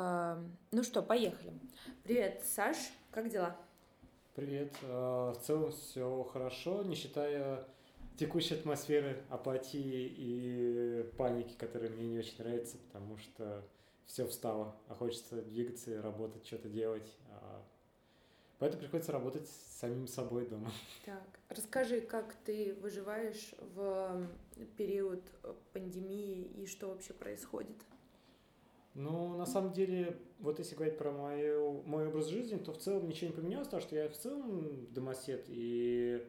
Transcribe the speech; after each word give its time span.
А, 0.00 0.40
ну 0.70 0.84
что, 0.84 1.02
поехали. 1.02 1.52
Привет, 2.04 2.40
Саш, 2.44 2.76
как 3.10 3.28
дела? 3.28 3.56
Привет. 4.36 4.72
А, 4.84 5.32
в 5.32 5.40
целом 5.40 5.72
все 5.72 6.22
хорошо, 6.32 6.84
не 6.84 6.94
считая 6.94 7.66
текущей 8.16 8.54
атмосферы 8.54 9.24
апатии 9.28 10.14
и 10.16 11.02
паники, 11.16 11.54
которая 11.58 11.90
мне 11.90 12.06
не 12.06 12.18
очень 12.20 12.38
нравится, 12.38 12.76
потому 12.78 13.18
что 13.18 13.64
все 14.06 14.24
встало, 14.28 14.76
а 14.86 14.94
хочется 14.94 15.42
двигаться, 15.42 16.00
работать, 16.00 16.46
что-то 16.46 16.68
делать. 16.68 17.16
А, 17.32 17.60
поэтому 18.60 18.82
приходится 18.82 19.10
работать 19.10 19.48
с 19.48 19.80
самим 19.80 20.06
собой 20.06 20.46
дома. 20.46 20.70
Так, 21.06 21.26
расскажи, 21.48 22.02
как 22.02 22.36
ты 22.44 22.72
выживаешь 22.80 23.52
в 23.74 24.28
период 24.76 25.24
пандемии 25.72 26.44
и 26.56 26.66
что 26.66 26.86
вообще 26.86 27.14
происходит? 27.14 27.78
Ну, 28.98 29.36
на 29.36 29.46
самом 29.46 29.72
деле, 29.72 30.16
вот 30.40 30.58
если 30.58 30.74
говорить 30.74 30.98
про 30.98 31.12
мою, 31.12 31.82
мой 31.86 32.08
образ 32.08 32.26
жизни, 32.26 32.56
то 32.56 32.72
в 32.72 32.78
целом 32.78 33.06
ничего 33.06 33.30
не 33.30 33.36
поменялось, 33.36 33.68
потому 33.68 33.82
что 33.82 33.94
я 33.94 34.08
в 34.08 34.16
целом 34.16 34.92
домосед, 34.92 35.44
и 35.46 36.26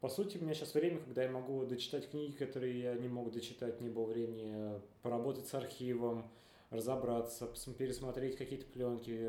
по 0.00 0.08
сути 0.08 0.38
у 0.38 0.40
меня 0.40 0.54
сейчас 0.54 0.72
время, 0.72 1.00
когда 1.00 1.24
я 1.24 1.30
могу 1.30 1.66
дочитать 1.66 2.08
книги, 2.08 2.32
которые 2.32 2.80
я 2.80 2.94
не 2.94 3.08
мог 3.08 3.30
дочитать, 3.30 3.82
не 3.82 3.90
было 3.90 4.06
времени, 4.06 4.80
поработать 5.02 5.48
с 5.48 5.52
архивом, 5.52 6.24
разобраться, 6.70 7.46
пересмотреть 7.76 8.36
какие-то 8.36 8.64
пленки, 8.64 9.20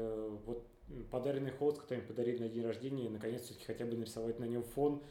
вот 0.45 0.65
подаренный 1.11 1.51
холст, 1.51 1.81
который 1.81 1.97
мне 1.97 2.07
подарили 2.07 2.43
на 2.43 2.47
день 2.47 2.63
рождения, 2.63 3.09
наконец 3.09 3.41
все-таки 3.41 3.65
хотя 3.65 3.85
бы 3.85 3.97
нарисовать 3.97 4.39
на 4.39 4.45
нем 4.45 4.63
фон, 4.63 5.03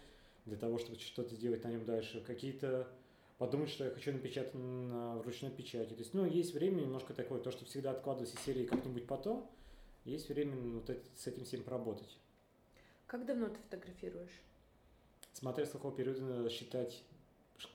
для 0.47 0.57
того, 0.57 0.79
чтобы 0.79 0.99
что-то 1.01 1.35
сделать 1.35 1.65
на 1.65 1.69
нем 1.69 1.85
дальше. 1.85 2.25
Какие-то 2.27 2.89
подумать, 3.39 3.71
что 3.71 3.85
я 3.85 3.91
хочу 3.91 4.13
напечатать 4.13 4.55
на 4.55 5.23
ручной 5.23 5.51
печати. 5.51 5.91
То 5.91 6.01
есть, 6.01 6.15
ну, 6.15 6.25
есть 6.25 6.55
время 6.55 6.81
немножко 6.81 7.15
такое, 7.15 7.41
то, 7.41 7.51
что 7.51 7.65
всегда 7.65 7.91
откладывать 7.91 8.33
из 8.33 8.41
серии 8.41 8.65
как-нибудь 8.65 9.07
потом, 9.07 9.51
есть 10.05 10.29
время 10.29 10.57
вот 10.57 10.91
с 11.17 11.27
этим 11.27 11.45
всем 11.45 11.63
поработать. 11.63 12.17
Как 13.07 13.27
давно 13.27 13.49
ты 13.49 13.57
фотографируешь? 13.57 14.43
Смотря 15.33 15.67
с 15.67 15.71
какого 15.71 15.95
периода 15.95 16.23
надо 16.23 16.49
считать, 16.49 17.03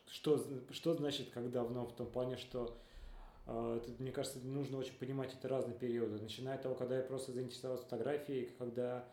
что, 0.07 0.43
что 0.71 0.93
значит 0.95 1.29
как 1.29 1.51
давно, 1.51 1.85
в 1.85 1.95
том 1.95 2.07
плане, 2.07 2.37
что 2.37 2.77
э, 3.47 3.81
это, 3.81 4.01
мне 4.01 4.11
кажется, 4.11 4.39
нужно 4.39 4.77
очень 4.77 4.97
понимать 4.97 5.33
это 5.33 5.47
разные 5.47 5.77
периоды. 5.77 6.21
Начиная 6.21 6.55
от 6.55 6.63
того, 6.63 6.75
когда 6.75 6.97
я 6.97 7.03
просто 7.03 7.31
заинтересовался 7.33 7.83
фотографией, 7.83 8.51
когда 8.57 9.07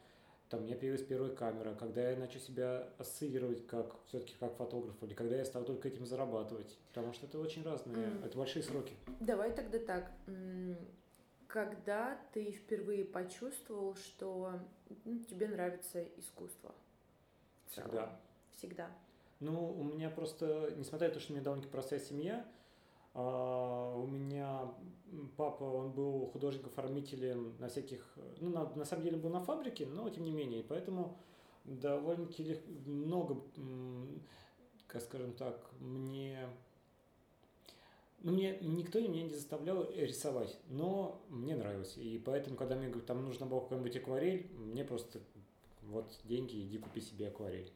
там 0.49 0.61
у 0.61 0.63
меня 0.65 0.77
появилась 0.77 1.03
первая 1.03 1.31
камера, 1.31 1.75
когда 1.75 2.11
я 2.11 2.17
начал 2.17 2.41
себя 2.41 2.89
ассоциировать 2.99 3.67
как 3.67 3.95
все-таки 4.07 4.35
как 4.41 4.57
фотограф, 4.57 4.95
или 5.03 5.15
когда 5.15 5.37
я 5.37 5.45
стал 5.45 5.65
только 5.65 5.89
этим 5.89 6.07
зарабатывать. 6.07 6.79
Потому 6.89 7.13
что 7.13 7.27
это 7.27 7.39
очень 7.39 7.63
разные, 7.63 7.97
mm. 7.97 8.27
это 8.27 8.39
большие 8.39 8.63
сроки. 8.63 8.95
Давай 9.21 9.53
тогда 9.53 9.79
так. 9.79 10.11
Когда 11.47 12.19
ты 12.33 12.53
впервые 12.53 13.05
почувствовал, 13.05 13.95
что 13.97 14.53
ну, 15.05 15.19
тебе 15.25 15.49
нравится 15.49 16.03
искусство? 16.17 16.75
Всегда. 17.67 18.19
Всегда. 18.53 18.91
Ну, 19.41 19.73
у 19.73 19.85
меня 19.85 20.11
просто, 20.11 20.73
несмотря 20.77 21.09
на 21.09 21.15
то, 21.15 21.21
что 21.21 21.33
у 21.33 21.37
меня 21.37 21.45
довольно 21.45 21.67
простая 21.69 22.01
семья, 22.01 22.45
у 23.21 24.07
меня 24.07 24.73
папа, 25.37 25.65
он 25.65 25.93
был 25.93 26.27
художником-оформителем 26.27 27.57
на 27.59 27.69
всяких, 27.69 28.05
ну, 28.41 28.51
на, 28.51 28.69
на 28.75 28.85
самом 28.85 29.05
деле 29.05 29.17
был 29.17 29.31
на 29.31 29.41
фабрике, 29.41 29.87
но 29.87 30.09
тем 30.11 30.25
не 30.25 30.31
менее, 30.31 30.63
поэтому 30.63 31.19
довольно-таки 31.65 32.59
много, 32.87 33.41
как 34.87 35.03
скажем 35.03 35.33
так, 35.33 35.71
мне, 35.81 36.49
ну, 38.21 38.33
мне 38.33 38.59
никто 38.61 39.01
меня 39.01 39.23
не 39.23 39.31
заставлял 39.31 39.91
рисовать, 39.91 40.59
но 40.69 41.21
мне 41.29 41.57
нравилось, 41.57 41.97
и 41.97 42.23
поэтому, 42.25 42.57
когда 42.57 42.77
мне 42.77 42.91
там 43.01 43.25
нужно 43.25 43.47
было 43.47 43.61
какой-нибудь 43.61 43.97
акварель, 43.97 44.51
мне 44.57 44.85
просто 44.85 45.21
вот 45.83 46.19
деньги, 46.25 46.61
иди 46.61 46.79
купи 46.79 47.01
себе 47.01 47.29
акварель. 47.29 47.73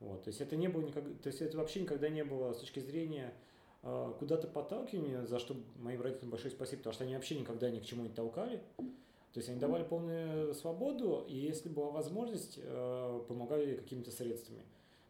Вот, 0.00 0.22
то 0.22 0.28
есть 0.28 0.40
это 0.40 0.54
не 0.54 0.68
было 0.68 0.82
никогда, 0.82 1.10
то 1.20 1.28
есть 1.28 1.40
это 1.40 1.56
вообще 1.56 1.80
никогда 1.80 2.08
не 2.08 2.24
было 2.24 2.52
с 2.52 2.58
точки 2.58 2.78
зрения 2.78 3.34
а, 3.34 3.47
куда-то 4.18 4.46
подталкивание, 4.48 5.26
за 5.26 5.38
что 5.38 5.56
моим 5.78 6.00
родителям 6.02 6.30
большое 6.30 6.50
спасибо, 6.50 6.78
потому 6.78 6.94
что 6.94 7.04
они 7.04 7.14
вообще 7.14 7.38
никогда 7.38 7.70
ни 7.70 7.78
к 7.80 7.84
чему 7.84 8.02
не 8.02 8.08
толкали. 8.08 8.62
То 9.32 9.40
есть 9.40 9.48
они 9.50 9.60
давали 9.60 9.84
полную 9.84 10.54
свободу, 10.54 11.24
и 11.28 11.36
если 11.36 11.68
была 11.68 11.90
возможность, 11.90 12.58
а, 12.62 13.20
помогали 13.28 13.76
какими-то 13.76 14.10
средствами. 14.10 14.62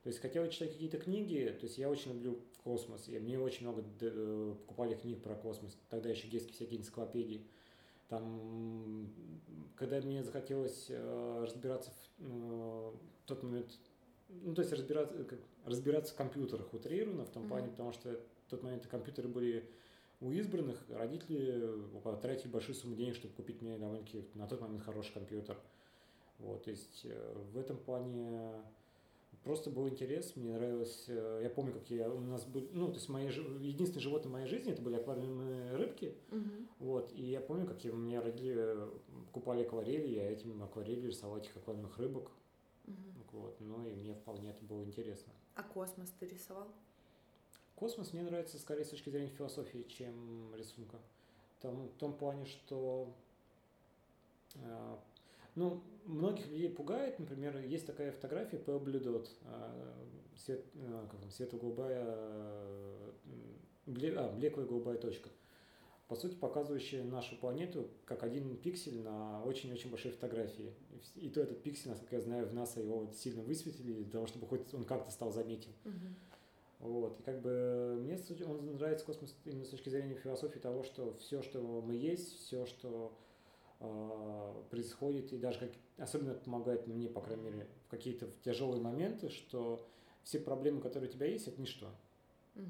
То 0.03 0.09
есть 0.09 0.21
хотел 0.21 0.49
читать 0.49 0.73
какие-то 0.73 0.99
книги, 0.99 1.55
то 1.59 1.67
есть 1.67 1.79
я 1.79 1.89
очень 1.89 2.13
люблю 2.13 2.41
космос, 2.65 3.09
и 3.09 3.19
мне 3.19 3.39
очень 3.39 3.67
много 3.67 3.85
э, 4.01 4.55
покупали 4.61 4.95
книг 4.95 5.23
про 5.23 5.35
космос, 5.35 5.77
тогда 5.89 6.09
еще 6.09 6.29
детские 6.29 6.55
всякие 6.55 6.81
энциклопедии. 6.81 7.43
Там, 8.09 9.11
когда 9.77 10.01
мне 10.01 10.23
захотелось 10.23 10.87
э, 10.89 11.45
разбираться 11.45 11.91
в 11.91 12.21
э, 12.21 12.93
тот 13.27 13.43
момент, 13.43 13.71
ну, 14.29 14.55
то 14.55 14.63
есть 14.63 14.73
разбираться, 14.73 15.25
как, 15.25 15.39
разбираться 15.65 16.15
в 16.15 16.17
компьютерах 16.17 16.73
утрированно, 16.73 17.25
в 17.25 17.31
том 17.31 17.45
mm-hmm. 17.45 17.49
плане, 17.49 17.69
потому 17.69 17.93
что 17.93 18.21
в 18.49 18.51
тот 18.51 18.63
момент 18.63 18.87
компьютеры 18.87 19.29
были 19.29 19.69
у 20.21 20.33
избранных, 20.33 20.83
родители 20.89 21.71
потратили 22.03 22.49
большую 22.49 22.75
сумму 22.75 22.97
денег, 22.97 23.15
чтобы 23.15 23.35
купить 23.35 23.61
мне 23.61 23.77
довольно-таки 23.77 24.25
на 24.35 24.47
тот 24.47 24.63
момент 24.63 24.83
хороший 24.83 25.13
компьютер. 25.13 25.57
Вот, 26.39 26.65
то 26.65 26.71
есть 26.71 27.03
э, 27.05 27.37
в 27.53 27.59
этом 27.59 27.77
плане 27.77 28.53
просто 29.45 29.71
был 29.71 29.87
интерес, 29.89 30.35
мне 30.35 30.55
нравилось, 30.55 31.05
э, 31.09 31.41
я 31.43 31.51
помню, 31.51 31.75
как 31.75 31.91
я, 31.91 32.11
у 32.11 32.21
нас 32.21 32.47
были, 32.47 32.69
ну, 32.73 32.89
то 32.89 32.95
есть 32.95 33.09
мои, 33.11 33.27
единственное 33.27 34.01
животное 34.01 34.31
в 34.31 34.33
моей 34.33 34.47
жизни, 34.47 34.73
это 34.73 34.81
были 34.81 34.97
аквариумные 34.97 35.77
рыбки, 35.77 36.15
uh-huh. 36.31 36.67
вот, 36.79 37.13
и 37.13 37.23
я 37.25 37.41
помню, 37.41 37.67
как 37.67 37.85
я, 37.85 37.93
у 37.93 37.97
меня 37.97 38.23
родители 38.23 38.77
купали 39.33 39.63
акварели, 39.63 40.09
я 40.09 40.31
этим 40.31 40.63
акварели 40.63 41.09
рисовал 41.09 41.39
этих 41.39 41.57
аквариумных 41.57 41.99
рыбок, 41.99 42.31
uh-huh. 42.87 42.93
вот, 43.33 43.61
ну, 43.61 43.87
и 43.87 43.95
мне 43.95 44.15
вполне 44.15 44.51
это 44.51 44.65
было 44.65 44.83
интересно. 44.85 45.33
А 45.55 45.63
космос 45.65 46.11
ты 46.19 46.27
рисовал? 46.27 46.69
Космос 47.79 48.13
мне 48.13 48.23
нравится 48.23 48.59
скорее 48.59 48.85
с 48.85 48.89
точки 48.89 49.09
зрения 49.09 49.29
философии, 49.29 49.87
чем 49.89 50.53
рисунка. 50.57 50.97
Там, 51.61 51.87
в 51.87 51.95
том 51.95 52.13
плане, 52.13 52.45
что 52.45 53.15
э, 54.57 54.97
ну, 55.55 55.81
многих 56.05 56.49
людей 56.49 56.71
пугает, 56.71 57.21
например, 57.21 57.57
есть 57.59 57.87
такая 57.87 58.11
фотография 58.11 58.57
Pale 58.57 58.83
Blue 58.83 59.01
Dot, 59.01 59.29
э, 59.45 59.95
свет, 60.37 60.65
э, 60.75 61.07
как 61.09 61.21
там, 61.21 61.31
светло-голубая, 61.31 62.05
э, 62.05 63.11
бле, 63.87 64.13
а, 64.17 64.33
блеклая 64.33 64.67
голубая 64.67 64.99
точка. 64.99 65.29
По 66.09 66.17
сути, 66.17 66.35
показывающая 66.35 67.05
нашу 67.05 67.37
планету 67.37 67.89
как 68.07 68.25
один 68.25 68.57
пиксель 68.57 69.03
на 69.03 69.45
очень-очень 69.45 69.91
большой 69.91 70.11
фотографии. 70.11 70.75
И 71.15 71.29
то 71.29 71.41
этот 71.43 71.63
пиксель, 71.63 71.91
насколько 71.91 72.17
я 72.17 72.23
знаю, 72.23 72.49
в 72.49 72.55
НАСА 72.55 72.81
его 72.81 73.09
сильно 73.15 73.43
высветили, 73.43 73.93
для 73.93 74.11
того, 74.11 74.27
чтобы 74.27 74.49
хоть 74.49 74.75
он 74.75 74.85
как-то 74.85 75.13
стал 75.13 75.31
заметен. 75.31 75.71
Uh-huh. 75.85 76.15
Вот. 76.81 77.19
И 77.19 77.23
как 77.23 77.41
бы 77.41 77.97
мне 78.01 78.19
он 78.47 78.77
нравится 78.77 79.05
космос 79.05 79.35
именно 79.45 79.65
с 79.65 79.71
точки 79.71 79.89
зрения 79.89 80.15
философии 80.15 80.59
того, 80.59 80.85
что 80.85 81.15
все, 81.15 81.43
что 81.43 81.61
мы 81.61 81.95
есть, 81.95 82.39
все, 82.39 82.67
что 82.67 83.13
э, 83.81 84.63
происходит, 84.71 85.33
и 85.33 85.39
даже 85.39 85.59
как, 85.59 85.71
особенно 85.97 86.35
помогает 86.35 86.87
мне, 86.87 87.09
по 87.09 87.21
крайней 87.21 87.43
мере, 87.43 87.67
в 87.87 87.91
какие-то 87.91 88.29
тяжелые 88.45 88.81
моменты, 88.81 89.29
что 89.29 89.85
все 90.23 90.39
проблемы, 90.39 90.81
которые 90.81 91.11
у 91.11 91.13
тебя 91.13 91.27
есть, 91.27 91.49
это 91.49 91.61
ничто. 91.61 91.87
Угу. 92.55 92.65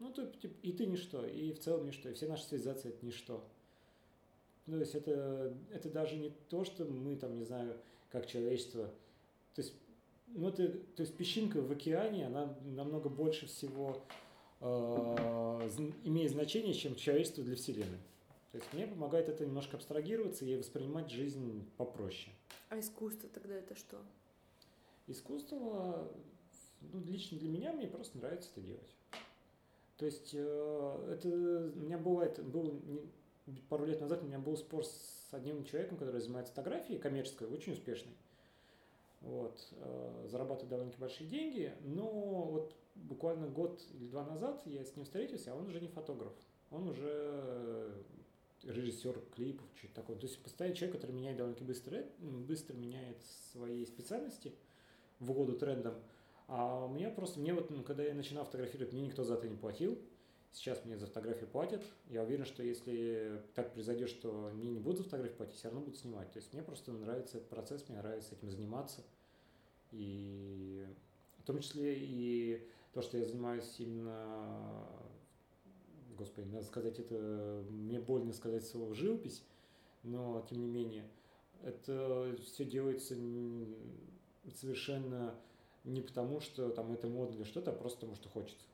Ну, 0.00 0.12
то, 0.12 0.26
типа, 0.26 0.54
и 0.62 0.72
ты 0.72 0.84
ничто, 0.84 1.24
и 1.24 1.52
в 1.52 1.58
целом 1.60 1.86
ничто, 1.86 2.10
и 2.10 2.12
все 2.12 2.28
наши 2.28 2.46
цивилизации 2.46 2.90
это 2.90 3.06
ничто. 3.06 3.42
То 4.66 4.76
есть 4.76 4.94
это, 4.94 5.56
это 5.72 5.88
даже 5.88 6.16
не 6.16 6.30
то, 6.50 6.64
что 6.64 6.84
мы 6.84 7.16
там, 7.16 7.38
не 7.38 7.44
знаю, 7.44 7.76
как 8.10 8.26
человечество. 8.26 8.86
То 9.54 9.62
есть 9.62 9.74
ну, 10.28 10.48
это, 10.48 10.68
то 10.68 11.02
есть 11.02 11.16
песчинка 11.16 11.60
в 11.62 11.70
океане, 11.70 12.26
она 12.26 12.56
намного 12.64 13.08
больше 13.08 13.46
всего 13.46 14.02
э, 14.60 14.66
имеет 16.04 16.32
значение, 16.32 16.74
чем 16.74 16.94
человечество 16.94 17.44
для 17.44 17.56
Вселенной. 17.56 17.98
То 18.52 18.58
есть 18.58 18.72
мне 18.72 18.86
помогает 18.86 19.28
это 19.28 19.44
немножко 19.44 19.76
абстрагироваться 19.76 20.44
и 20.44 20.56
воспринимать 20.56 21.10
жизнь 21.10 21.68
попроще. 21.76 22.34
А 22.68 22.78
искусство 22.78 23.28
тогда 23.28 23.54
это 23.54 23.74
что? 23.76 23.98
Искусство, 25.06 26.10
ну, 26.80 27.00
лично 27.04 27.38
для 27.38 27.48
меня, 27.48 27.72
мне 27.72 27.86
просто 27.86 28.18
нравится 28.18 28.50
это 28.52 28.66
делать. 28.66 28.96
То 29.98 30.06
есть 30.06 30.30
э, 30.32 31.08
это 31.12 31.28
у 31.28 31.80
меня 31.80 31.98
бывает, 31.98 32.44
был 32.44 32.80
не, 33.46 33.60
пару 33.68 33.86
лет 33.86 34.00
назад 34.00 34.22
у 34.22 34.26
меня 34.26 34.38
был 34.38 34.56
спор 34.56 34.84
с 34.84 35.28
одним 35.32 35.64
человеком, 35.64 35.96
который 35.96 36.20
занимается 36.20 36.52
фотографией 36.52 36.98
коммерческой, 36.98 37.48
очень 37.48 37.72
успешный 37.72 38.12
вот, 39.26 39.68
э, 39.72 40.26
зарабатывает 40.28 40.70
довольно-таки 40.70 41.00
большие 41.00 41.28
деньги, 41.28 41.72
но 41.82 42.08
вот 42.08 42.74
буквально 42.94 43.48
год 43.48 43.82
или 43.94 44.08
два 44.08 44.24
назад 44.24 44.62
я 44.66 44.84
с 44.84 44.96
ним 44.96 45.04
встретился, 45.04 45.52
а 45.52 45.56
он 45.56 45.66
уже 45.66 45.80
не 45.80 45.88
фотограф, 45.88 46.32
он 46.70 46.88
уже 46.88 47.92
режиссер 48.62 49.20
клипов, 49.34 49.66
что-то 49.76 49.94
такое. 49.94 50.16
То 50.16 50.26
есть 50.26 50.42
постоянно 50.42 50.76
человек, 50.76 50.96
который 50.96 51.12
меняет 51.12 51.36
довольно-таки 51.36 51.66
быстро, 51.66 52.04
быстро 52.18 52.74
меняет 52.74 53.18
свои 53.52 53.84
специальности 53.84 54.52
в 55.18 55.30
угоду 55.30 55.58
трендам. 55.58 55.94
А 56.48 56.84
у 56.84 56.88
меня 56.88 57.10
просто, 57.10 57.40
мне 57.40 57.52
вот, 57.52 57.70
ну, 57.70 57.82
когда 57.82 58.04
я 58.04 58.14
начинал 58.14 58.44
фотографировать, 58.44 58.92
мне 58.92 59.02
никто 59.02 59.24
за 59.24 59.34
это 59.34 59.48
не 59.48 59.56
платил. 59.56 59.98
Сейчас 60.52 60.84
мне 60.84 60.96
за 60.96 61.06
фотографию 61.06 61.48
платят. 61.48 61.82
Я 62.08 62.22
уверен, 62.22 62.44
что 62.46 62.62
если 62.62 63.42
так 63.54 63.72
произойдет, 63.74 64.08
что 64.08 64.50
мне 64.54 64.70
не 64.70 64.78
будут 64.78 64.98
за 64.98 65.04
фотографию 65.04 65.36
платить, 65.36 65.56
все 65.56 65.68
равно 65.68 65.82
будут 65.82 65.98
снимать. 65.98 66.30
То 66.32 66.38
есть 66.38 66.52
мне 66.52 66.62
просто 66.62 66.92
нравится 66.92 67.38
этот 67.38 67.50
процесс, 67.50 67.86
мне 67.88 67.98
нравится 67.98 68.34
этим 68.34 68.50
заниматься. 68.50 69.02
И 69.92 70.86
в 71.38 71.42
том 71.44 71.60
числе 71.60 71.94
и 71.98 72.66
то, 72.92 73.02
что 73.02 73.18
я 73.18 73.26
занимаюсь 73.26 73.74
именно, 73.78 74.86
господи, 76.16 76.46
надо 76.48 76.64
сказать 76.64 76.98
это, 76.98 77.64
мне 77.68 78.00
больно 78.00 78.32
сказать 78.32 78.66
слово 78.66 78.94
живопись, 78.94 79.44
но 80.02 80.44
тем 80.48 80.60
не 80.60 80.68
менее, 80.68 81.06
это 81.62 82.34
все 82.44 82.64
делается 82.64 83.14
совершенно 84.54 85.34
не 85.84 86.00
потому, 86.00 86.40
что 86.40 86.70
там 86.70 86.92
это 86.92 87.06
модно 87.06 87.34
или 87.34 87.44
что-то, 87.44 87.70
а 87.70 87.74
просто 87.74 88.00
потому, 88.00 88.16
что 88.16 88.28
хочется. 88.28 88.64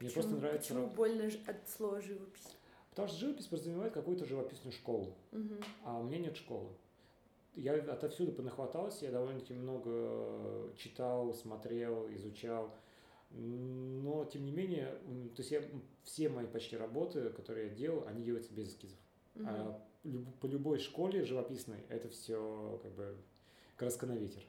Мне 0.00 0.08
почему, 0.08 0.22
просто 0.22 0.36
нравится... 0.36 0.74
Почему 0.74 0.90
больно 0.90 1.30
от 1.46 1.68
слова 1.68 2.00
живопись? 2.00 2.56
Потому 2.90 3.08
что 3.08 3.18
живопись 3.18 3.46
подразумевает 3.46 3.92
какую-то 3.92 4.24
живописную 4.24 4.72
школу, 4.72 5.14
угу. 5.32 5.54
а 5.84 5.98
у 5.98 6.04
меня 6.04 6.18
нет 6.18 6.36
школы. 6.36 6.68
Я 7.54 7.74
отовсюду 7.74 8.32
понахватался, 8.32 9.06
я 9.06 9.10
довольно-таки 9.10 9.54
много 9.54 10.72
читал, 10.76 11.34
смотрел, 11.34 12.08
изучал. 12.14 12.72
Но, 13.30 14.24
тем 14.24 14.44
не 14.44 14.52
менее, 14.52 14.86
то 15.34 15.42
есть 15.42 15.50
я, 15.50 15.62
все 16.02 16.28
мои 16.28 16.46
почти 16.46 16.76
работы, 16.76 17.30
которые 17.30 17.68
я 17.68 17.74
делал, 17.74 18.06
они 18.06 18.22
делаются 18.22 18.52
без 18.52 18.68
эскизов. 18.68 18.98
Угу. 19.34 19.44
А 19.46 19.82
по 20.40 20.46
любой 20.46 20.78
школе 20.78 21.24
живописной 21.24 21.80
это 21.88 22.08
все 22.08 22.78
как 22.82 22.92
бы 22.92 23.16
краска 23.76 24.06
на 24.06 24.16
ветер. 24.16 24.42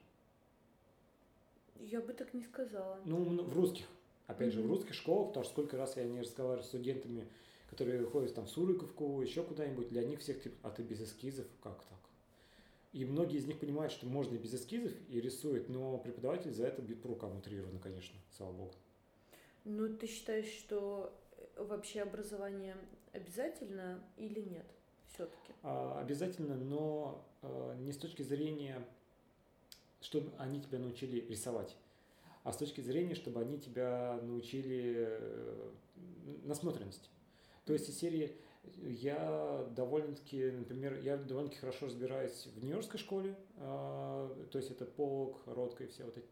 Я 1.80 2.02
бы 2.02 2.14
так 2.14 2.34
не 2.34 2.44
сказала. 2.44 3.00
Ну, 3.06 3.44
в 3.44 3.54
русских. 3.56 3.86
Опять 4.30 4.50
mm-hmm. 4.50 4.52
же, 4.52 4.62
в 4.62 4.68
русских 4.68 4.94
школах, 4.94 5.30
потому 5.30 5.44
что 5.44 5.54
сколько 5.54 5.76
раз 5.76 5.98
я 5.98 6.06
не 6.06 6.22
разговариваю 6.22 6.64
с 6.64 6.68
студентами, 6.68 7.28
которые 7.70 8.06
ходят 8.06 8.34
там 8.34 8.46
в 8.46 8.50
Суриковку, 8.50 9.22
еще 9.22 9.44
куда-нибудь, 9.44 9.90
для 9.90 10.04
них 10.04 10.20
всех, 10.20 10.42
типа, 10.42 10.56
а 10.64 10.70
ты 10.70 10.84
без 10.84 11.02
эскизов? 11.02 11.48
Как 11.62 11.84
так? 11.86 12.00
И 12.94 13.06
многие 13.06 13.38
из 13.38 13.46
них 13.46 13.60
понимают, 13.60 13.92
что 13.92 14.08
можно 14.08 14.36
и 14.36 14.38
без 14.38 14.54
эскизов, 14.54 14.94
и 15.10 15.20
рисуют, 15.20 15.68
но 15.68 15.98
преподаватель 15.98 16.52
за 16.52 16.68
это 16.68 16.82
бьет 16.82 17.02
по 17.02 17.10
рукам 17.10 17.38
утрированно, 17.38 17.80
конечно, 17.80 18.18
слава 18.38 18.54
богу. 18.54 18.74
Ну, 19.66 19.96
ты 19.96 20.08
считаешь, 20.08 20.48
что 20.48 21.14
э, 21.38 21.64
вообще 21.64 22.02
образование 22.02 22.78
обязательно 23.12 24.02
или 24.16 24.40
нет 24.40 24.66
все-таки? 25.08 25.54
А, 25.62 26.00
обязательно, 26.00 26.56
но 26.56 27.24
а, 27.42 27.76
не 27.76 27.92
с 27.92 27.98
точки 27.98 28.22
зрения 28.24 28.88
чтобы 30.02 30.32
они 30.38 30.62
тебя 30.62 30.80
научили 30.80 31.26
рисовать, 31.28 31.76
а 32.44 32.52
с 32.52 32.58
точки 32.58 32.82
зрения, 32.82 33.16
чтобы 33.16 33.42
они 33.42 33.60
тебя 33.60 34.20
научили 34.24 35.08
э, 35.10 35.72
насмотренности. 36.44 37.10
То 37.66 37.74
есть 37.74 37.90
из 37.90 38.00
серии 38.00 38.36
я 38.82 39.68
довольно-таки, 39.76 40.52
например, 40.52 41.00
я 41.02 41.18
довольно-таки 41.18 41.60
хорошо 41.60 41.88
разбираюсь 41.88 42.48
в 42.56 42.64
Нью-Йоркской 42.64 43.00
школе, 43.00 43.36
э, 43.58 44.46
то 44.52 44.58
есть 44.58 44.72
это 44.72 44.86
Полк, 44.86 45.38
Ротко 45.46 45.84
и 45.84 45.88
все 45.88 46.04
вот 46.04 46.18
эти 46.18 46.28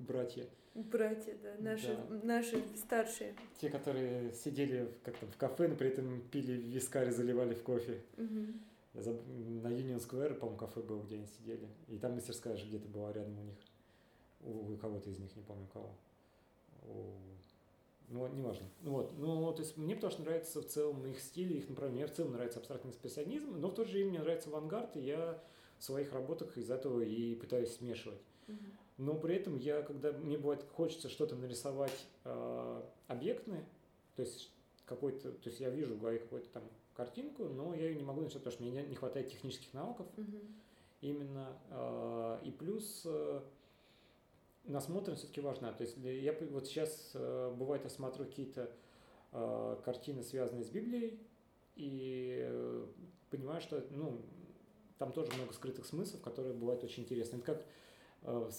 братья. 0.00 0.46
Братья, 0.74 1.36
да, 1.42 1.54
наши, 1.58 1.96
да. 2.08 2.20
наши 2.22 2.62
старшие. 2.76 3.34
Те, 3.60 3.68
которые 3.68 4.32
сидели 4.32 4.88
как 5.04 5.18
там 5.18 5.30
в 5.30 5.36
кафе, 5.36 5.68
но 5.68 5.76
при 5.76 5.88
этом 5.88 6.22
пили 6.30 6.52
вискарь 6.52 7.08
и 7.08 7.12
заливали 7.12 7.54
в 7.54 7.62
кофе. 7.62 8.00
Угу. 8.16 8.46
Я 8.94 9.02
заб... 9.02 9.20
На 9.26 9.68
Union 9.68 9.98
Square, 9.98 10.34
по-моему, 10.34 10.58
кафе 10.58 10.80
было, 10.80 11.02
где 11.02 11.16
они 11.16 11.26
сидели. 11.26 11.68
И 11.88 11.98
там 11.98 12.14
мастерская 12.14 12.56
же 12.56 12.66
где-то 12.66 12.88
была 12.88 13.12
рядом 13.12 13.38
у 13.38 13.42
них. 13.42 13.56
У, 14.42 14.72
у 14.72 14.76
кого-то 14.76 15.10
из 15.10 15.18
них, 15.18 15.34
не 15.36 15.42
помню 15.42 15.66
кого. 15.72 15.94
У... 16.82 17.14
Ну, 18.08 18.26
неважно. 18.28 18.66
Ну, 18.82 18.92
вот. 18.92 19.12
Ну, 19.18 19.52
то 19.52 19.62
есть 19.62 19.76
мне 19.76 19.94
потому 19.94 20.12
что 20.12 20.22
нравится 20.22 20.60
в 20.60 20.66
целом 20.66 21.06
их 21.06 21.18
стиль, 21.20 21.56
их 21.56 21.68
направление. 21.68 22.04
Мне 22.04 22.12
в 22.12 22.16
целом 22.16 22.32
нравится 22.32 22.58
абстрактный 22.58 22.90
экспрессионизм, 22.90 23.58
но 23.58 23.68
в 23.68 23.74
то 23.74 23.84
же 23.84 23.92
время 23.92 24.10
мне 24.10 24.20
нравится 24.20 24.50
авангард, 24.50 24.96
и 24.96 25.00
я 25.00 25.42
в 25.78 25.84
своих 25.84 26.12
работах 26.12 26.58
из 26.58 26.70
этого 26.70 27.00
и 27.00 27.34
пытаюсь 27.34 27.74
смешивать. 27.74 28.20
Но 28.98 29.14
при 29.14 29.36
этом 29.36 29.56
я, 29.56 29.82
когда 29.82 30.12
мне 30.12 30.36
бывает 30.36 30.64
хочется 30.74 31.08
что-то 31.08 31.34
нарисовать 31.34 32.06
э, 32.24 32.82
объектное, 33.08 33.64
то 34.14 34.22
есть 34.22 34.52
какой-то, 34.84 35.32
то 35.32 35.48
есть 35.48 35.60
я 35.60 35.70
вижу 35.70 35.94
в 35.94 36.00
голове 36.00 36.18
какой-то 36.18 36.48
там 36.50 36.62
картинку, 36.94 37.44
но 37.44 37.74
я 37.74 37.88
ее 37.88 37.96
не 37.96 38.04
могу 38.04 38.20
нарисовать, 38.20 38.44
потому 38.44 38.52
что 38.52 38.62
мне 38.62 38.86
не 38.86 38.94
хватает 38.94 39.28
технических 39.28 39.72
навыков. 39.72 40.06
Угу. 40.16 40.38
Именно. 41.00 41.56
Э, 41.70 42.38
и 42.44 42.50
плюс 42.50 43.02
э, 43.06 43.40
насмотренность 44.64 45.22
все-таки 45.22 45.40
важна. 45.40 45.72
То 45.72 45.82
есть 45.82 45.96
я 45.98 46.36
вот 46.50 46.66
сейчас 46.66 47.10
э, 47.14 47.54
бывает 47.56 47.82
я 47.84 47.90
смотрю 47.90 48.24
какие-то 48.24 48.70
э, 49.32 49.76
картины, 49.84 50.22
связанные 50.22 50.64
с 50.64 50.70
Библией, 50.70 51.20
и 51.74 52.38
э, 52.44 52.86
понимаю, 53.30 53.60
что 53.60 53.84
ну, 53.90 54.20
там 54.98 55.12
тоже 55.12 55.32
много 55.32 55.52
скрытых 55.52 55.86
смыслов, 55.86 56.22
которые 56.22 56.54
бывают 56.54 56.84
очень 56.84 57.02
интересны. 57.02 57.36
Это 57.36 57.44
как 57.44 57.66
э, 58.22 58.50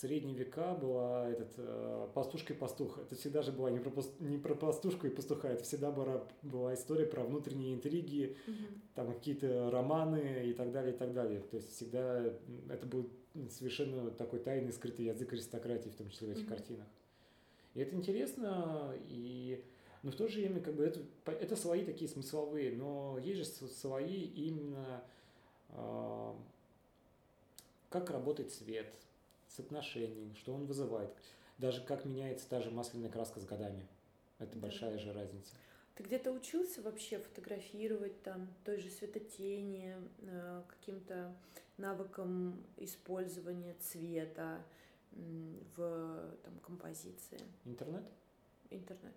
средние 0.00 0.36
века 0.36 0.74
была 0.74 1.28
этот, 1.28 2.12
пастушка 2.12 2.52
и 2.52 2.56
пастух. 2.56 2.98
Это 2.98 3.16
всегда 3.16 3.42
же 3.42 3.50
была 3.50 3.68
не 3.68 3.80
про, 3.80 3.90
не 4.20 4.38
про 4.38 4.54
пастушку 4.54 5.08
и 5.08 5.10
пастуха, 5.10 5.48
это 5.48 5.64
всегда 5.64 5.90
была, 5.90 6.24
была 6.42 6.74
история 6.74 7.04
про 7.04 7.24
внутренние 7.24 7.74
интриги, 7.74 8.36
угу. 8.46 8.56
там 8.94 9.12
какие-то 9.12 9.72
романы 9.72 10.44
и 10.46 10.52
так 10.52 10.70
далее, 10.70 10.94
и 10.94 10.96
так 10.96 11.12
далее. 11.14 11.40
То 11.40 11.56
есть 11.56 11.74
всегда 11.74 12.32
это 12.68 12.86
был 12.86 13.10
совершенно 13.50 14.10
такой 14.10 14.40
тайный, 14.40 14.72
скрытый 14.72 15.06
язык 15.06 15.32
аристократии, 15.32 15.88
в 15.88 15.96
том 15.96 16.08
числе 16.10 16.28
в 16.28 16.30
этих 16.32 16.42
угу. 16.42 16.50
картинах. 16.50 16.86
И 17.74 17.80
это 17.80 17.94
интересно, 17.94 18.94
и 19.08 19.64
но 20.02 20.10
в 20.12 20.16
то 20.16 20.28
же 20.28 20.38
время 20.38 20.60
как 20.60 20.74
бы 20.74 20.84
это, 20.84 21.00
это 21.26 21.56
свои 21.56 21.84
такие 21.84 22.08
смысловые, 22.08 22.72
но 22.76 23.18
есть 23.18 23.38
же 23.38 23.44
свои 23.44 24.22
именно 24.22 25.02
э, 25.70 26.34
как 27.90 28.10
работает 28.10 28.52
свет, 28.52 28.92
соотношений, 29.48 30.34
что 30.36 30.54
он 30.54 30.66
вызывает. 30.66 31.10
Даже 31.58 31.82
как 31.82 32.04
меняется 32.04 32.48
та 32.48 32.60
же 32.60 32.70
масляная 32.70 33.10
краска 33.10 33.40
с 33.40 33.44
годами. 33.44 33.86
Это 34.38 34.54
да. 34.54 34.60
большая 34.60 34.98
же 34.98 35.12
разница. 35.12 35.52
Ты 35.98 36.04
где-то 36.04 36.30
учился 36.30 36.80
вообще 36.80 37.18
фотографировать 37.18 38.22
там 38.22 38.46
той 38.64 38.78
же 38.78 38.88
светотени, 38.88 39.96
э, 40.20 40.62
каким-то 40.68 41.36
навыкам 41.76 42.64
использования 42.76 43.74
цвета 43.80 44.64
в 45.10 46.36
там, 46.44 46.56
композиции? 46.60 47.40
Интернет? 47.64 48.04
Интернет. 48.70 49.12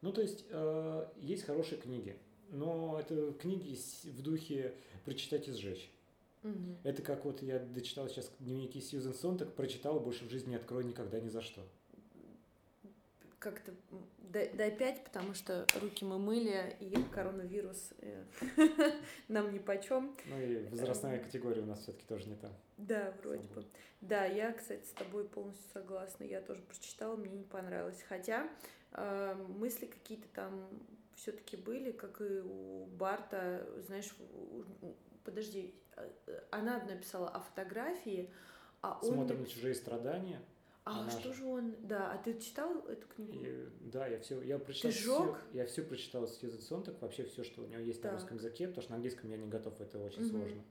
Ну, 0.00 0.14
то 0.14 0.22
есть, 0.22 0.46
э, 0.48 1.08
есть 1.18 1.44
хорошие 1.44 1.78
книги, 1.78 2.16
но 2.48 2.98
это 2.98 3.34
книги 3.34 3.78
в 4.04 4.22
духе 4.22 4.74
прочитать 5.04 5.46
и 5.48 5.52
сжечь. 5.52 5.92
Угу. 6.42 6.78
Это 6.84 7.02
как 7.02 7.26
вот 7.26 7.42
я 7.42 7.58
дочитал 7.58 8.08
сейчас 8.08 8.32
дневники 8.38 8.80
Сьюзен 8.80 9.12
Сонтак, 9.12 9.54
прочитал, 9.54 10.00
больше 10.00 10.24
в 10.24 10.30
жизни 10.30 10.50
не 10.50 10.56
открою 10.56 10.86
никогда 10.86 11.20
ни 11.20 11.28
за 11.28 11.42
что. 11.42 11.62
Как-то 13.42 13.72
дай, 14.18 14.52
дай 14.54 14.70
пять, 14.70 15.02
потому 15.04 15.34
что 15.34 15.66
руки 15.80 16.04
мы 16.04 16.18
мыли, 16.18 16.76
и 16.78 16.94
коронавирус 17.12 17.92
э, 17.98 18.24
нам 19.28 19.52
ни 19.52 19.58
по 19.58 19.76
чем. 19.76 20.16
Ну 20.26 20.40
и 20.40 20.64
возрастная 20.68 21.18
категория 21.18 21.62
у 21.62 21.66
нас 21.66 21.80
все-таки 21.80 22.06
тоже 22.06 22.28
не 22.28 22.36
там. 22.36 22.52
Да, 22.76 23.12
вроде 23.22 23.48
бы. 23.48 23.64
Да, 24.00 24.24
я, 24.24 24.52
кстати, 24.52 24.84
с 24.84 24.92
тобой 24.92 25.28
полностью 25.28 25.68
согласна. 25.72 26.24
Я 26.24 26.40
тоже 26.40 26.62
прочитала, 26.62 27.16
мне 27.16 27.36
не 27.36 27.44
понравилось. 27.44 28.02
Хотя 28.08 28.48
э, 28.92 29.34
мысли 29.34 29.86
какие-то 29.86 30.28
там 30.34 30.68
все-таки 31.16 31.56
были, 31.56 31.90
как 31.90 32.20
и 32.20 32.40
у 32.40 32.86
Барта, 32.86 33.66
знаешь, 33.86 34.14
подожди, 35.24 35.74
Э, 35.96 36.40
она 36.50 36.78
написала 36.84 37.28
о 37.28 37.40
фотографии, 37.40 38.30
а 38.80 38.98
он... 39.02 39.14
Смотрим 39.14 39.40
на 39.40 39.46
чужие 39.46 39.74
страдания. 39.74 40.40
А 40.84 41.00
она 41.00 41.10
что 41.10 41.32
же 41.32 41.44
он... 41.44 41.74
Да, 41.82 42.12
а 42.12 42.18
ты 42.18 42.38
читал 42.38 42.76
эту 42.88 43.06
книгу? 43.06 43.44
И, 43.44 43.68
да, 43.80 44.06
я 44.08 44.18
все... 44.18 44.42
Я 44.42 44.58
прочитал 44.58 44.90
ты 44.90 44.96
жёг? 44.96 45.38
Все, 45.38 45.58
я 45.58 45.66
все 45.66 45.82
прочитал 45.82 46.26
с 46.26 46.38
Сьюзен 46.38 46.60
Сонтак, 46.60 47.00
вообще 47.00 47.24
все, 47.24 47.44
что 47.44 47.62
у 47.62 47.66
него 47.66 47.80
есть 47.80 48.02
да. 48.02 48.10
на 48.10 48.14
русском 48.16 48.36
языке, 48.36 48.66
потому 48.66 48.82
что 48.82 48.90
на 48.90 48.96
английском 48.96 49.30
я 49.30 49.36
не 49.36 49.46
готов, 49.46 49.80
это 49.80 49.98
очень 50.02 50.22
угу. 50.22 50.30
сложно. 50.30 50.62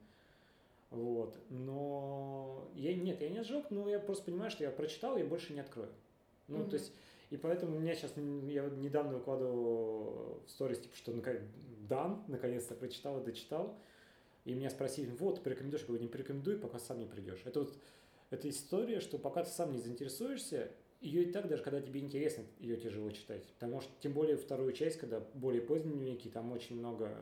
Вот. 0.90 1.38
Но 1.48 2.68
я 2.74 2.94
нет, 2.94 3.22
я 3.22 3.30
не 3.30 3.42
сжег, 3.42 3.70
но 3.70 3.88
я 3.88 3.98
просто 3.98 4.24
понимаю, 4.24 4.50
что 4.50 4.64
я 4.64 4.70
прочитал 4.70 5.16
и 5.16 5.22
больше 5.22 5.54
не 5.54 5.60
открою. 5.60 5.88
Ну, 6.48 6.60
угу. 6.60 6.70
то 6.70 6.76
есть, 6.76 6.92
и 7.30 7.38
поэтому 7.38 7.76
у 7.76 7.80
меня 7.80 7.94
сейчас, 7.94 8.12
я 8.16 8.68
недавно 8.68 9.14
выкладывал 9.14 10.42
в 10.46 10.50
сторис, 10.50 10.80
типа, 10.80 10.96
что 10.96 11.14
дан, 11.88 12.22
наконец-то 12.28 12.74
прочитал 12.74 13.20
и 13.20 13.24
дочитал 13.24 13.78
и 14.44 14.54
меня 14.54 14.70
спросили, 14.70 15.10
вот, 15.18 15.42
порекомендуешь, 15.42 15.82
я 15.82 15.86
говорю, 15.86 16.02
не 16.02 16.08
порекомендуй, 16.08 16.56
пока 16.56 16.78
сам 16.78 16.98
не 16.98 17.06
придешь. 17.06 17.40
Это 17.44 17.60
вот 17.60 17.74
эта 18.32 18.48
история, 18.48 19.00
что 19.00 19.18
пока 19.18 19.44
ты 19.44 19.50
сам 19.50 19.72
не 19.72 19.78
заинтересуешься, 19.78 20.70
ее 21.00 21.24
и 21.24 21.32
так, 21.32 21.48
даже 21.48 21.62
когда 21.62 21.80
тебе 21.80 22.00
интересно, 22.00 22.44
ее 22.58 22.76
тяжело 22.76 23.10
читать. 23.10 23.44
Потому 23.54 23.80
что, 23.80 23.92
тем 24.00 24.12
более, 24.12 24.36
вторую 24.36 24.72
часть, 24.72 24.98
когда 24.98 25.20
более 25.34 25.60
поздние 25.60 25.94
дневники, 25.94 26.30
там 26.30 26.50
очень 26.52 26.78
много 26.78 27.14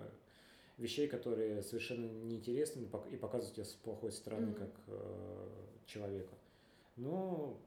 вещей, 0.76 1.08
которые 1.08 1.62
совершенно 1.62 2.06
неинтересны 2.06 2.86
и 3.10 3.16
показывают 3.16 3.54
тебя 3.54 3.64
с 3.64 3.72
плохой 3.72 4.12
стороны, 4.12 4.50
mm-hmm. 4.50 4.58
как 4.58 4.70
э, 4.86 5.48
человека. 5.86 6.34
Но 6.96 7.58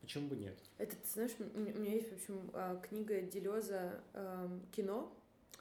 почему 0.00 0.28
бы 0.28 0.36
нет? 0.36 0.58
Это, 0.76 0.94
ты 0.96 1.08
знаешь, 1.08 1.32
у 1.38 1.58
меня 1.58 1.92
есть, 1.92 2.10
в 2.10 2.14
общем, 2.14 2.50
а, 2.52 2.76
книга 2.80 3.20
Делеза 3.22 4.02
«Кино», 4.72 5.12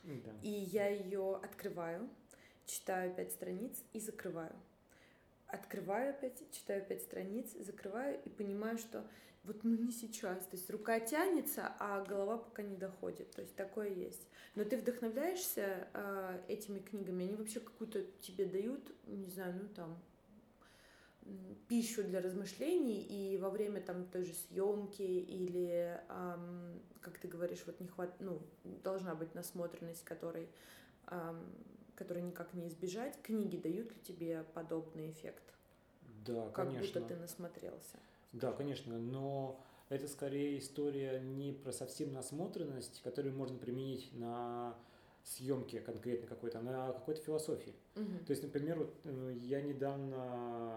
да. 0.03 0.31
и 0.43 0.49
я 0.49 0.87
ее 0.87 1.35
открываю, 1.35 2.09
читаю 2.65 3.13
пять 3.15 3.31
страниц 3.31 3.83
и 3.93 3.99
закрываю. 3.99 4.55
Открываю 5.49 6.11
опять, 6.11 6.41
читаю 6.51 6.85
пять 6.85 7.01
страниц, 7.01 7.51
закрываю 7.59 8.19
и 8.23 8.29
понимаю, 8.29 8.77
что 8.77 9.05
вот 9.43 9.63
ну 9.63 9.75
не 9.75 9.91
сейчас. 9.91 10.45
То 10.45 10.57
есть 10.57 10.69
рука 10.69 10.99
тянется, 10.99 11.73
а 11.79 12.03
голова 12.05 12.37
пока 12.37 12.61
не 12.61 12.75
доходит. 12.75 13.31
То 13.31 13.41
есть 13.41 13.55
такое 13.55 13.89
есть. 13.89 14.27
Но 14.55 14.63
ты 14.63 14.77
вдохновляешься 14.77 15.87
э, 15.93 16.41
этими 16.47 16.79
книгами, 16.79 17.25
они 17.25 17.35
вообще 17.35 17.59
какую-то 17.59 18.03
тебе 18.21 18.45
дают, 18.45 18.91
не 19.07 19.29
знаю, 19.29 19.55
ну 19.61 19.69
там 19.69 19.99
пищу 21.67 22.03
для 22.03 22.21
размышлений 22.21 23.01
и 23.01 23.37
во 23.37 23.49
время 23.49 23.81
там 23.81 24.05
той 24.05 24.25
же 24.25 24.33
съемки 24.33 25.01
или 25.01 25.99
эм, 26.09 26.81
как 27.01 27.17
ты 27.17 27.27
говоришь 27.27 27.63
вот 27.65 27.79
не 27.79 27.87
хват 27.87 28.15
ну 28.19 28.41
должна 28.83 29.13
быть 29.15 29.35
насмотренность 29.35 30.03
которой 30.03 30.49
эм, 31.07 31.45
которой 31.99 32.23
никак 32.23 32.53
не 32.53 32.67
избежать. 32.67 33.21
Книги 33.21 33.57
дают 33.57 33.91
ли 33.91 34.01
тебе 34.01 34.45
подобный 34.53 35.11
эффект? 35.11 35.43
Да 36.25 36.45
как 36.49 36.67
конечно. 36.67 37.01
будто 37.01 37.13
ты 37.13 37.19
насмотрелся. 37.19 37.99
Да, 38.33 38.51
конечно, 38.51 38.97
но 38.97 39.59
это 39.89 40.07
скорее 40.07 40.57
история 40.57 41.19
не 41.19 41.51
про 41.51 41.71
совсем 41.71 42.13
насмотренность, 42.13 43.01
которую 43.03 43.35
можно 43.35 43.57
применить 43.57 44.09
на 44.13 44.75
съемке 45.23 45.79
конкретно 45.79 46.27
какой-то, 46.27 46.59
а 46.59 46.61
на 46.61 46.93
какой-то 46.93 47.21
философии. 47.21 47.73
Угу. 47.95 48.25
То 48.25 48.31
есть, 48.31 48.43
например, 48.43 48.79
вот 48.79 48.93
э, 49.03 49.33
я 49.41 49.61
недавно 49.61 50.75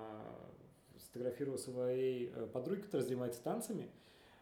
сфотографировал 0.99 1.59
своей 1.59 2.33
э, 2.35 2.47
подруги, 2.53 2.81
которая 2.81 3.07
занимается 3.07 3.43
танцами, 3.43 3.91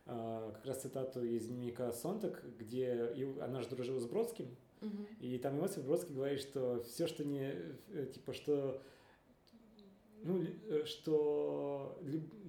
э, 0.06 0.52
как 0.54 0.64
раз 0.64 0.80
цитату 0.80 1.22
из 1.22 1.46
дневника 1.46 1.92
Сонтак, 1.92 2.42
где 2.58 3.12
она 3.40 3.60
же 3.60 3.68
дружила 3.68 4.00
с 4.00 4.06
Бродским, 4.06 4.56
угу. 4.80 5.06
и 5.20 5.38
там 5.38 5.58
Иосиф 5.58 5.84
Бродский 5.84 6.14
говорит, 6.14 6.40
что 6.40 6.82
все, 6.82 7.06
что 7.06 7.24
не, 7.24 7.54
типа, 8.12 8.32
что 8.32 8.82
ну, 10.22 10.42
э, 10.42 10.84
что 10.84 11.98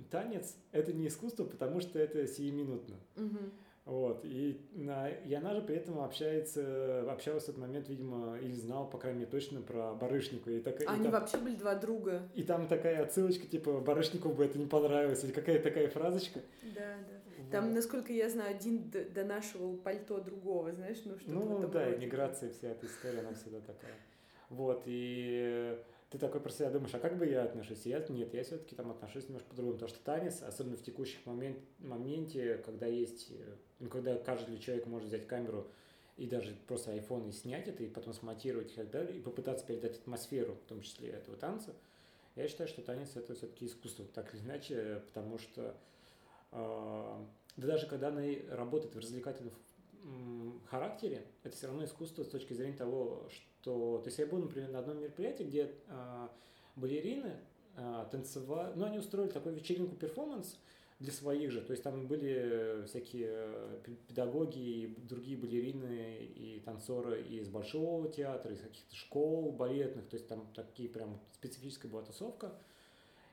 танец 0.10 0.56
это 0.72 0.94
не 0.94 1.08
искусство, 1.08 1.46
потому 1.46 1.80
что 1.80 2.00
это 2.00 2.28
сиюминутно. 2.28 2.96
Угу. 3.16 3.40
Вот. 3.86 4.24
И, 4.24 4.62
и 4.76 5.34
она 5.34 5.56
же 5.56 5.62
при 5.62 5.76
этом 5.76 6.00
общается, 6.02 7.12
общалась 7.12 7.46
в 7.46 7.50
этот 7.50 7.60
момент, 7.60 7.90
видимо, 7.90 8.38
или 8.38 8.54
знала, 8.54 8.86
по 8.86 8.98
крайней 8.98 9.20
мере, 9.20 9.32
точно 9.32 9.62
про 9.62 9.94
Барышникова. 9.94 10.54
И 10.54 10.60
так, 10.60 10.82
Они 10.88 11.02
и 11.02 11.04
там, 11.04 11.12
вообще 11.12 11.38
были 11.38 11.56
два 11.56 11.76
друга. 11.76 12.30
И 12.36 12.44
там 12.44 12.68
такая 12.68 13.04
отсылочка, 13.04 13.48
типа, 13.48 13.80
Барышникову 13.80 14.36
бы 14.36 14.46
это 14.46 14.60
не 14.60 14.68
понравилось, 14.68 15.24
или 15.24 15.32
какая-то 15.32 15.64
такая 15.64 15.90
фразочка. 15.90 16.42
Да, 16.62 16.96
да. 17.10 17.22
Вот. 17.38 17.52
Там, 17.52 17.74
насколько 17.74 18.14
я 18.14 18.30
знаю, 18.30 18.56
один 18.56 18.90
до, 18.92 19.04
до 19.04 19.26
нашего 19.26 19.76
пальто 19.76 20.20
другого, 20.20 20.72
знаешь, 20.72 21.02
ну 21.06 21.18
что-то 21.18 21.32
Ну, 21.32 21.68
да, 21.68 21.94
иммиграция, 21.96 22.52
вся 22.52 22.70
эта 22.70 22.86
история, 22.86 23.20
она 23.20 23.34
всегда 23.34 23.62
такая. 23.62 23.96
Вот, 24.50 24.84
и 24.86 25.78
ты 26.12 26.18
такой 26.18 26.42
про 26.42 26.52
себя 26.52 26.70
думаешь, 26.70 26.94
а 26.94 27.00
как 27.00 27.18
бы 27.18 27.26
я 27.26 27.44
отношусь? 27.44 27.86
Я, 27.86 28.06
нет, 28.10 28.34
я 28.34 28.44
все-таки 28.44 28.76
там 28.76 28.92
отношусь 28.92 29.28
немножко 29.28 29.50
по-другому, 29.50 29.74
потому 29.78 29.90
что 29.90 30.04
танец, 30.04 30.44
особенно 30.44 30.76
в 30.76 30.84
текущих 30.84 31.26
момент, 31.26 31.58
моменте, 31.80 32.62
когда 32.66 32.86
есть, 32.86 33.32
ну, 33.82 33.90
когда 33.90 34.18
каждый 34.18 34.58
человек 34.60 34.86
может 34.86 35.10
взять 35.10 35.28
камеру 35.28 35.68
и 36.18 36.28
даже 36.28 36.56
просто 36.68 36.96
iPhone 36.96 37.30
и 37.30 37.32
снять 37.32 37.68
это, 37.68 37.84
и 37.84 37.88
потом 37.88 38.14
смонтировать 38.14 38.72
и 38.72 38.76
так 38.76 38.90
далее, 38.92 39.18
и 39.18 39.22
попытаться 39.22 39.66
передать 39.66 39.98
атмосферу, 39.98 40.56
в 40.66 40.70
том 40.70 40.82
числе 40.82 41.10
этого 41.10 41.36
танца, 41.38 41.74
я 42.36 42.48
считаю, 42.48 42.70
что 42.70 42.82
танец 42.82 43.16
это 43.16 43.36
все-таки 43.36 43.66
искусство, 43.66 44.06
так 44.14 44.34
или 44.34 44.42
иначе, 44.42 45.02
потому 45.08 45.38
что 45.38 45.76
э, 46.52 47.26
да 47.58 47.68
даже 47.68 47.88
когда 47.88 48.08
она 48.10 48.22
работает 48.52 48.96
в 48.96 49.00
развлекательном 49.00 49.54
характере, 50.70 51.26
это 51.44 51.56
все 51.56 51.68
равно 51.68 51.84
искусство 51.84 52.24
с 52.24 52.28
точки 52.28 52.54
зрения 52.54 52.78
того, 52.78 53.28
что 53.30 54.00
то, 54.00 54.06
есть 54.06 54.18
я 54.18 54.26
был, 54.26 54.40
например, 54.40 54.70
на 54.70 54.80
одном 54.80 55.00
мероприятии, 55.00 55.44
где 55.44 55.72
э, 55.88 56.28
балерины 56.76 57.36
э, 57.76 58.06
танцевали, 58.12 58.74
ну, 58.76 58.86
они 58.86 58.98
устроили 58.98 59.30
такую 59.30 59.56
вечеринку-перформанс 59.56 60.58
для 61.02 61.12
своих 61.12 61.52
же, 61.52 61.62
то 61.62 61.72
есть 61.72 61.84
там 61.84 62.06
были 62.06 62.86
всякие 62.86 63.30
э, 63.32 63.80
педагоги 64.08 64.60
и 64.60 64.96
другие 65.10 65.36
балерины 65.36 66.18
и 66.24 66.62
танцоры 66.64 67.24
из 67.24 67.50
Большого 67.50 68.08
театра, 68.08 68.54
из 68.54 68.62
каких-то 68.62 68.96
школ 68.96 69.52
балетных, 69.52 70.08
то 70.08 70.16
есть 70.16 70.28
там 70.28 70.48
такие 70.54 70.88
прям 70.90 71.20
специфическая 71.34 71.92
была 71.92 72.04
тусовка. 72.04 72.54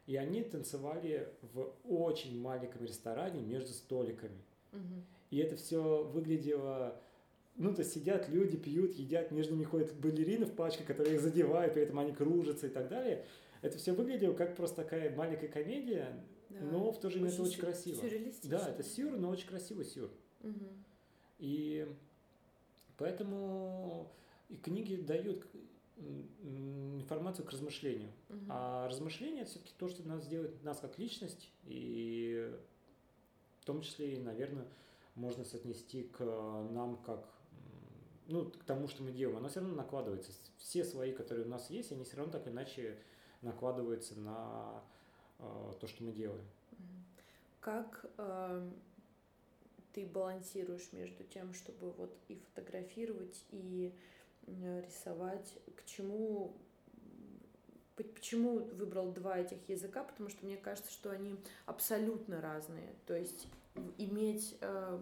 И 0.07 0.17
они 0.17 0.43
танцевали 0.43 1.29
в 1.53 1.71
очень 1.85 2.41
маленьком 2.41 2.83
ресторане 2.83 3.43
между 3.43 3.75
столиками. 3.75 4.41
Угу. 4.73 5.03
И 5.31 5.37
это 5.37 5.57
все 5.57 6.05
выглядело 6.05 6.99
ну, 7.57 7.75
то 7.75 7.85
сидят 7.85 8.29
люди, 8.29 8.57
пьют, 8.57 8.95
едят, 8.95 9.31
между 9.31 9.55
ними 9.55 9.65
ходят 9.65 9.93
балерины 9.95 10.47
в 10.47 10.55
пачке, 10.55 10.85
которые 10.85 11.17
их 11.17 11.21
задевают, 11.21 11.75
при 11.75 11.83
этом 11.83 11.99
они 11.99 12.13
кружатся 12.13 12.69
и 12.69 12.71
так 12.71 12.89
далее. 12.89 13.27
Это 13.61 13.77
все 13.77 13.93
выглядело 13.93 14.33
как 14.33 14.57
просто 14.57 14.77
такая 14.77 15.15
маленькая 15.15 15.49
комедия, 15.49 16.15
да. 16.51 16.61
но 16.61 16.93
в 16.93 17.01
то 17.01 17.11
же 17.11 17.17
время 17.19 17.31
это 17.31 17.43
очень 17.43 17.61
красиво. 17.61 18.01
Да, 18.45 18.69
это 18.69 18.83
сюр, 18.83 19.17
но 19.17 19.29
очень 19.31 19.49
красивый 19.49 19.85
сюр. 19.85 20.11
Угу. 20.43 20.67
И 21.39 21.89
поэтому 22.97 24.11
и 24.49 24.57
книги 24.57 24.97
дают 24.97 25.47
информацию 25.99 27.45
к 27.45 27.51
размышлению. 27.51 28.11
Угу. 28.29 28.47
А 28.49 28.89
размышление 28.89 29.43
это 29.43 29.51
все-таки 29.51 29.73
то, 29.79 29.89
что 29.89 30.07
нас 30.07 30.27
делает 30.27 30.63
нас 30.63 30.79
как 30.81 30.99
личность, 30.99 31.51
и 31.65 32.55
в 33.61 33.65
том 33.65 33.81
числе 33.83 34.19
наверное, 34.21 34.67
можно 35.15 35.45
соотнести 35.45 36.05
к 36.05 36.25
нам 36.25 36.97
как 37.05 37.29
ну, 38.29 38.45
к 38.51 38.63
тому, 38.65 38.89
что 38.89 39.03
мы 39.03 39.11
делаем, 39.11 39.39
оно 39.39 39.49
все 39.49 39.61
равно 39.61 39.75
накладывается. 39.75 40.33
Все 40.59 40.85
свои, 40.85 41.13
которые 41.13 41.47
у 41.47 41.49
нас 41.49 41.71
есть, 41.71 41.93
они 41.93 42.05
все 42.05 42.17
равно 42.17 42.31
так 42.31 42.47
или 42.47 42.53
иначе 42.53 42.99
накладываются 43.41 44.19
на 44.21 44.83
то, 45.39 45.87
что 45.87 46.03
мы 46.03 46.13
делаем. 46.13 46.45
Как 47.61 48.07
э, 48.17 48.71
ты 49.93 50.07
балансируешь 50.07 50.89
между 50.93 51.25
тем, 51.25 51.55
чтобы 51.55 51.93
вот 51.93 52.17
и 52.29 52.37
фотографировать, 52.37 53.45
и 53.51 53.93
э, 54.47 54.83
рисовать? 54.87 55.55
К 55.77 55.85
чему 55.85 56.55
Почему 57.97 58.61
выбрал 58.61 59.11
два 59.11 59.39
этих 59.39 59.69
языка? 59.69 60.05
Потому 60.05 60.31
что 60.31 60.47
мне 60.47 60.57
кажется, 60.57 60.93
что 60.93 61.11
они 61.11 61.35
абсолютно 61.67 62.41
разные. 62.41 62.95
То 63.07 63.17
есть 63.17 63.49
иметь 63.97 64.57
э, 64.61 65.01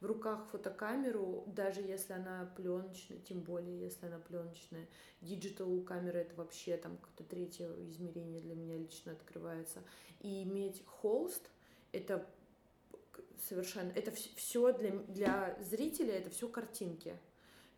в 0.00 0.06
руках 0.06 0.46
фотокамеру, 0.50 1.44
даже 1.46 1.80
если 1.80 2.12
она 2.12 2.52
пленочная, 2.56 3.18
тем 3.18 3.40
более 3.40 3.80
если 3.80 4.06
она 4.06 4.18
пленочная. 4.18 4.86
Digital 5.22 5.80
камера 5.82 6.18
это 6.18 6.34
вообще 6.36 6.76
там 6.76 6.96
какое-то 6.98 7.24
третье 7.24 7.68
измерение 7.88 8.40
для 8.40 8.54
меня 8.54 8.76
лично 8.76 9.12
открывается. 9.12 9.82
И 10.20 10.42
иметь 10.42 10.84
холст 10.86 11.50
это 11.92 12.26
совершенно, 13.48 13.90
это 13.92 14.10
все 14.10 14.72
для, 14.72 14.90
для 14.90 15.58
зрителя, 15.62 16.14
это 16.14 16.30
все 16.30 16.48
картинки. 16.48 17.18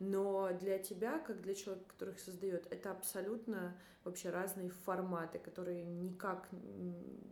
Но 0.01 0.53
для 0.61 0.79
тебя, 0.79 1.19
как 1.19 1.41
для 1.43 1.55
человека, 1.55 1.87
который 1.89 2.15
их 2.15 2.21
создает, 2.21 2.73
это 2.73 2.93
абсолютно 2.93 3.77
вообще 4.05 4.31
разные 4.31 4.71
форматы, 4.71 5.39
которые 5.39 5.85
никак 5.85 6.49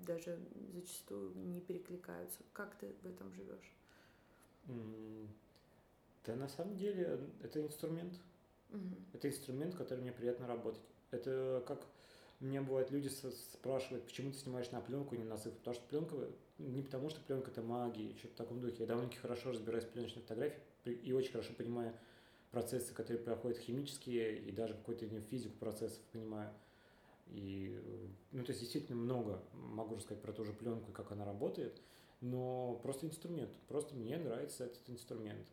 даже 0.04 0.38
зачастую 0.72 1.32
не 1.36 1.60
перекликаются. 1.60 2.40
Как 2.52 2.74
ты 2.76 2.94
в 3.02 3.06
этом 3.06 3.32
живешь? 3.32 3.72
Да, 4.66 6.34
на 6.34 6.48
самом 6.48 6.76
деле, 6.76 7.20
это 7.42 7.60
инструмент. 7.60 8.14
Угу. 8.70 8.96
Это 9.14 9.28
инструмент, 9.28 9.74
который 9.74 10.00
мне 10.00 10.12
приятно 10.12 10.46
работать. 10.46 10.82
Это 11.10 11.62
как 11.66 11.86
мне 12.40 12.60
бывают 12.60 12.90
люди 12.90 13.08
спрашивают, 13.08 14.04
почему 14.04 14.32
ты 14.32 14.38
снимаешь 14.38 14.70
на 14.70 14.80
пленку, 14.80 15.14
не 15.14 15.24
на 15.24 15.36
цифру. 15.36 15.58
Потому 15.58 15.74
что 15.74 15.86
пленка, 15.88 16.16
не 16.58 16.82
потому 16.82 17.10
что 17.10 17.20
пленка 17.20 17.50
это 17.50 17.62
магия, 17.62 18.14
что-то 18.18 18.34
в 18.34 18.36
таком 18.36 18.60
духе. 18.60 18.76
Я 18.80 18.86
довольно-таки 18.86 19.20
хорошо 19.20 19.52
разбираюсь 19.52 19.84
в 19.84 19.88
пленочной 19.88 20.22
фотографии 20.22 20.60
и 20.86 21.12
очень 21.12 21.32
хорошо 21.32 21.52
понимаю 21.54 21.94
процессы, 22.50 22.92
которые 22.92 23.22
проходят 23.22 23.58
химические, 23.58 24.38
и 24.38 24.52
даже 24.52 24.74
какую-то 24.74 25.06
физику 25.20 25.56
процессов 25.58 26.00
понимаю. 26.12 26.52
И, 27.28 27.80
ну, 28.32 28.44
то 28.44 28.50
есть 28.50 28.60
действительно 28.60 28.96
много 28.96 29.42
могу 29.52 29.96
рассказать 29.96 30.22
про 30.22 30.32
ту 30.32 30.44
же 30.44 30.52
пленку 30.52 30.90
и 30.90 30.94
как 30.94 31.10
она 31.12 31.24
работает 31.24 31.80
но 32.20 32.78
просто 32.82 33.06
инструмент. 33.06 33.52
Просто 33.68 33.94
мне 33.94 34.18
нравится 34.18 34.64
этот 34.64 34.88
инструмент. 34.88 35.46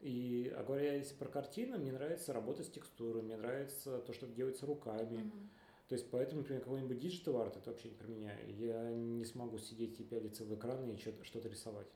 И 0.00 0.52
а 0.56 0.62
говоря 0.62 0.94
если 0.94 1.14
про 1.14 1.28
картины, 1.28 1.78
мне 1.78 1.92
нравится 1.92 2.32
работа 2.32 2.62
с 2.62 2.70
текстурой, 2.70 3.22
мне 3.22 3.36
нравится 3.36 3.98
то, 3.98 4.12
что 4.12 4.26
делается 4.26 4.66
руками. 4.66 5.18
Mm-hmm. 5.18 5.48
То 5.88 5.94
есть 5.94 6.10
поэтому, 6.10 6.42
например, 6.42 6.62
какой-нибудь 6.62 6.98
digital 6.98 7.40
art 7.40 7.56
это 7.56 7.70
вообще 7.70 7.88
не 7.88 7.94
про 7.94 8.06
меня. 8.06 8.38
Я 8.46 8.90
не 8.90 9.24
смогу 9.24 9.58
сидеть 9.58 9.98
и 9.98 10.04
пялиться 10.04 10.44
в 10.44 10.54
экраны 10.54 10.92
и 10.92 10.98
что-то, 10.98 11.24
что-то 11.24 11.48
рисовать. 11.48 11.88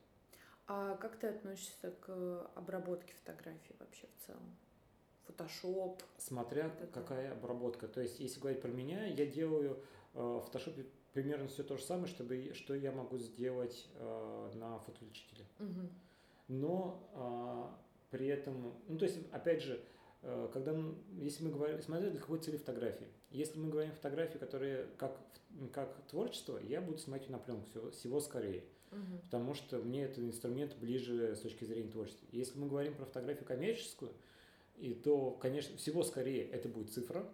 А 0.67 0.97
как 0.97 1.17
ты 1.19 1.29
относишься 1.29 1.91
к 1.91 2.51
обработке 2.55 3.13
фотографий 3.15 3.75
вообще 3.79 4.07
в 4.17 4.27
целом? 4.27 4.57
Photoshop. 5.29 6.01
Смотря 6.17 6.69
вот 6.69 6.81
это. 6.81 7.01
какая 7.01 7.33
обработка. 7.33 7.87
То 7.87 8.01
есть, 8.01 8.19
если 8.19 8.41
говорить 8.41 8.63
про 8.63 8.71
меня, 8.71 9.05
я 9.07 9.27
делаю 9.27 9.83
э, 10.15 10.19
в 10.19 10.49
Photoshop 10.49 10.87
примерно 11.13 11.49
все 11.49 11.63
то 11.63 11.77
же 11.77 11.83
самое, 11.83 12.07
чтобы, 12.07 12.53
что 12.55 12.75
я 12.75 12.93
могу 12.93 13.19
сделать 13.19 13.89
э, 13.95 14.51
на 14.55 14.79
фотоувеличителе. 14.79 15.45
Мгм. 15.59 15.91
Но 16.49 17.09
а, 17.15 17.79
при 18.11 18.27
этом, 18.27 18.75
ну 18.89 18.99
то 18.99 19.05
есть, 19.05 19.19
опять 19.31 19.63
же, 19.63 19.81
э, 20.23 20.49
когда, 20.53 20.73
м, 20.73 20.99
если 21.19 21.45
мы 21.45 21.51
говорим, 21.51 21.81
смотря 21.81 22.11
для 22.11 22.21
какой 22.21 22.39
цели 22.41 22.57
фотографии. 22.57 23.07
Если 23.31 23.59
мы 23.59 23.71
говорим 23.71 23.93
фотографии, 23.93 24.39
которые 24.39 24.87
как, 24.99 25.19
как 25.73 25.97
творчество, 26.09 26.59
я 26.59 26.81
буду 26.81 26.99
снимать 26.99 27.23
ее 27.23 27.33
на 27.33 27.39
пленку 27.39 27.67
всего, 27.71 27.91
всего 27.91 28.21
скорее. 28.21 28.65
Мгм. 28.91 29.21
потому 29.21 29.55
что 29.55 29.79
мне 29.79 30.05
этот 30.05 30.19
инструмент 30.19 30.77
ближе 30.77 31.35
с 31.35 31.41
точки 31.41 31.65
зрения 31.65 31.91
творчества. 31.91 32.29
Если 32.31 32.59
мы 32.59 32.69
говорим 32.69 32.95
про 32.95 33.07
фотографию 33.07 33.47
коммерческую, 33.47 34.13
и 34.77 34.93
то, 34.93 35.31
конечно, 35.31 35.77
всего 35.79 36.03
скорее 36.03 36.45
это 36.51 36.69
будет 36.69 36.93
цифра. 36.93 37.27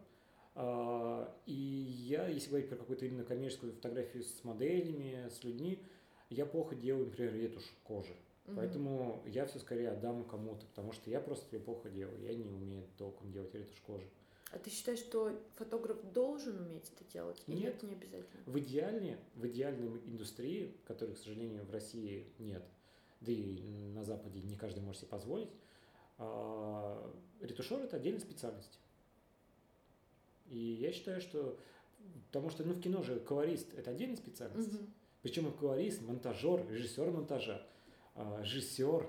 А, 0.55 1.35
И 1.47 1.53
я, 1.53 2.27
если 2.29 2.49
говорить 2.49 2.69
про 2.69 2.77
какую-то 2.77 3.07
именно 3.07 3.25
коммерческую 3.25 3.73
фотографию 3.73 4.25
с 4.25 4.45
моделями, 4.45 5.29
с 5.29 5.45
людьми, 5.45 5.83
я 6.31 6.47
плохо 6.47 6.75
делаю, 6.75 7.07
например, 7.07 7.35
ретушь 7.35 7.73
кожи. 7.85 8.15
Мгм. 8.47 8.57
Поэтому 8.57 9.23
я 9.27 9.47
все 9.47 9.59
скорее 9.59 9.91
отдам 9.91 10.25
кому-то, 10.25 10.67
потому 10.67 10.93
что 10.93 11.11
я 11.11 11.21
просто 11.21 11.57
ее 11.57 11.63
плохо 11.63 11.91
делаю. 11.91 12.21
Я 12.23 12.35
не 12.35 12.45
умею 12.45 12.85
толком 12.97 13.31
делать 13.33 13.55
ретушь 13.55 13.81
кожи. 13.87 14.09
А 14.51 14.59
ты 14.59 14.71
считаешь, 14.71 14.99
что 14.99 15.39
фотограф 15.57 15.99
должен 16.13 16.59
уметь 16.59 16.91
это 16.95 17.05
делать? 17.13 17.43
Или 17.47 17.65
Нет. 17.65 17.75
это 17.77 17.87
не 17.87 17.95
обязательно? 17.95 18.43
В 18.47 18.59
идеальной, 18.59 19.17
в 19.35 19.47
идеальной 19.47 19.89
индустрии, 20.07 20.75
которой, 20.87 21.15
к 21.15 21.19
сожалению, 21.19 21.65
в 21.67 21.71
России 21.71 22.27
нет, 22.39 22.65
да 23.21 23.31
и 23.31 23.63
на 23.95 24.05
Западе 24.05 24.41
не 24.41 24.57
каждый 24.57 24.81
может 24.81 25.03
себе 25.03 25.11
позволить, 25.11 25.51
а, 26.17 27.15
ретушер– 27.41 27.81
это 27.83 27.97
отдельная 27.97 28.21
специальность. 28.21 28.79
И 30.51 30.59
я 30.59 30.93
считаю, 30.93 31.21
что... 31.21 31.59
Потому 32.27 32.51
что 32.51 32.65
ну, 32.65 32.75
в 32.75 32.81
кино 32.81 33.03
же 33.03 33.21
колорист– 33.21 33.75
это 33.77 33.91
отдельная 33.91 34.17
специальность. 34.17 34.73
Мгм. 34.73 34.93
Причем 35.23 35.49
и 35.49 35.57
колорист, 35.57 36.03
монтажер, 36.03 36.67
режиссер 36.71 37.11
монтажа, 37.11 37.67
а, 38.15 38.41
режиссер, 38.41 39.09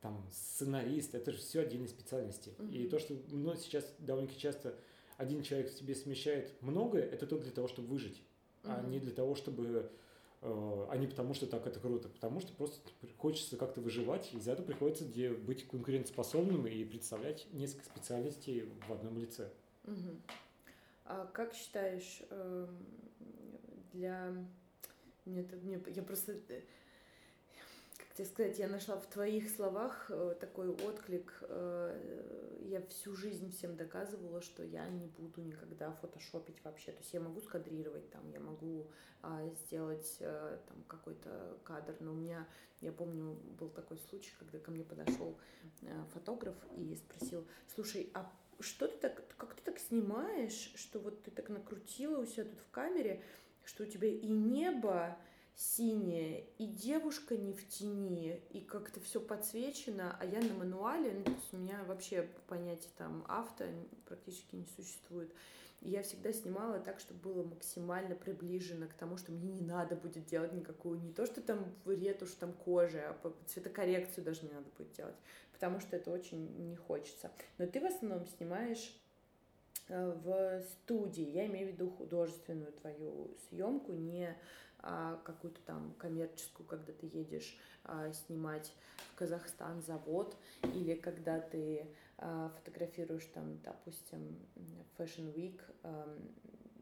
там, 0.00 0.26
сценарист, 0.30 1.14
это 1.14 1.32
же 1.32 1.38
все 1.38 1.60
отдельные 1.60 1.88
специальности. 1.88 2.52
И 2.70 2.80
Мгм. 2.80 2.88
то, 2.90 2.98
что 2.98 3.14
ну, 3.30 3.54
сейчас 3.56 3.94
довольно 3.98 4.28
часто 4.36 4.74
один 5.16 5.42
человек 5.42 5.70
в 5.70 5.78
себе 5.78 5.94
смещает 5.94 6.52
многое, 6.60 7.02
это 7.02 7.26
только 7.26 7.44
для 7.44 7.52
того, 7.52 7.68
чтобы 7.68 7.88
выжить, 7.88 8.22
а 8.64 8.80
Мгм. 8.80 8.90
не 8.90 9.00
для 9.00 9.12
того, 9.12 9.34
чтобы 9.34 9.90
э, 10.46 10.86
а 10.90 10.96
не 10.98 11.06
потому, 11.06 11.32
что 11.32 11.46
так 11.46 11.66
это 11.66 11.80
круто, 11.80 12.10
потому 12.10 12.40
что 12.40 12.52
просто 12.52 12.78
хочется 13.16 13.56
как-то 13.56 13.80
выживать, 13.80 14.28
и 14.34 14.36
из-за 14.36 14.52
этого 14.52 14.66
приходится 14.66 15.06
где 15.06 15.30
быть 15.30 15.66
конкурентоспособным 15.66 16.66
и 16.66 16.84
представлять 16.84 17.46
несколько 17.52 17.86
специальностей 17.86 18.68
в 18.86 18.92
одном 18.92 19.18
лице. 19.18 19.50
Мгм. 19.84 20.20
А 21.04 21.26
как 21.26 21.54
считаешь, 21.54 22.22
эм, 22.30 22.78
для... 23.92 24.32
Мне 25.26 25.40
это, 25.40 25.56
мне, 25.56 25.80
я 25.88 26.02
просто... 26.02 26.32
э, 26.48 26.62
Как 27.98 28.14
тебе 28.14 28.24
сказать, 28.26 28.58
я 28.58 28.68
нашла 28.68 28.96
в 28.98 29.06
твоих 29.06 29.50
словах 29.50 30.06
э, 30.10 30.34
такой 30.40 30.68
отклик. 30.70 31.38
э, 31.42 32.58
Я 32.62 32.80
всю 32.86 33.14
жизнь 33.14 33.50
всем 33.52 33.76
доказывала, 33.76 34.40
что 34.40 34.62
я 34.64 34.88
не 34.88 35.06
буду 35.06 35.42
никогда 35.42 35.92
фотошопить 35.92 36.64
вообще. 36.64 36.92
То 36.92 36.98
есть 37.00 37.12
я 37.12 37.20
могу 37.20 37.40
скадрировать 37.42 38.10
там, 38.10 38.26
я 38.30 38.40
могу 38.40 38.90
а, 39.22 39.46
сделать 39.66 40.18
там 40.18 40.82
какой-то 40.88 41.58
кадр, 41.64 41.96
но 42.00 42.12
у 42.12 42.14
меня, 42.14 42.46
я 42.80 42.92
помню, 42.92 43.34
был 43.58 43.68
такой 43.68 43.98
случай, 43.98 44.32
когда 44.38 44.58
ко 44.58 44.70
мне 44.70 44.84
подошел 44.84 45.38
фотограф 46.12 46.56
и 46.76 46.96
спросил, 46.96 47.46
слушай, 47.74 48.10
а 48.14 48.30
что 48.60 48.88
ты 48.88 48.96
так, 48.98 49.22
как 49.36 49.54
ты 49.54 49.62
так 49.62 49.78
снимаешь, 49.78 50.72
что 50.76 50.98
вот 50.98 51.22
ты 51.22 51.30
так 51.30 51.48
накрутила 51.48 52.20
у 52.20 52.26
себя 52.26 52.44
тут 52.44 52.60
в 52.60 52.70
камере, 52.70 53.22
что 53.64 53.84
у 53.84 53.86
тебя 53.86 54.08
и 54.08 54.28
небо 54.28 55.16
синее, 55.56 56.46
и 56.58 56.66
девушка 56.66 57.36
не 57.36 57.52
в 57.52 57.68
тени, 57.68 58.40
и 58.50 58.60
как-то 58.60 59.00
все 59.00 59.20
подсвечено, 59.20 60.16
а 60.20 60.24
я 60.24 60.40
на 60.40 60.54
мануале, 60.54 61.12
ну, 61.12 61.24
то 61.24 61.30
есть 61.30 61.54
у 61.54 61.56
меня 61.56 61.84
вообще 61.84 62.28
понятие 62.48 62.90
там 62.98 63.24
авто 63.28 63.64
практически 64.06 64.56
не 64.56 64.66
существует. 64.76 65.32
И 65.80 65.90
я 65.90 66.02
всегда 66.02 66.32
снимала 66.32 66.80
так, 66.80 66.98
чтобы 66.98 67.20
было 67.20 67.44
максимально 67.44 68.14
приближено 68.14 68.88
к 68.88 68.94
тому, 68.94 69.18
что 69.18 69.32
мне 69.32 69.52
не 69.52 69.60
надо 69.60 69.96
будет 69.96 70.24
делать 70.24 70.52
никакую, 70.52 70.98
не 70.98 71.12
то, 71.12 71.26
что 71.26 71.40
там 71.40 71.72
ретушь 71.84 72.32
там 72.32 72.52
кожи, 72.52 72.98
а 73.00 73.32
цветокоррекцию 73.46 74.24
даже 74.24 74.42
не 74.42 74.52
надо 74.52 74.66
будет 74.76 74.92
делать, 74.92 75.16
потому 75.54 75.80
что 75.80 75.96
это 75.96 76.10
очень 76.10 76.46
не 76.68 76.76
хочется. 76.76 77.30
Но 77.56 77.66
ты 77.66 77.80
в 77.80 77.86
основном 77.86 78.26
снимаешь 78.26 78.94
э, 79.88 80.12
в 80.22 80.62
студии, 80.62 81.24
я 81.24 81.46
имею 81.46 81.68
в 81.68 81.72
виду 81.72 81.90
художественную 81.90 82.72
твою 82.72 83.30
съемку, 83.48 83.92
не 83.92 84.36
а, 84.86 85.18
какую-то 85.24 85.62
там 85.62 85.94
коммерческую, 85.96 86.66
когда 86.66 86.92
ты 86.92 87.06
едешь 87.06 87.56
а, 87.84 88.12
снимать 88.12 88.70
в 89.12 89.14
Казахстан 89.14 89.80
завод, 89.80 90.36
или 90.74 90.94
когда 90.94 91.40
ты 91.40 91.86
а, 92.18 92.50
фотографируешь 92.50 93.24
там, 93.32 93.58
допустим, 93.62 94.38
Fashion 94.98 95.32
Week 95.34 95.58
ам, 95.84 96.18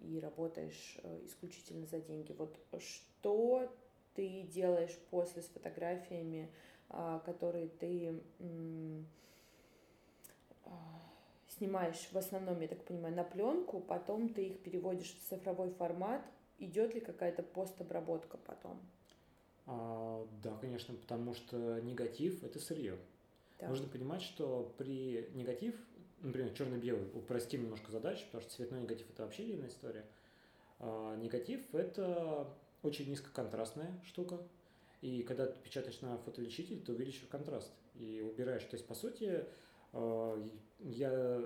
и 0.03 0.19
работаешь 0.19 0.99
э, 1.05 1.21
исключительно 1.27 1.87
за 1.87 2.01
деньги. 2.01 2.33
Вот 2.33 2.59
что 2.81 3.73
ты 4.15 4.43
делаешь 4.43 4.99
после 5.11 5.43
с 5.43 5.47
фотографиями, 5.47 6.51
а, 6.93 7.21
которые 7.21 7.69
ты 7.69 8.21
а, 10.65 10.71
снимаешь 11.49 12.09
в 12.13 12.19
основном, 12.19 12.61
я 12.61 12.69
так 12.69 12.85
понимаю, 12.85 13.15
на 13.15 13.25
пленку, 13.25 13.81
потом 13.81 14.29
ты 14.29 14.49
их 14.49 14.63
переводишь 14.63 15.15
в 15.15 15.29
цифровой 15.29 15.71
формат. 15.71 16.23
Идет 16.59 16.95
ли 16.95 17.01
какая-то 17.01 17.43
постобработка 17.43 18.37
потом? 18.37 18.79
А, 19.67 20.27
да, 20.43 20.57
конечно, 20.61 20.95
потому 20.95 21.35
что 21.35 21.81
негатив– 21.81 22.43
это 22.45 22.61
сырье. 22.61 22.97
Да. 23.59 23.69
Нужно 23.69 23.89
понимать, 23.89 24.23
что 24.23 24.73
при 24.77 25.29
негатив, 25.35 25.75
например, 26.21 26.53
черно-белый, 26.53 27.09
упростим 27.15 27.63
немножко 27.63 27.91
задачу, 27.91 28.25
потому 28.27 28.43
что 28.43 28.53
цветной 28.53 28.83
негатив 28.83 29.09
это 29.11 29.23
вообще 29.23 29.45
отдельная 29.45 29.69
история. 29.69 30.05
А, 30.79 31.17
негатив 31.17 31.75
это 31.75 32.49
очень 32.83 33.09
низкоконтрастная 33.09 33.99
штука. 34.05 34.39
И 35.03 35.25
когда 35.25 35.47
ты 35.47 35.59
печатаешь 35.63 36.01
на 36.01 36.17
фотоувеличитель, 36.17 36.81
ты 36.81 36.93
увеличиваешь 36.93 37.29
контраст 37.29 37.73
и 37.95 38.21
убираешь. 38.23 38.63
То 38.63 38.77
есть, 38.77 38.87
по 38.87 38.95
сути, 38.95 39.45
а, 39.93 40.49
я 40.79 41.45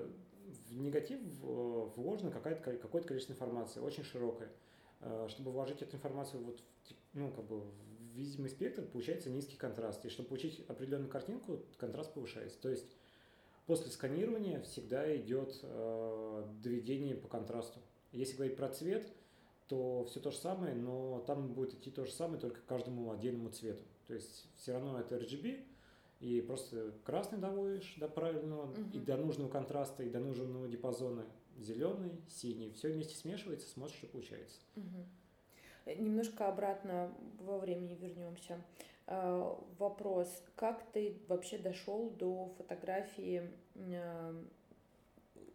в 0.68 0.78
негатив 0.78 1.20
э, 1.42 1.90
вложено 1.96 2.30
какое-то, 2.30 2.88
количество 3.08 3.32
информации, 3.32 3.80
очень 3.80 4.04
широкое. 4.04 4.48
А, 5.00 5.26
Чтобы 5.28 5.50
вложить 5.50 5.82
эту 5.82 5.96
информацию 5.96 6.44
вот 6.44 6.60
в, 6.60 6.94
ну, 7.14 7.32
как 7.32 7.46
бы 7.46 7.60
в 7.60 7.72
видимый 8.14 8.50
спектр, 8.50 8.82
получается 8.82 9.30
низкий 9.30 9.56
контраст. 9.56 10.04
И 10.04 10.08
чтобы 10.10 10.28
получить 10.28 10.64
определенную 10.68 11.10
картинку, 11.10 11.60
контраст 11.78 12.12
повышается. 12.12 12.60
То 12.60 12.68
есть 12.68 12.96
после 13.66 13.90
сканирования 13.90 14.60
всегда 14.60 15.16
идет 15.16 15.58
э, 15.62 16.46
доведение 16.62 17.16
по 17.16 17.26
контрасту. 17.26 17.80
Если 18.12 18.36
говорить 18.36 18.56
про 18.56 18.68
цвет, 18.68 19.10
то 19.68 20.04
все 20.04 20.20
то 20.20 20.30
же 20.30 20.36
самое, 20.38 20.74
но 20.74 21.20
там 21.26 21.52
будет 21.52 21.74
идти 21.74 21.90
то 21.90 22.04
же 22.04 22.12
самое, 22.12 22.40
только 22.40 22.60
каждому 22.62 23.10
отдельному 23.10 23.50
цвету. 23.50 23.82
То 24.06 24.14
есть 24.14 24.46
все 24.56 24.72
равно 24.72 24.98
это 25.00 25.16
RGB, 25.16 25.64
и 26.20 26.40
просто 26.40 26.92
красный 27.04 27.38
доводишь 27.38 27.94
до 27.98 28.08
правильного, 28.08 28.66
Мгм. 28.66 28.90
и 28.92 28.98
до 28.98 29.16
нужного 29.16 29.48
контраста, 29.48 30.02
и 30.02 30.10
до 30.10 30.20
нужного 30.20 30.68
диапазона 30.68 31.26
зеленый, 31.58 32.12
синий. 32.28 32.70
Все 32.72 32.92
вместе 32.92 33.16
смешивается, 33.16 33.68
смотришь, 33.68 33.96
что 33.98 34.06
получается. 34.06 34.58
Э, 35.84 35.94
Немножко 35.94 36.48
обратно 36.48 37.12
во 37.40 37.58
времени 37.58 37.94
вернемся. 37.94 38.62
А, 39.08 39.58
Вопрос, 39.78 40.28
как 40.56 40.82
ты 40.92 41.16
вообще 41.28 41.58
дошел 41.58 42.10
до 42.10 42.52
фотографии 42.58 43.50
м, 43.74 44.48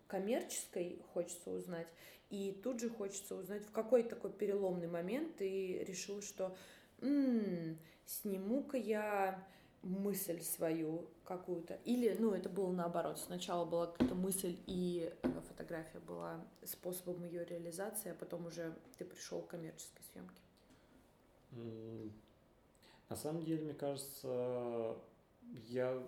коммерческой, 0.08 1.02
хочется 1.14 1.52
узнать, 1.52 1.88
и 2.32 2.54
тут 2.64 2.80
же 2.80 2.90
хочется 2.90 3.36
узнать, 3.36 3.66
в 3.66 3.72
какой 3.72 4.04
такой 4.04 4.32
переломный 4.32 4.88
момент 4.88 5.36
ты 5.36 5.84
решил, 5.84 6.22
что 6.22 6.56
«М, 7.02 7.78
сниму-ка 8.06 8.78
я 8.78 9.48
мысль 9.82 10.42
свою 10.42 11.10
какую-то. 11.26 11.76
Или, 11.86 12.16
ну, 12.20 12.32
это 12.32 12.50
было 12.50 12.72
наоборот. 12.72 13.20
Сначала 13.20 13.66
была 13.66 13.88
какая-то 13.88 14.16
мысль, 14.16 14.58
и 14.68 15.12
э, 15.24 15.42
фотография 15.48 16.00
была 16.00 16.46
способом 16.64 17.24
ее 17.24 17.44
реализации, 17.46 18.12
а 18.12 18.16
потом 18.16 18.46
уже 18.46 18.76
ты 18.98 19.06
пришел 19.06 19.42
к 19.42 19.50
коммерческой 19.50 20.04
съемке. 20.12 20.42
На 23.10 23.16
самом 23.16 23.44
деле, 23.44 23.64
мне 23.64 23.74
кажется, 23.74 24.96
я 25.68 26.02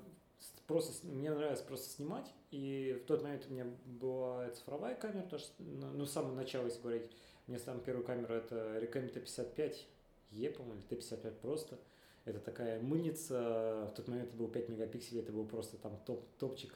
просто, 0.67 1.06
мне 1.08 1.32
нравилось 1.32 1.62
просто 1.62 1.89
снимать, 1.89 2.32
и 2.51 2.99
в 3.03 3.08
тот 3.08 3.23
момент 3.23 3.45
у 3.49 3.53
меня 3.53 3.65
была 3.86 4.49
цифровая 4.51 4.95
камера, 4.95 5.23
потому 5.23 5.39
что, 5.39 5.53
ну, 5.63 5.91
ну, 5.91 6.06
с 6.06 6.12
самого 6.12 6.36
начала, 6.36 6.65
если 6.65 6.82
говорить, 6.82 7.12
меня 7.47 7.60
самая 7.60 7.82
первая 7.82 8.06
камера 8.06 8.34
это 8.34 8.77
Recam 8.79 9.12
T55E, 9.12 10.51
по-моему, 10.51 10.82
или 10.89 10.99
T55 10.99 11.32
просто. 11.41 11.77
Это 12.25 12.39
такая 12.39 12.82
мыльница, 12.82 13.89
в 13.91 13.95
тот 13.95 14.08
момент 14.08 14.29
это 14.29 14.38
было 14.38 14.49
5 14.49 14.69
мегапикселей, 14.69 15.21
это 15.21 15.34
был 15.34 15.45
просто 15.45 15.77
там 15.77 15.99
топ, 16.06 16.25
топчик. 16.39 16.73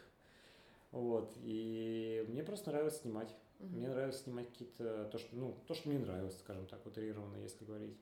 Вот, 0.92 1.34
и 1.38 2.26
мне 2.28 2.44
просто 2.44 2.72
нравилось 2.72 3.02
снимать. 3.02 3.34
Мгм. 3.60 3.78
Мне 3.78 3.90
нравилось 3.90 4.22
снимать 4.22 4.50
какие-то, 4.50 5.06
то, 5.12 5.18
что, 5.18 5.36
ну, 5.36 5.58
то, 5.68 5.74
что 5.74 5.90
мне 5.90 6.00
нравилось, 6.00 6.38
скажем 6.40 6.66
так, 6.68 6.86
утрированно, 6.86 7.38
если 7.38 7.66
говорить. 7.66 7.98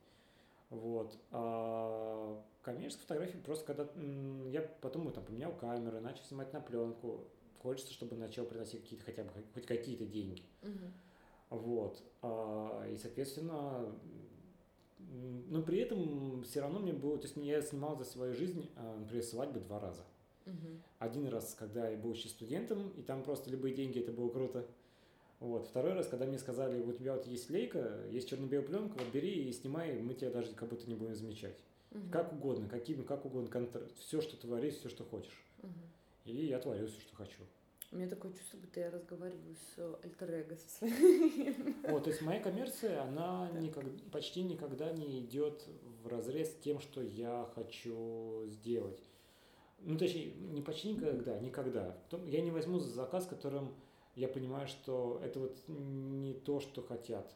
Вот. 0.70 1.18
А 1.32 2.44
коммерческие 2.62 3.04
фотографии 3.04 3.38
просто 3.38 3.66
когда 3.66 3.88
я 4.50 4.62
потом 4.82 5.12
там 5.12 5.24
поменял 5.24 5.54
камеры, 5.54 6.00
начал 6.00 6.24
снимать 6.24 6.52
на 6.54 6.60
пленку. 6.60 7.26
Хочется, 7.62 7.94
чтобы 7.94 8.16
начал 8.16 8.46
приносить 8.46 8.82
какие-то 8.82 9.06
хотя 9.06 9.24
бы 9.24 9.32
хоть 9.54 9.66
какие-то 9.66 10.06
деньги. 10.06 10.44
Мгм. 10.62 10.94
Вот. 11.50 12.04
А, 12.22 12.86
и, 12.88 12.98
соответственно, 12.98 13.92
но 15.00 15.62
при 15.62 15.80
этом 15.80 16.44
все 16.44 16.62
равно 16.62 16.80
мне 16.80 16.94
было, 16.94 17.18
то 17.18 17.24
есть 17.24 17.38
я 17.38 17.62
снимал 17.62 17.98
за 17.98 18.04
свою 18.04 18.34
жизнь, 18.34 18.70
а, 18.76 18.98
например, 18.98 19.24
свадьбы 19.24 19.60
два 19.60 19.80
раза. 19.80 20.04
Мгм. 20.46 20.82
Один 21.00 21.28
раз, 21.28 21.56
когда 21.56 21.90
я 21.90 21.98
был 21.98 22.14
еще 22.14 22.30
студентом, 22.30 22.90
и 22.92 23.02
там 23.02 23.24
просто 23.24 23.50
любые 23.50 23.74
деньги, 23.74 24.00
это 24.00 24.12
было 24.12 24.30
круто. 24.30 24.68
Вот. 25.40 25.68
Второй 25.68 25.94
раз, 25.94 26.08
когда 26.08 26.26
мне 26.26 26.40
сказали, 26.40 26.82
у 26.82 26.92
тебя 26.94 27.14
вот 27.16 27.28
есть 27.28 27.50
лейка, 27.50 28.02
есть 28.10 28.30
черно-белая 28.30 28.66
пленка, 28.66 28.98
вот 28.98 29.08
бери 29.14 29.48
и 29.50 29.52
снимай, 29.52 29.94
мы 30.00 30.14
тебя 30.14 30.32
даже 30.32 30.54
как 30.54 30.70
будто 30.70 30.88
не 30.88 30.96
будем 30.96 31.16
замечать. 31.16 31.58
Мгм. 31.92 32.10
Как 32.10 32.34
угодно, 32.34 32.68
каким, 32.70 33.04
как 33.04 33.26
угодно, 33.26 33.50
контр- 33.50 33.88
все, 34.00 34.22
что 34.22 34.38
творишь, 34.38 34.76
все, 34.76 34.90
что 34.90 35.04
хочешь. 35.04 35.44
Мгм. 35.62 35.74
И 36.26 36.46
я 36.48 36.60
творю 36.60 36.88
все, 36.88 37.00
что 37.02 37.16
хочу. 37.16 37.42
У 37.92 37.98
меня 37.98 38.10
такое 38.10 38.34
чувство, 38.34 38.58
будто 38.58 38.80
я 38.80 38.90
разговариваю 38.92 39.56
с 39.56 39.78
э, 39.78 39.96
альтер 40.04 40.58
со 40.58 40.78
своим. 40.80 41.76
Вот, 41.90 42.04
то 42.06 42.10
есть 42.10 42.22
моя 42.22 42.42
коммерция, 42.42 43.02
она 43.04 43.48
Так. 43.54 43.62
никак- 43.62 44.02
почти 44.12 44.42
никогда 44.44 44.92
не 44.92 45.20
идет 45.22 45.64
в 46.04 46.08
разрез 46.08 46.50
с 46.52 46.56
тем, 46.56 46.80
что 46.80 47.02
я 47.02 47.48
хочу 47.56 48.46
сделать. 48.48 49.00
Ну, 49.82 49.98
точнее, 49.98 50.34
не 50.52 50.62
почти 50.62 50.90
никогда, 50.94 51.38
никогда. 51.40 51.96
Я 52.26 52.42
не 52.42 52.50
возьму 52.52 52.80
за 52.80 52.90
заказ, 52.90 53.28
которым 53.28 53.74
я 54.16 54.28
понимаю, 54.28 54.68
что 54.68 55.20
это 55.24 55.40
вот 55.40 55.58
не 55.68 56.34
то, 56.34 56.60
что 56.60 56.82
хотят. 56.82 57.34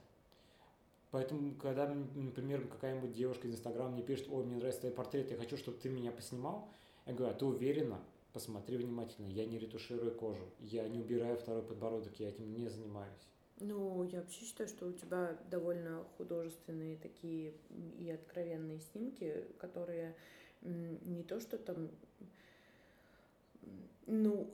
Поэтому, 1.12 1.56
когда, 1.56 1.88
например, 1.88 2.68
какая-нибудь 2.68 3.13
девушка 3.13 3.48
из 3.48 3.56
Инстаграма 3.56 3.92
мне 3.92 4.04
пишет, 4.04 4.28
ой, 4.30 4.46
мне 4.46 4.58
нравится 4.58 4.82
твой 4.82 4.94
портрет, 4.94 5.32
я 5.32 5.38
хочу, 5.38 5.58
чтобы 5.58 5.78
ты 5.80 5.89
меня 5.89 6.12
поснимал, 6.12 6.70
я 7.06 7.13
говорю, 7.13 7.34
а 7.34 7.38
ты 7.38 7.46
уверена? 7.46 8.00
Посмотри 8.32 8.78
внимательно, 8.78 9.26
я 9.26 9.46
не 9.48 9.58
ретуширую 9.58 10.13
кожу, 10.13 10.44
я 10.60 10.88
не 10.88 11.00
убираю 11.00 11.36
второй 11.36 11.63
подбородок, 11.63 12.20
я 12.20 12.30
этим 12.30 12.54
не 12.54 12.68
занимаюсь. 12.68 13.28
Ну, 13.60 14.04
я 14.04 14.22
вообще 14.22 14.46
считаю, 14.46 14.70
что 14.70 14.86
у 14.86 14.94
тебя 14.94 15.38
довольно 15.50 16.06
художественные 16.18 16.96
такие 16.96 17.56
и 17.98 18.10
откровенные 18.10 18.80
снимки, 18.80 19.46
которые 19.58 20.15
не 20.62 21.24
то, 21.24 21.39
что 21.39 21.58
там... 21.58 21.89
Ну, 24.06 24.50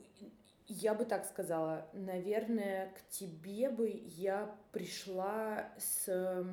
я 0.68 0.94
бы 0.94 1.04
так 1.04 1.24
сказала, 1.24 1.88
наверное, 1.92 2.92
к 2.92 3.08
тебе 3.10 3.70
бы 3.70 3.88
я 3.88 4.56
пришла 4.72 5.70
с 5.78 6.44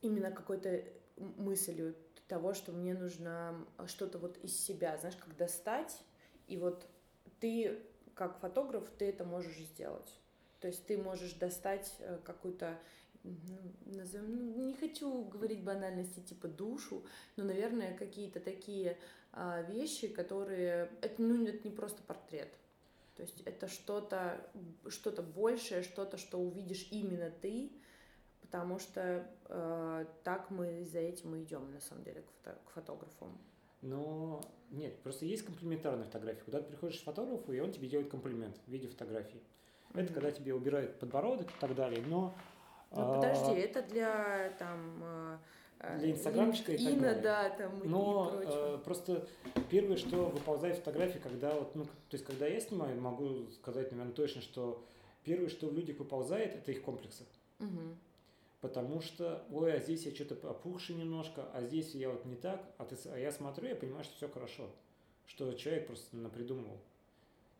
именно 0.00 0.30
какой-то 0.30 0.84
мыслью 1.16 1.94
того, 2.28 2.54
что 2.54 2.72
мне 2.72 2.94
нужно 2.94 3.66
что-то 3.86 4.18
вот 4.18 4.38
из 4.38 4.58
себя, 4.58 4.96
знаешь, 4.98 5.16
как 5.16 5.36
достать, 5.36 6.02
и 6.46 6.56
вот 6.56 6.86
ты, 7.40 7.80
как 8.14 8.38
фотограф, 8.38 8.88
ты 8.98 9.06
это 9.06 9.24
можешь 9.24 9.58
сделать. 9.58 10.18
То 10.60 10.68
есть 10.68 10.86
ты 10.86 10.96
можешь 10.96 11.34
достать 11.34 11.94
э, 11.98 12.18
какую-то, 12.24 12.78
ну, 13.22 13.58
назовем, 13.84 14.54
ну, 14.56 14.66
не 14.66 14.74
хочу 14.74 15.24
говорить 15.24 15.62
банальности 15.62 16.20
типа 16.20 16.48
душу, 16.48 17.04
но, 17.36 17.44
наверное, 17.44 17.96
какие-то 17.96 18.40
такие 18.40 18.96
вещи, 19.68 20.08
которые, 20.08 20.90
это, 21.02 21.20
ну, 21.20 21.46
это 21.46 21.66
не 21.66 21.74
просто 21.74 22.02
портрет. 22.02 22.52
То 23.16 23.22
есть 23.22 23.42
это 23.42 23.68
что-то, 23.68 24.40
что-то 24.88 25.22
большее, 25.22 25.82
что-то, 25.82 26.16
что 26.18 26.38
увидишь 26.38 26.88
именно 26.90 27.30
ты, 27.30 27.70
потому 28.40 28.78
что 28.78 29.26
э, 29.48 30.06
так 30.24 30.50
мы 30.50 30.84
за 30.84 30.98
этим 30.98 31.34
и 31.36 31.42
идем, 31.44 31.70
на 31.72 31.80
самом 31.80 32.04
деле, 32.04 32.22
к, 32.22 32.30
фото- 32.30 32.58
к 32.66 32.70
фотографам. 32.70 33.38
Но 33.82 34.40
нет, 34.70 34.98
просто 35.02 35.26
есть 35.26 35.44
комплиментарная 35.44 36.04
фотография. 36.04 36.42
Куда 36.42 36.60
ты 36.60 36.68
приходишь 36.68 37.00
к 37.00 37.04
фотографу, 37.04 37.52
и 37.52 37.60
он 37.60 37.70
тебе 37.70 37.88
делает 37.88 38.10
комплимент 38.10 38.56
в 38.66 38.70
виде 38.70 38.88
фотографии. 38.88 39.42
Это 39.92 40.04
Мгм. 40.04 40.14
когда 40.14 40.30
тебе 40.32 40.54
убирают 40.54 40.98
подбородок 40.98 41.48
и 41.50 41.60
так 41.60 41.74
далее, 41.74 42.02
но... 42.06 42.34
Ну, 42.90 43.02
а, 43.02 43.14
подожди, 43.14 43.52
это 43.60 43.82
для 43.82 44.50
там 44.58 45.40
Для 45.98 46.12
инстаграмчика 46.12 46.72
и 46.72 46.78
так 46.78 47.00
далее. 47.00 47.22
да, 47.22 47.50
там 47.50 47.80
Но 47.84 48.40
и 48.40 48.44
прочего. 48.44 48.76
э, 48.76 48.78
просто 48.78 49.28
первое, 49.70 49.96
что 49.96 50.26
выползает 50.26 50.76
фотографии, 50.78 51.18
когда 51.18 51.54
вот, 51.54 51.74
ну, 51.74 51.84
то 51.84 51.90
есть 52.12 52.24
когда 52.24 52.46
я 52.46 52.58
снимаю, 52.60 52.98
могу 53.00 53.50
сказать, 53.50 53.90
наверное, 53.90 54.14
точно, 54.14 54.40
что 54.40 54.82
первое, 55.24 55.48
что 55.48 55.68
в 55.68 55.74
людях 55.74 55.98
выползает, 55.98 56.54
это 56.54 56.72
их 56.72 56.82
комплексы. 56.82 57.24
Мгм. 57.58 57.96
Потому 58.60 59.02
что, 59.02 59.44
ой, 59.52 59.74
а 59.74 59.80
здесь 59.80 60.06
я 60.06 60.14
что-то 60.14 60.48
опухший 60.48 60.94
немножко, 60.94 61.44
а 61.52 61.60
здесь 61.62 61.94
я 61.94 62.08
вот 62.08 62.24
не 62.24 62.36
так, 62.36 62.64
а, 62.78 62.86
ты, 62.86 62.96
а 63.10 63.18
я 63.18 63.30
смотрю, 63.30 63.68
я 63.68 63.76
понимаю, 63.76 64.04
что 64.04 64.16
все 64.16 64.28
хорошо, 64.28 64.70
что 65.26 65.52
человек 65.52 65.86
просто 65.86 66.16
напридумывал. 66.16 66.78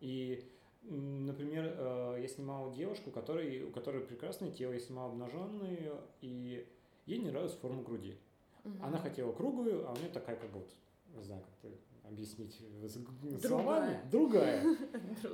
И, 0.01 0.43
например, 0.81 1.75
э, 1.77 2.17
я 2.21 2.27
снимал 2.27 2.73
девушку, 2.73 3.11
которой, 3.11 3.63
у 3.63 3.69
которой 3.69 4.01
прекрасное 4.01 4.49
тело, 4.49 4.73
я 4.73 4.79
снимал 4.79 5.09
обнаженную, 5.09 6.01
и 6.21 6.65
ей 7.05 7.19
не 7.19 7.29
нравилась 7.29 7.53
форма 7.53 7.83
груди. 7.83 8.17
Мгм. 8.63 8.83
Она 8.83 8.97
хотела 8.97 9.31
круглую, 9.31 9.87
а 9.87 9.93
у 9.93 9.95
нее 9.97 10.09
такая 10.09 10.35
как 10.35 10.49
будто, 10.51 10.71
не 11.15 11.23
знаю, 11.23 11.41
как 11.41 11.71
это 11.71 11.79
объяснить 12.07 12.59
Другая. 13.19 13.39
словами, 13.39 13.99
другая. 14.11 14.77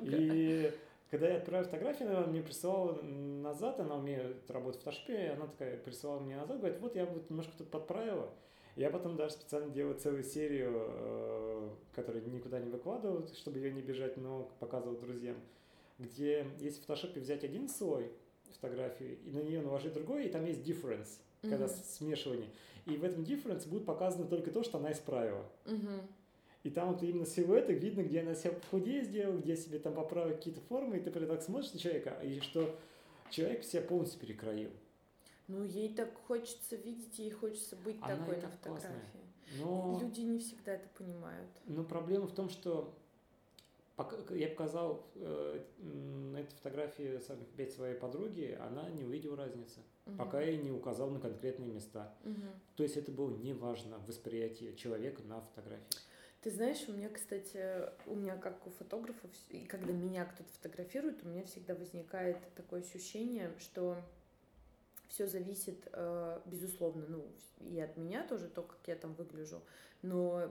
И 0.02 0.74
когда 1.10 1.30
я 1.30 1.38
отправил 1.38 1.66
фотографию, 1.66 2.18
она 2.18 2.28
мне 2.28 2.42
присылала 2.42 3.02
назад, 3.02 3.80
она 3.80 3.96
умеет 3.96 4.50
работать 4.50 4.82
в 4.86 5.10
и 5.10 5.26
она 5.26 5.48
такая 5.48 5.78
присылала 5.78 6.20
мне 6.20 6.38
назад, 6.38 6.60
говорит, 6.60 6.80
вот 6.80 6.96
я 6.96 7.06
вот 7.06 7.30
немножко 7.30 7.54
тут 7.58 7.70
подправила. 7.70 8.34
Я 8.78 8.90
потом 8.90 9.18
даже 9.18 9.34
специально 9.34 9.70
делал 9.70 9.94
целую 9.96 10.24
серию, 10.24 10.72
э, 10.74 11.70
которую 11.94 12.30
никуда 12.30 12.60
не 12.60 12.70
выкладывал, 12.70 13.28
чтобы 13.36 13.58
ее 13.58 13.74
не 13.74 13.82
бежать, 13.82 14.16
но 14.16 14.50
показывал 14.60 14.96
друзьям, 14.96 15.36
где 16.00 16.48
есть 16.60 16.78
в 16.78 16.82
фотошопе 16.82 17.20
взять 17.20 17.44
один 17.44 17.68
слой 17.68 18.10
фотографии 18.54 19.20
и 19.26 19.32
на 19.32 19.40
нее 19.40 19.62
наложить 19.62 19.94
другой, 19.94 20.28
и 20.28 20.30
там 20.30 20.46
есть 20.46 20.62
difference, 20.62 21.20
когда 21.42 21.68
с- 21.68 21.96
смешивание. 21.98 22.50
И 22.86 22.98
в 22.98 23.04
этом 23.04 23.24
difference 23.24 23.68
будет 23.68 23.86
показано 23.86 24.26
только 24.26 24.52
то, 24.52 24.64
что 24.64 24.78
она 24.78 24.92
исправила. 24.92 25.46
Мгм. 25.66 26.02
И 26.64 26.70
там 26.70 26.94
вот 26.94 27.02
именно 27.04 27.26
силуэты 27.26 27.74
видно, 27.74 28.02
где 28.04 28.22
она 28.22 28.36
себя 28.36 28.54
худее 28.70 29.04
сделала, 29.04 29.38
где 29.38 29.56
себе 29.58 29.80
там 29.80 29.94
поправила 29.96 30.36
какие-то 30.36 30.62
формы, 30.62 30.98
и 30.98 31.00
ты 31.00 31.10
прям 31.12 31.28
так 31.28 31.42
смотришь 31.42 31.74
на 31.74 31.80
человека, 31.80 32.20
и 32.24 32.40
что 32.40 32.76
человек 33.32 33.64
себя 33.64 33.82
полностью 33.82 34.20
перекроил. 34.20 34.70
Ну, 35.48 35.64
ей 35.64 35.94
так 35.94 36.14
хочется 36.28 36.76
видеть, 36.76 37.18
ей 37.20 37.32
хочется 37.32 37.76
быть 37.78 37.98
Она 38.02 38.16
такой 38.18 38.36
на 38.36 38.42
так 38.42 38.52
классная. 38.62 38.92
фотографии. 38.92 39.22
Но, 39.60 40.00
Люди 40.02 40.22
не 40.22 40.40
всегда 40.40 40.74
это 40.74 40.88
понимают. 40.98 41.50
но 41.66 41.84
проблема 41.84 42.28
в 42.28 42.34
том, 42.34 42.48
что 42.50 42.94
я 44.30 44.48
показал 44.50 45.08
э, 45.16 45.64
на 45.80 46.38
этой 46.38 46.54
фотографии 46.56 47.20
сам- 47.20 47.42
опять 47.54 47.74
своей 47.74 47.96
подруге, 47.96 48.58
она 48.58 48.90
не 48.90 49.04
увидела 49.04 49.36
разницы, 49.38 49.80
Мгм. 50.06 50.18
пока 50.18 50.42
я 50.42 50.58
не 50.58 50.72
указал 50.72 51.10
на 51.10 51.20
конкретные 51.20 51.72
места. 51.72 52.14
Мгм. 52.24 52.50
То 52.76 52.84
есть 52.84 52.98
это 52.98 53.12
было 53.12 53.30
неважно 53.38 53.98
в 54.00 54.08
восприятии 54.08 54.74
человека 54.76 55.22
на 55.24 55.42
фотографии. 55.42 55.86
Ты 56.42 56.50
знаешь, 56.50 56.84
у 56.88 56.94
меня, 56.94 57.08
кстати, 57.10 57.90
у 58.08 58.16
меня 58.16 58.36
как 58.36 58.66
у 58.66 58.72
фотографов, 58.72 59.30
и 59.50 59.66
когда 59.66 59.94
меня 59.94 60.26
кто-то 60.26 60.50
фотографирует, 60.54 61.24
у 61.24 61.28
меня 61.30 61.44
всегда 61.44 61.76
возникает 61.76 62.38
такое 62.56 62.82
ощущение, 62.82 63.54
что 63.60 63.98
все 65.08 65.28
зависит, 65.28 65.88
э, 65.92 66.40
безусловно, 66.46 67.06
ну, 67.08 67.28
и 67.60 67.80
от 67.80 67.96
меня 67.98 68.26
тоже, 68.28 68.48
то, 68.48 68.64
как 68.64 68.80
я 68.88 68.96
там 68.96 69.14
выгляжу, 69.14 69.62
но 70.02 70.48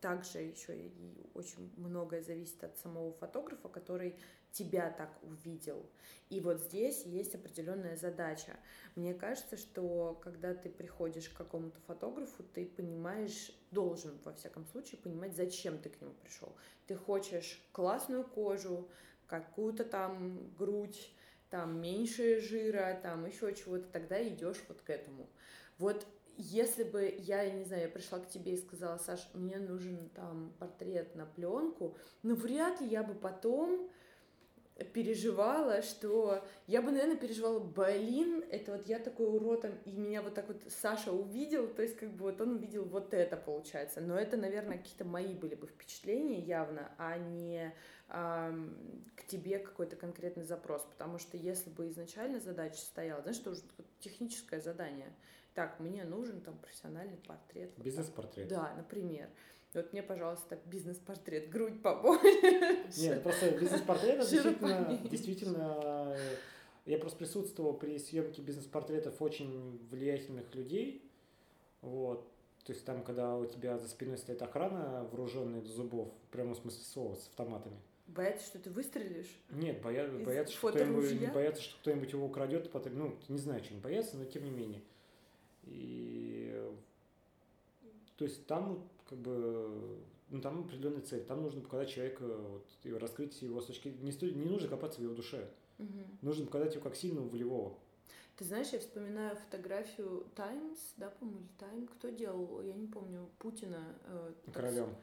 также 0.00 0.38
еще 0.38 0.76
и 0.76 0.92
очень 1.34 1.72
многое 1.76 2.22
зависит 2.22 2.62
от 2.62 2.76
самого 2.78 3.12
фотографа, 3.12 3.68
который 3.68 4.16
тебя 4.52 4.90
так 4.90 5.10
увидел. 5.22 5.84
И 6.30 6.40
вот 6.40 6.60
здесь 6.60 7.04
есть 7.04 7.34
определенная 7.34 7.96
задача. 7.96 8.56
Мне 8.94 9.14
кажется, 9.14 9.56
что 9.56 10.18
когда 10.22 10.54
ты 10.54 10.68
приходишь 10.70 11.28
к 11.28 11.36
какому-то 11.36 11.80
фотографу, 11.80 12.42
ты 12.54 12.66
понимаешь, 12.66 13.52
должен, 13.70 14.18
во 14.24 14.32
всяком 14.32 14.66
случае, 14.66 15.00
понимать, 15.00 15.36
зачем 15.36 15.78
ты 15.78 15.90
к 15.90 16.00
нему 16.00 16.12
пришел. 16.14 16.54
Ты 16.86 16.96
хочешь 16.96 17.60
классную 17.72 18.24
кожу, 18.24 18.88
какую-то 19.26 19.84
там 19.84 20.54
грудь, 20.56 21.12
там 21.50 21.80
меньше 21.80 22.40
жира, 22.40 22.98
там 23.02 23.26
еще 23.26 23.54
чего-то, 23.54 23.86
тогда 23.88 24.26
идешь 24.26 24.62
вот 24.68 24.80
к 24.82 24.90
этому. 24.90 25.28
Вот 25.78 26.06
если 26.38 26.84
бы 26.84 27.14
я, 27.18 27.50
не 27.50 27.64
знаю, 27.64 27.82
я 27.82 27.88
пришла 27.88 28.20
к 28.20 28.28
тебе 28.28 28.54
и 28.54 28.56
сказала, 28.56 28.96
Саш, 28.98 29.28
мне 29.34 29.58
нужен 29.58 30.08
там 30.14 30.54
портрет 30.58 31.14
на 31.14 31.26
пленку, 31.26 31.96
ну 32.22 32.34
вряд 32.36 32.80
ли 32.80 32.86
я 32.86 33.02
бы 33.02 33.14
потом 33.14 33.90
переживала, 34.92 35.82
что 35.82 36.44
я 36.68 36.80
бы, 36.80 36.92
наверное, 36.92 37.16
переживала, 37.16 37.58
блин, 37.58 38.44
это 38.50 38.72
вот 38.72 38.86
я 38.86 39.00
такой 39.00 39.26
уродом, 39.26 39.72
и 39.84 39.90
меня 39.90 40.22
вот 40.22 40.34
так 40.34 40.46
вот 40.46 40.62
Саша 40.68 41.10
увидел, 41.10 41.66
то 41.66 41.82
есть 41.82 41.96
как 41.96 42.12
бы 42.12 42.26
вот 42.26 42.40
он 42.40 42.56
увидел 42.56 42.84
вот 42.84 43.12
это, 43.12 43.36
получается. 43.36 44.00
Но 44.00 44.16
это, 44.16 44.36
наверное, 44.36 44.78
какие-то 44.78 45.04
мои 45.04 45.34
были 45.34 45.56
бы 45.56 45.66
впечатления 45.66 46.38
явно, 46.38 46.92
а 46.96 47.18
не 47.18 47.74
эм, 48.08 49.04
к 49.16 49.26
тебе 49.26 49.58
какой-то 49.58 49.96
конкретный 49.96 50.44
запрос, 50.44 50.82
потому 50.82 51.18
что 51.18 51.36
если 51.36 51.70
бы 51.70 51.88
изначально 51.88 52.38
задача 52.38 52.78
стояла, 52.78 53.22
знаешь, 53.22 53.38
что 53.38 53.50
уже 53.50 53.62
техническое 53.98 54.60
задание, 54.60 55.12
так, 55.58 55.80
мне 55.80 56.04
нужен 56.04 56.40
там 56.40 56.56
профессиональный 56.56 57.16
портрет. 57.16 57.72
Бизнес-портрет. 57.78 58.46
Да, 58.46 58.74
например. 58.76 59.28
Вот 59.74 59.92
мне, 59.92 60.04
пожалуйста, 60.04 60.56
бизнес-портрет, 60.66 61.50
грудь 61.50 61.82
побольше. 61.82 62.86
Нет, 62.96 63.24
просто 63.24 63.50
бизнес-портрет 63.58 64.20
действительно, 64.20 65.00
действительно, 65.10 66.16
я 66.86 66.98
просто 66.98 67.18
присутствовал 67.18 67.74
при 67.74 67.98
съемке 67.98 68.40
бизнес-портретов 68.40 69.20
очень 69.20 69.84
влиятельных 69.90 70.54
людей, 70.54 71.02
вот, 71.80 72.30
то 72.64 72.72
есть 72.72 72.84
там, 72.84 73.02
когда 73.02 73.36
у 73.36 73.44
тебя 73.44 73.78
за 73.78 73.88
спиной 73.88 74.16
стоит 74.16 74.40
охрана, 74.40 75.08
вооруженная 75.10 75.60
до 75.60 75.68
зубов, 75.70 76.08
в 76.28 76.30
прямом 76.30 76.54
смысле 76.54 76.84
слова, 76.84 77.14
с 77.16 77.26
автоматами. 77.26 77.80
Боятся, 78.06 78.46
что 78.46 78.60
ты 78.60 78.70
выстрелишь? 78.70 79.36
Нет, 79.50 79.82
боя... 79.82 80.08
боятся, 80.24 80.54
что 80.54 80.68
кто-нибудь, 80.68 81.32
боятся, 81.32 81.62
что 81.62 81.78
кто-нибудь 81.80 82.12
его 82.12 82.26
украдет, 82.26 82.70
потом, 82.70 82.96
ну, 82.96 83.18
не 83.28 83.38
знаю, 83.38 83.60
чем 83.60 83.80
боятся, 83.80 84.16
но 84.16 84.24
тем 84.24 84.44
не 84.44 84.50
менее. 84.50 84.82
И 85.70 86.60
то 88.16 88.24
есть 88.24 88.46
там 88.46 88.88
как 89.08 89.18
бы 89.18 89.98
ну, 90.30 90.40
там 90.40 90.60
определенная 90.60 91.02
цель. 91.02 91.24
Там 91.24 91.42
нужно 91.42 91.60
показать 91.60 91.88
человека, 91.88 92.24
вот, 92.26 92.66
и 92.84 92.92
раскрыть 92.92 93.40
его 93.42 93.60
с 93.60 93.66
точки... 93.66 93.88
Не, 93.88 94.12
сто... 94.12 94.26
не 94.26 94.44
нужно 94.44 94.68
копаться 94.68 95.00
в 95.00 95.02
его 95.02 95.14
душе. 95.14 95.48
Угу. 95.78 95.86
Нужно 96.22 96.46
показать 96.46 96.74
его 96.74 96.84
как 96.84 96.96
сильного, 96.96 97.28
волевого. 97.28 97.78
Ты 98.36 98.44
знаешь, 98.44 98.68
я 98.68 98.78
вспоминаю 98.78 99.36
фотографию 99.36 100.26
Times, 100.36 100.78
да, 100.96 101.10
по-моему, 101.10 101.40
или 101.40 101.48
Time, 101.58 101.88
кто 101.88 102.08
делал, 102.10 102.62
я 102.62 102.74
не 102.74 102.86
помню, 102.86 103.28
Путина. 103.38 103.82
Э, 104.04 104.32
королем. 104.52 104.94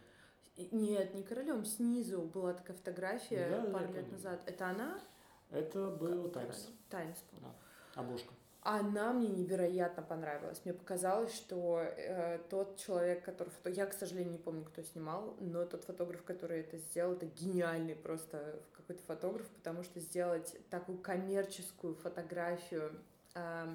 Так... 0.56 0.72
Нет, 0.72 1.14
не 1.14 1.24
королем, 1.24 1.66
снизу 1.66 2.22
была 2.22 2.54
такая 2.54 2.78
фотография 2.78 3.50
да, 3.50 3.72
пару 3.72 3.94
лет 3.94 4.10
назад. 4.10 4.42
Это 4.46 4.70
она? 4.70 5.02
Это 5.50 5.90
был 5.90 6.30
Times. 6.30 6.70
Times, 6.90 7.18
по-моему. 7.30 7.54
Да. 7.96 8.02
Обложка. 8.02 8.34
Она 8.68 9.14
мне 9.14 9.28
невероятно 9.28 10.02
понравилась. 10.02 10.60
Мне 10.66 10.74
показалось, 10.74 11.32
что 11.36 11.84
э, 11.84 12.40
тот 12.50 12.78
человек, 12.78 13.24
который 13.24 13.50
фото... 13.50 13.70
Я, 13.70 13.86
к 13.86 13.94
сожалению, 13.94 14.32
не 14.32 14.38
помню, 14.40 14.66
кто 14.66 14.82
снимал, 14.82 15.36
но 15.40 15.66
тот 15.66 15.84
фотограф, 15.84 16.24
который 16.24 16.62
это 16.62 16.80
сделал, 16.80 17.14
это 17.14 17.28
гениальный 17.28 17.96
просто 17.96 18.60
какой-то 18.74 19.04
фотограф, 19.04 19.48
потому 19.50 19.84
что 19.84 20.00
сделать 20.00 20.58
такую 20.72 20.98
коммерческую 20.98 21.94
фотографию 21.94 23.00
э, 23.36 23.68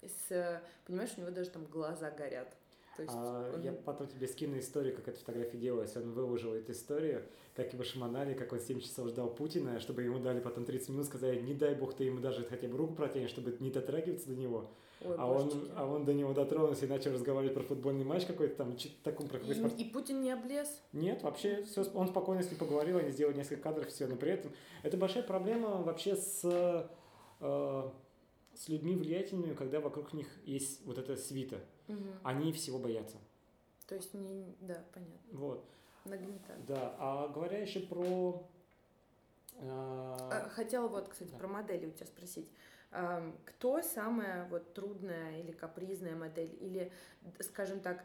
с... 0.00 0.62
Понимаешь, 0.86 1.12
у 1.18 1.20
него 1.20 1.30
даже 1.30 1.50
там 1.50 1.66
глаза 1.66 2.10
горят. 2.10 2.48
То 2.96 3.02
есть 3.02 3.14
а, 3.16 3.52
он... 3.54 3.62
Я 3.62 3.72
потом 3.72 4.06
тебе 4.06 4.28
скину 4.28 4.58
историю, 4.58 4.94
как 4.94 5.08
эта 5.08 5.18
фотография 5.18 5.56
делалась. 5.56 5.96
Он 5.96 6.12
выложил 6.12 6.52
эту 6.52 6.72
историю, 6.72 7.24
как 7.54 7.72
его 7.72 7.82
шаманали, 7.84 8.34
как 8.34 8.52
он 8.52 8.60
7 8.60 8.80
часов 8.80 9.08
ждал 9.08 9.34
Путина, 9.34 9.80
чтобы 9.80 10.02
ему 10.02 10.18
дали 10.18 10.40
потом 10.40 10.64
30 10.64 10.90
минут, 10.90 11.06
сказали, 11.06 11.40
не 11.40 11.54
дай 11.54 11.74
бог 11.74 11.94
ты 11.94 12.04
ему 12.04 12.20
даже 12.20 12.44
хотя 12.44 12.68
бы 12.68 12.76
руку 12.76 12.94
протянешь, 12.94 13.30
чтобы 13.30 13.56
не 13.60 13.70
дотрагиваться 13.70 14.28
до 14.28 14.36
него. 14.36 14.70
Ой, 15.04 15.16
а, 15.18 15.26
он, 15.26 15.70
а 15.74 15.86
он 15.86 16.04
до 16.04 16.12
него 16.12 16.32
дотронулся 16.32 16.84
и 16.84 16.88
начал 16.88 17.12
разговаривать 17.12 17.54
про 17.54 17.62
футбольный 17.62 18.04
матч 18.04 18.24
какой-то 18.26 18.56
там, 18.56 18.76
таком 19.02 19.26
про 19.26 19.38
какой-то 19.38 19.58
спорт. 19.58 19.74
И 19.78 19.84
Путин 19.84 20.20
не 20.20 20.30
облез? 20.30 20.80
Нет, 20.92 21.22
вообще 21.22 21.64
все, 21.64 21.84
он 21.94 22.08
спокойно 22.08 22.42
с 22.42 22.50
ним 22.50 22.58
поговорил, 22.58 22.98
они 22.98 23.10
сделали 23.10 23.36
несколько 23.36 23.62
кадров, 23.62 23.88
все, 23.88 24.06
но 24.06 24.16
при 24.16 24.32
этом 24.32 24.52
это 24.82 24.96
большая 24.96 25.22
проблема 25.22 25.82
вообще 25.82 26.14
с, 26.14 26.42
э, 27.40 27.90
с 28.54 28.68
людьми 28.68 28.94
влиятельными, 28.94 29.54
когда 29.54 29.80
вокруг 29.80 30.12
них 30.12 30.28
есть 30.44 30.84
вот 30.86 30.98
эта 30.98 31.16
свита. 31.16 31.58
Угу. 31.88 31.98
Они 32.22 32.52
всего 32.52 32.78
боятся. 32.78 33.16
То 33.86 33.96
есть 33.96 34.14
не, 34.14 34.54
да, 34.60 34.82
понятно. 34.92 35.18
Вот. 35.32 35.64
Нагнетают. 36.04 36.64
Да, 36.66 36.94
а 36.98 37.28
говоря 37.28 37.58
еще 37.58 37.80
про... 37.80 38.42
Э... 39.58 40.48
Хотела 40.50 40.88
вот, 40.88 41.08
кстати, 41.08 41.30
да. 41.30 41.38
про 41.38 41.48
модели 41.48 41.86
у 41.86 41.90
тебя 41.90 42.06
спросить. 42.06 42.48
Кто 43.46 43.80
самая 43.82 44.48
вот 44.48 44.74
трудная 44.74 45.40
или 45.40 45.52
капризная 45.52 46.14
модель? 46.14 46.54
Или, 46.60 46.92
скажем 47.40 47.80
так, 47.80 48.04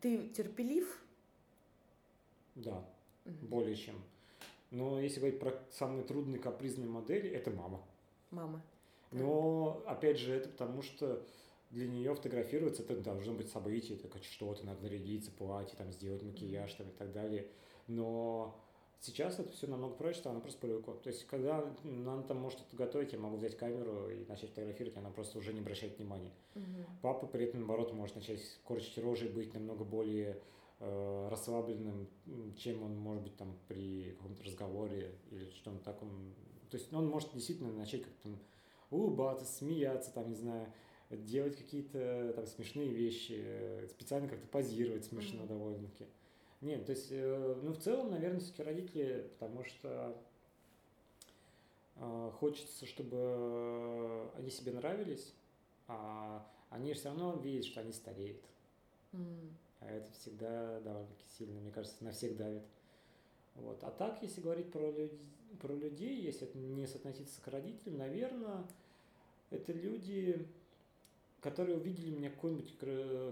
ты 0.00 0.28
терпелив? 0.28 1.02
Да, 2.54 2.84
угу. 3.24 3.46
более 3.46 3.74
чем. 3.74 4.00
Но 4.70 5.00
если 5.00 5.20
говорить 5.20 5.40
про 5.40 5.52
самые 5.70 6.04
трудные 6.04 6.40
капризные 6.40 6.88
модели, 6.88 7.28
это 7.30 7.50
мама. 7.50 7.82
Мама. 8.30 8.62
Но, 9.10 9.82
опять 9.86 10.18
же, 10.18 10.34
это 10.34 10.48
потому 10.48 10.82
что 10.82 11.24
для 11.74 11.88
нее 11.88 12.14
фотографироваться 12.14 12.82
это 12.82 12.96
должно 12.96 13.34
быть 13.34 13.50
событие, 13.50 13.98
это 13.98 14.22
что-то, 14.22 14.64
надо 14.64 14.82
нарядиться, 14.82 15.32
платье, 15.32 15.76
там, 15.76 15.92
сделать 15.92 16.22
макияж 16.22 16.72
там, 16.74 16.88
и 16.88 16.92
так 16.92 17.12
далее. 17.12 17.48
Но 17.88 18.56
сейчас 19.00 19.40
это 19.40 19.50
все 19.50 19.66
намного 19.66 19.94
проще, 19.94 20.20
стало, 20.20 20.36
она 20.36 20.40
просто 20.40 20.60
привыкла. 20.60 20.94
То 20.94 21.10
есть, 21.10 21.26
когда 21.26 21.68
она 21.84 22.22
там 22.22 22.38
может 22.38 22.60
что-то 22.60 22.76
готовить, 22.76 23.12
я 23.12 23.18
могу 23.18 23.36
взять 23.36 23.56
камеру 23.56 24.08
и 24.08 24.24
начать 24.26 24.50
фотографировать, 24.50 24.96
она 24.96 25.10
просто 25.10 25.38
уже 25.38 25.52
не 25.52 25.60
обращает 25.60 25.98
внимания. 25.98 26.30
Угу. 26.54 26.64
Папа 27.02 27.26
при 27.26 27.44
этом, 27.44 27.60
наоборот, 27.60 27.92
может 27.92 28.14
начать 28.14 28.40
корчить 28.64 28.96
рожи 28.98 29.26
и 29.26 29.32
быть 29.32 29.52
намного 29.52 29.84
более 29.84 30.40
э, 30.78 31.28
расслабленным, 31.28 32.06
чем 32.56 32.84
он 32.84 32.96
может 32.96 33.24
быть 33.24 33.36
там 33.36 33.58
при 33.66 34.12
каком-то 34.12 34.44
разговоре 34.44 35.10
или 35.32 35.50
что-то 35.50 35.78
таком. 35.78 36.34
То 36.70 36.76
есть 36.76 36.92
он 36.92 37.08
может 37.08 37.32
действительно 37.34 37.72
начать 37.72 38.04
как-то 38.04 38.28
улыбаться, 38.90 39.44
смеяться, 39.44 40.12
там, 40.12 40.28
не 40.28 40.36
знаю, 40.36 40.68
делать 41.10 41.56
какие-то 41.56 42.32
там 42.34 42.46
смешные 42.46 42.88
вещи, 42.88 43.86
специально 43.88 44.28
как-то 44.28 44.46
позировать 44.48 45.04
смешно 45.04 45.42
mm-hmm. 45.42 45.48
довольно-таки. 45.48 46.06
Нет, 46.60 46.86
то 46.86 46.92
есть, 46.92 47.08
э, 47.10 47.60
ну, 47.62 47.72
в 47.72 47.78
целом, 47.78 48.10
наверное, 48.10 48.40
все-таки 48.40 48.62
родители, 48.62 49.30
потому 49.38 49.64
что 49.64 50.16
э, 51.96 52.30
хочется, 52.38 52.86
чтобы 52.86 54.30
они 54.36 54.50
себе 54.50 54.72
нравились, 54.72 55.34
а 55.88 56.46
они 56.70 56.94
все 56.94 57.08
равно 57.08 57.36
видят, 57.36 57.66
что 57.66 57.80
они 57.80 57.92
стареют. 57.92 58.42
Mm. 59.12 59.50
А 59.80 59.90
это 59.90 60.10
всегда 60.12 60.80
довольно-таки 60.80 61.24
сильно, 61.38 61.60
мне 61.60 61.70
кажется, 61.70 62.02
на 62.02 62.12
всех 62.12 62.36
давит. 62.36 62.64
Вот. 63.56 63.84
А 63.84 63.90
так, 63.90 64.22
если 64.22 64.40
говорить 64.40 64.72
про, 64.72 64.90
люд... 64.90 65.12
про 65.60 65.74
людей, 65.74 66.20
если 66.20 66.48
это 66.48 66.56
не 66.56 66.86
соотноситься 66.86 67.40
к 67.42 67.48
родителям, 67.48 67.98
наверное, 67.98 68.64
это 69.50 69.72
люди, 69.72 70.48
которые 71.44 71.76
увидели 71.76 72.08
меня 72.08 72.30
какую-нибудь 72.30 72.74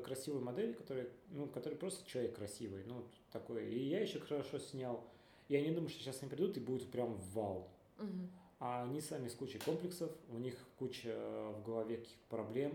красивую 0.04 0.44
модель, 0.44 0.74
которая, 0.74 1.08
ну, 1.30 1.46
который 1.46 1.78
просто 1.78 2.06
человек 2.06 2.36
красивый, 2.36 2.84
ну, 2.84 3.06
такой. 3.32 3.72
И 3.72 3.88
я 3.88 4.00
еще 4.00 4.20
хорошо 4.20 4.58
снял. 4.58 5.02
И 5.48 5.56
они 5.56 5.70
думают, 5.70 5.92
что 5.92 6.02
сейчас 6.02 6.18
они 6.20 6.30
придут 6.30 6.58
и 6.58 6.60
будут 6.60 6.90
прям 6.90 7.14
вау. 7.32 7.66
Угу. 7.98 8.28
А 8.58 8.84
они 8.84 9.00
сами 9.00 9.28
с 9.28 9.34
кучей 9.34 9.58
комплексов, 9.60 10.12
у 10.28 10.36
них 10.36 10.54
куча 10.78 11.08
в 11.56 11.64
голове 11.64 11.96
каких-то 11.96 12.26
проблем, 12.28 12.74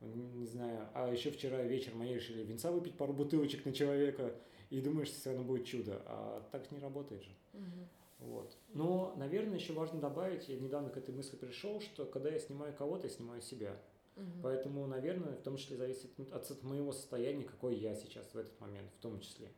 не 0.00 0.46
знаю. 0.46 0.88
А 0.94 1.12
еще 1.12 1.30
вчера 1.30 1.62
вечером 1.62 2.02
они 2.02 2.14
решили 2.16 2.42
винца 2.42 2.72
выпить 2.72 2.96
пару 2.96 3.12
бутылочек 3.12 3.64
на 3.64 3.72
человека, 3.72 4.34
и 4.70 4.80
думаешь, 4.80 5.08
что 5.08 5.20
все 5.20 5.30
равно 5.30 5.44
будет 5.44 5.64
чудо. 5.64 6.02
А 6.06 6.42
так 6.50 6.72
не 6.72 6.80
работает 6.80 7.22
же. 7.22 7.30
Угу. 7.52 8.30
Вот. 8.30 8.56
Но, 8.74 9.14
наверное, 9.16 9.60
еще 9.60 9.74
важно 9.74 10.00
добавить, 10.00 10.48
я 10.48 10.58
недавно 10.58 10.90
к 10.90 10.96
этой 10.96 11.14
мысли 11.14 11.36
пришел, 11.36 11.80
что 11.80 12.04
когда 12.04 12.30
я 12.30 12.40
снимаю 12.40 12.74
кого-то, 12.74 13.06
я 13.06 13.12
снимаю 13.12 13.42
себя. 13.42 13.76
Угу. 14.16 14.24
Поэтому, 14.42 14.86
наверное, 14.86 15.36
в 15.36 15.42
том 15.42 15.56
числе 15.56 15.76
зависит 15.76 16.10
от, 16.32 16.50
от 16.50 16.62
моего 16.62 16.92
состояния, 16.92 17.44
какой 17.44 17.76
я 17.76 17.94
сейчас 17.94 18.32
в 18.34 18.38
этот 18.38 18.58
момент, 18.60 18.90
в 18.98 19.00
том 19.00 19.20
числе. 19.20 19.48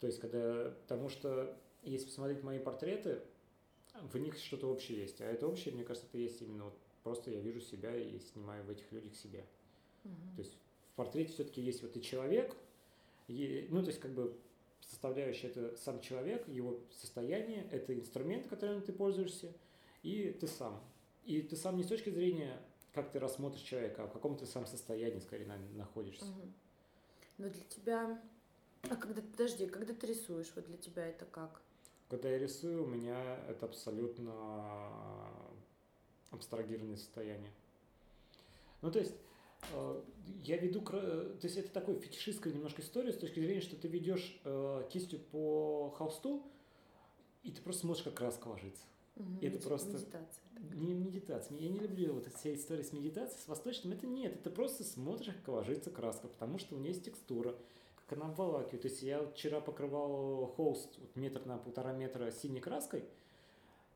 То 0.00 0.06
есть, 0.06 0.20
когда, 0.20 0.74
потому 0.82 1.08
что 1.08 1.56
если 1.82 2.06
посмотреть 2.06 2.42
мои 2.42 2.58
портреты, 2.58 3.20
в 4.12 4.18
них 4.18 4.36
что-то 4.38 4.70
общее 4.70 4.98
есть. 4.98 5.20
А 5.20 5.24
это 5.24 5.46
общее, 5.46 5.74
мне 5.74 5.84
кажется, 5.84 6.08
это 6.08 6.18
есть 6.18 6.40
именно 6.42 6.64
вот 6.64 6.78
просто 7.02 7.30
я 7.30 7.40
вижу 7.40 7.60
себя 7.60 7.94
и 7.94 8.18
снимаю 8.18 8.64
в 8.64 8.70
этих 8.70 8.90
людях 8.90 9.14
себя. 9.14 9.44
Угу. 10.04 10.36
То 10.36 10.42
есть 10.42 10.56
в 10.92 10.96
портрете 10.96 11.32
все-таки 11.32 11.60
есть 11.60 11.82
вот 11.82 11.96
и 11.96 12.02
человек, 12.02 12.56
и, 13.28 13.68
ну, 13.70 13.82
то 13.82 13.88
есть 13.88 14.00
как 14.00 14.12
бы 14.12 14.36
составляющая 14.80 15.48
это 15.48 15.76
сам 15.76 16.00
человек, 16.00 16.46
его 16.48 16.80
состояние, 16.90 17.66
это 17.70 17.94
инструмент, 17.94 18.48
которым 18.48 18.82
ты 18.82 18.92
пользуешься, 18.92 19.52
и 20.02 20.36
ты 20.38 20.46
сам. 20.46 20.82
И 21.24 21.40
ты 21.40 21.56
сам 21.56 21.76
не 21.76 21.84
с 21.84 21.86
точки 21.86 22.10
зрения 22.10 22.60
как 22.94 23.10
ты 23.10 23.18
рассмотришь 23.18 23.62
человека, 23.62 24.06
в 24.06 24.12
каком 24.12 24.36
ты 24.36 24.46
сам 24.46 24.66
состоянии 24.66 25.18
скорее 25.18 25.46
находишься. 25.74 26.24
Угу. 26.24 26.52
Но 27.38 27.48
для 27.48 27.64
тебя... 27.64 28.22
А 28.88 28.96
когда, 28.96 29.22
подожди, 29.22 29.66
когда 29.66 29.94
ты 29.94 30.06
рисуешь, 30.06 30.52
вот 30.54 30.66
для 30.66 30.76
тебя 30.76 31.06
это 31.06 31.24
как? 31.24 31.62
Когда 32.08 32.28
я 32.28 32.38
рисую, 32.38 32.84
у 32.84 32.86
меня 32.86 33.18
это 33.48 33.66
абсолютно 33.66 34.32
абстрагированное 36.30 36.96
состояние. 36.96 37.50
Ну, 38.82 38.90
то 38.90 38.98
есть, 38.98 39.14
э, 39.72 40.02
я 40.44 40.58
веду, 40.58 40.82
то 40.82 41.38
есть 41.42 41.56
это 41.56 41.70
такой 41.70 41.98
фетишистская 41.98 42.52
немножко 42.52 42.82
история 42.82 43.12
с 43.12 43.16
точки 43.16 43.40
зрения, 43.40 43.62
что 43.62 43.76
ты 43.76 43.88
ведешь 43.88 44.38
э, 44.44 44.86
кистью 44.92 45.18
по 45.18 45.90
холсту, 45.96 46.42
и 47.42 47.50
ты 47.50 47.62
просто 47.62 47.82
смотришь, 47.82 48.04
как 48.04 48.14
краска 48.14 48.48
ложится. 48.48 48.84
Мгм. 49.16 49.38
это 49.42 49.58
просто- 49.60 49.92
Медитация. 49.92 50.42
такая. 50.52 50.74
Не 50.76 50.94
медитация. 50.94 51.56
Я 51.58 51.68
не 51.68 51.78
люблю 51.78 52.14
вот 52.14 52.26
все 52.34 52.54
истории 52.54 52.82
с 52.82 52.92
медитацией, 52.92 53.40
с 53.40 53.46
восточным. 53.48 53.92
Это 53.92 54.06
нет, 54.06 54.34
это 54.34 54.50
просто 54.50 54.82
смотришь, 54.84 55.32
как 55.34 55.48
ложится 55.48 55.90
краска, 55.90 56.26
потому 56.28 56.58
что 56.58 56.74
у 56.74 56.78
нее 56.78 56.88
есть 56.88 57.04
текстура, 57.04 57.54
как 57.96 58.18
она 58.18 58.30
обволакивает. 58.30 58.82
То 58.82 58.88
есть 58.88 59.02
я 59.02 59.24
вчера 59.26 59.60
покрывал 59.60 60.46
холст 60.46 60.98
вот 60.98 61.14
метр 61.16 61.44
на 61.46 61.58
полтора 61.58 61.92
метра 61.92 62.30
синей 62.32 62.60
краской, 62.60 63.04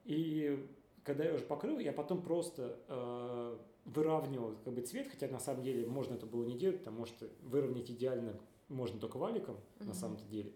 и 0.05 0.67
когда 1.05 1.25
я 1.25 1.35
уже 1.35 1.45
покрыл, 1.45 1.79
я 1.79 1.93
потом 1.93 2.23
просто 2.23 2.79
э, 2.89 3.59
выравнивал 3.87 4.57
как 4.65 4.75
бы 4.75 4.83
цвет, 4.83 5.09
хотя 5.09 5.27
на 5.29 5.41
самом 5.41 5.63
деле 5.63 5.87
можно 5.87 6.15
это 6.15 6.27
было 6.27 6.45
не 6.45 6.57
делать, 6.57 6.79
потому 6.79 7.07
что 7.07 7.29
выровнять 7.43 7.91
идеально 7.91 8.39
можно 8.69 9.01
только 9.01 9.17
валиком 9.17 9.57
на 9.81 9.87
Мгм. 9.87 9.95
самом-то 9.95 10.25
деле. 10.27 10.53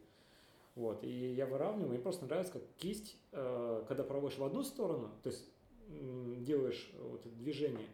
Вот, 0.75 1.05
и 1.05 1.35
я 1.35 1.45
выравниваю, 1.47 1.91
мне 1.91 1.99
просто 1.99 2.25
нравится, 2.25 2.55
как 2.55 2.63
кисть, 2.79 3.19
э, 3.33 3.85
когда 3.89 4.05
проводишь 4.05 4.39
в 4.39 4.45
одну 4.45 4.63
сторону, 4.63 5.11
то 5.23 5.29
есть 5.29 5.45
делаешь 5.89 6.91
вот 6.99 7.27
это 7.27 7.35
движение, 7.37 7.87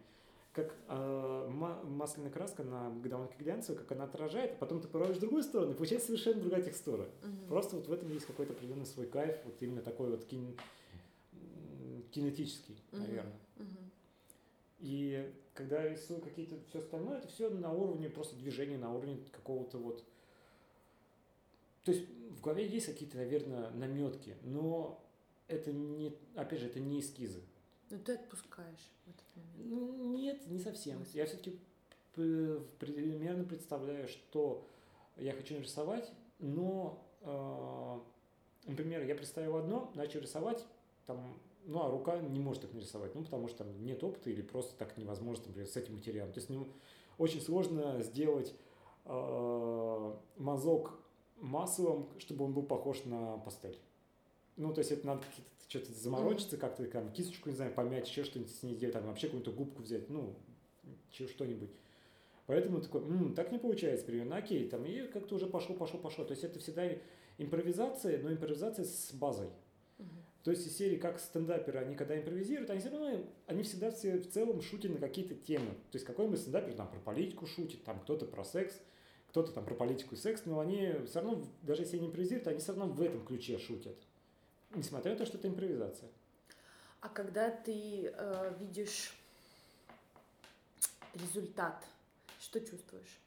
как 0.53 0.73
э, 0.87 1.47
ма- 1.49 1.83
масляная 1.83 2.31
краска 2.31 2.63
на 2.63 2.89
довольно 2.89 3.29
глянцевая, 3.37 3.81
как 3.81 3.91
она 3.91 4.05
отражает, 4.05 4.53
а 4.53 4.55
потом 4.55 4.79
ты 4.79 4.87
проводишь 4.87 5.17
в 5.17 5.19
другую 5.19 5.43
сторону, 5.43 5.73
и 5.73 5.75
получается 5.75 6.07
совершенно 6.07 6.39
другая 6.39 6.61
текстура. 6.61 7.05
Мгм. 7.21 7.47
Просто 7.49 7.75
вот 7.75 7.87
в 7.87 7.91
этом 7.91 8.09
есть 8.13 8.25
какой-то 8.25 8.53
определенный 8.53 8.85
свой 8.85 9.07
кайф, 9.07 9.35
вот 9.43 9.61
именно 9.61 9.81
такой 9.81 10.11
вот 10.11 10.23
кин- 10.25 10.55
кинетический, 12.11 12.81
Мгм. 12.91 13.01
наверное. 13.01 13.39
Мгм. 13.57 13.91
И 14.79 15.33
когда 15.53 15.83
я 15.83 15.89
рисую 15.89 16.21
какие-то 16.21 16.55
все 16.69 16.79
остальное, 16.79 17.17
это 17.17 17.27
все 17.27 17.49
на 17.49 17.73
уровне 17.73 18.09
просто 18.09 18.37
движения, 18.37 18.77
на 18.77 18.93
уровне 18.93 19.17
какого-то 19.33 19.77
вот. 19.77 20.03
То 21.89 21.95
есть 21.95 22.07
в 22.37 22.41
голове 22.41 22.67
есть 22.67 22.85
какие-то, 22.85 23.17
наверное, 23.17 23.71
наметки, 23.71 24.35
но 24.43 25.03
это 25.47 25.71
не, 25.71 26.15
опять 26.35 26.59
же, 26.59 26.67
это 26.67 26.79
не 26.79 26.99
эскизы. 26.99 27.41
Ну 27.89 27.97
ты 27.97 28.13
отпускаешь 28.13 28.91
в 29.05 29.09
этот 29.09 29.25
момент. 29.35 29.97
Ну, 29.97 30.15
нет, 30.15 30.45
не 30.45 30.59
совсем. 30.59 31.03
Я 31.13 31.25
все-таки 31.25 31.59
примерно 32.13 33.43
представляю, 33.43 34.07
что 34.07 34.67
я 35.17 35.33
хочу 35.33 35.55
нарисовать, 35.55 36.11
но, 36.37 37.03
э, 37.21 37.99
например, 38.69 39.03
я 39.07 39.15
представил 39.15 39.55
одно, 39.55 39.91
начал 39.95 40.19
рисовать, 40.19 40.63
там, 41.07 41.39
ну, 41.65 41.81
а 41.81 41.89
рука 41.89 42.19
не 42.19 42.39
может 42.39 42.61
так 42.61 42.73
нарисовать, 42.73 43.15
ну, 43.15 43.23
потому 43.23 43.47
что 43.47 43.63
там 43.63 43.83
нет 43.83 44.03
опыта 44.03 44.29
или 44.29 44.43
просто 44.43 44.77
так 44.77 44.95
невозможно, 44.95 45.45
например, 45.47 45.67
с 45.67 45.75
этим 45.75 45.95
материалом. 45.95 46.33
То 46.33 46.39
есть 46.39 46.51
ну, 46.51 46.67
очень 47.17 47.41
сложно 47.41 48.03
сделать 48.03 48.53
э, 49.05 50.13
мазок 50.37 50.98
массовым, 51.41 52.09
чтобы 52.19 52.45
он 52.45 52.53
был 52.53 52.63
похож 52.63 53.03
на 53.05 53.37
пастель. 53.37 53.77
Ну, 54.57 54.73
то 54.73 54.79
есть 54.79 54.91
это 54.91 55.07
надо 55.07 55.23
что-то 55.67 55.91
заморочиться, 55.93 56.57
как-то 56.57 56.83
там 56.85 57.11
кисточку, 57.11 57.49
не 57.49 57.55
знаю, 57.55 57.73
помять, 57.73 58.09
еще 58.09 58.23
что-нибудь 58.23 58.51
с 58.53 58.63
ней 58.63 58.75
сделать, 58.75 58.93
там 58.93 59.05
вообще 59.05 59.27
какую-то 59.27 59.51
губку 59.51 59.83
взять, 59.83 60.09
ну, 60.09 60.35
что-нибудь. 61.11 61.69
Поэтому 62.47 62.81
такой, 62.81 63.01
«М, 63.01 63.35
так 63.35 63.51
не 63.51 63.59
получается, 63.59 64.05
примерно, 64.05 64.37
окей, 64.37 64.67
там, 64.67 64.83
и 64.83 65.07
как-то 65.07 65.35
уже 65.35 65.45
пошло, 65.45 65.75
пошло, 65.75 65.99
пошло. 65.99 66.25
То 66.25 66.31
есть 66.31 66.43
это 66.43 66.57
всегда 66.57 66.83
импровизация, 67.37 68.19
но 68.23 68.31
импровизация 68.31 68.85
с 68.85 69.13
базой. 69.13 69.49
Мгм. 69.99 70.09
То 70.43 70.51
есть 70.51 70.65
из 70.65 70.75
серии 70.75 70.97
как 70.97 71.19
стендаперы, 71.19 71.77
они 71.77 71.95
когда 71.95 72.17
импровизируют, 72.17 72.71
они 72.71 72.79
все 72.79 72.89
равно, 72.89 73.23
они 73.45 73.61
всегда 73.61 73.91
все 73.91 74.17
в 74.17 74.31
целом 74.31 74.63
шутят 74.63 74.91
на 74.91 74.97
какие-то 74.97 75.35
темы. 75.35 75.69
То 75.91 75.95
есть 75.95 76.05
какой-нибудь 76.05 76.39
стендапер 76.39 76.73
там 76.73 76.89
про 76.89 76.99
политику 76.99 77.45
шутит, 77.45 77.83
там 77.83 77.99
кто-то 77.99 78.25
про 78.25 78.43
секс, 78.43 78.81
кто-то 79.29 79.51
там 79.51 79.65
про 79.65 79.75
политику 79.75 80.15
и 80.15 80.17
секс, 80.17 80.43
но 80.45 80.59
они 80.59 80.93
все 81.05 81.21
равно, 81.21 81.43
даже 81.61 81.83
если 81.83 81.97
они 81.97 82.07
импровизируют, 82.07 82.47
они 82.47 82.59
все 82.59 82.73
равно 82.73 82.87
в 82.87 83.01
этом 83.01 83.25
ключе 83.25 83.57
шутят. 83.59 83.95
Несмотря 84.75 85.11
на 85.13 85.17
то, 85.17 85.25
что 85.25 85.37
это 85.37 85.47
импровизация. 85.47 86.09
А 87.01 87.09
когда 87.09 87.49
ты 87.49 88.11
э, 88.13 88.53
видишь 88.59 89.13
результат, 91.13 91.85
что 92.39 92.59
чувствуешь? 92.59 93.19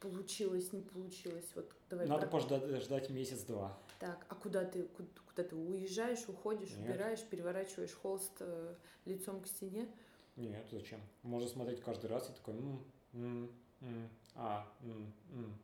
Получилось, 0.00 0.72
не 0.72 0.82
получилось? 0.82 1.46
Вот 1.54 1.70
давай 1.88 2.06
Надо 2.06 2.26
про- 2.26 2.32
пождать 2.40 2.82
ждать 2.82 3.08
месяц-два. 3.10 3.78
Так, 4.00 4.26
а 4.28 4.34
куда 4.34 4.64
ты, 4.64 4.82
ку- 4.82 5.06
куда, 5.28 5.44
ты 5.48 5.54
уезжаешь, 5.56 6.28
уходишь, 6.28 6.70
Нет. 6.76 6.90
убираешь, 6.90 7.22
переворачиваешь 7.24 7.92
холст 7.94 8.32
э, 8.40 8.74
лицом 9.06 9.40
к 9.40 9.46
стене? 9.46 9.88
Нет, 10.36 10.66
зачем? 10.70 11.00
Можно 11.22 11.48
смотреть 11.48 11.80
каждый 11.80 12.10
раз 12.10 12.28
и 12.28 12.32
такой, 12.32 12.54
м, 12.54 12.84
м, 13.14 13.50
м, 13.80 14.10
а, 14.34 14.66
м, 14.82 15.12
м. 15.32 15.54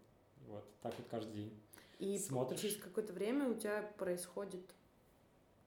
Вот, 0.48 0.64
так 0.83 0.94
вот 0.98 1.06
каждый 1.11 1.33
день. 1.33 1.52
И 1.98 2.18
Смотришь. 2.18 2.61
через 2.61 2.76
какое-то 2.76 3.12
время 3.12 3.48
у 3.48 3.54
тебя 3.54 3.83
происходит 3.98 4.62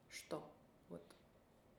что? 0.09 0.43
Вот. 0.89 1.01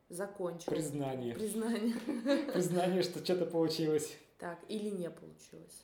Закончил. 0.09 0.71
Признание. 0.71 1.33
Признание. 1.35 1.93
Признание, 2.53 3.01
что 3.03 3.23
что-то 3.23 3.45
получилось. 3.45 4.17
Так, 4.39 4.59
или 4.69 4.89
не 4.89 5.09
получилось. 5.09 5.83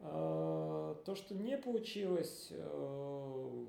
А, 0.00 0.94
То, 1.04 1.14
что 1.16 1.34
не 1.34 1.56
получилось, 1.58 2.48
э, 2.50 3.66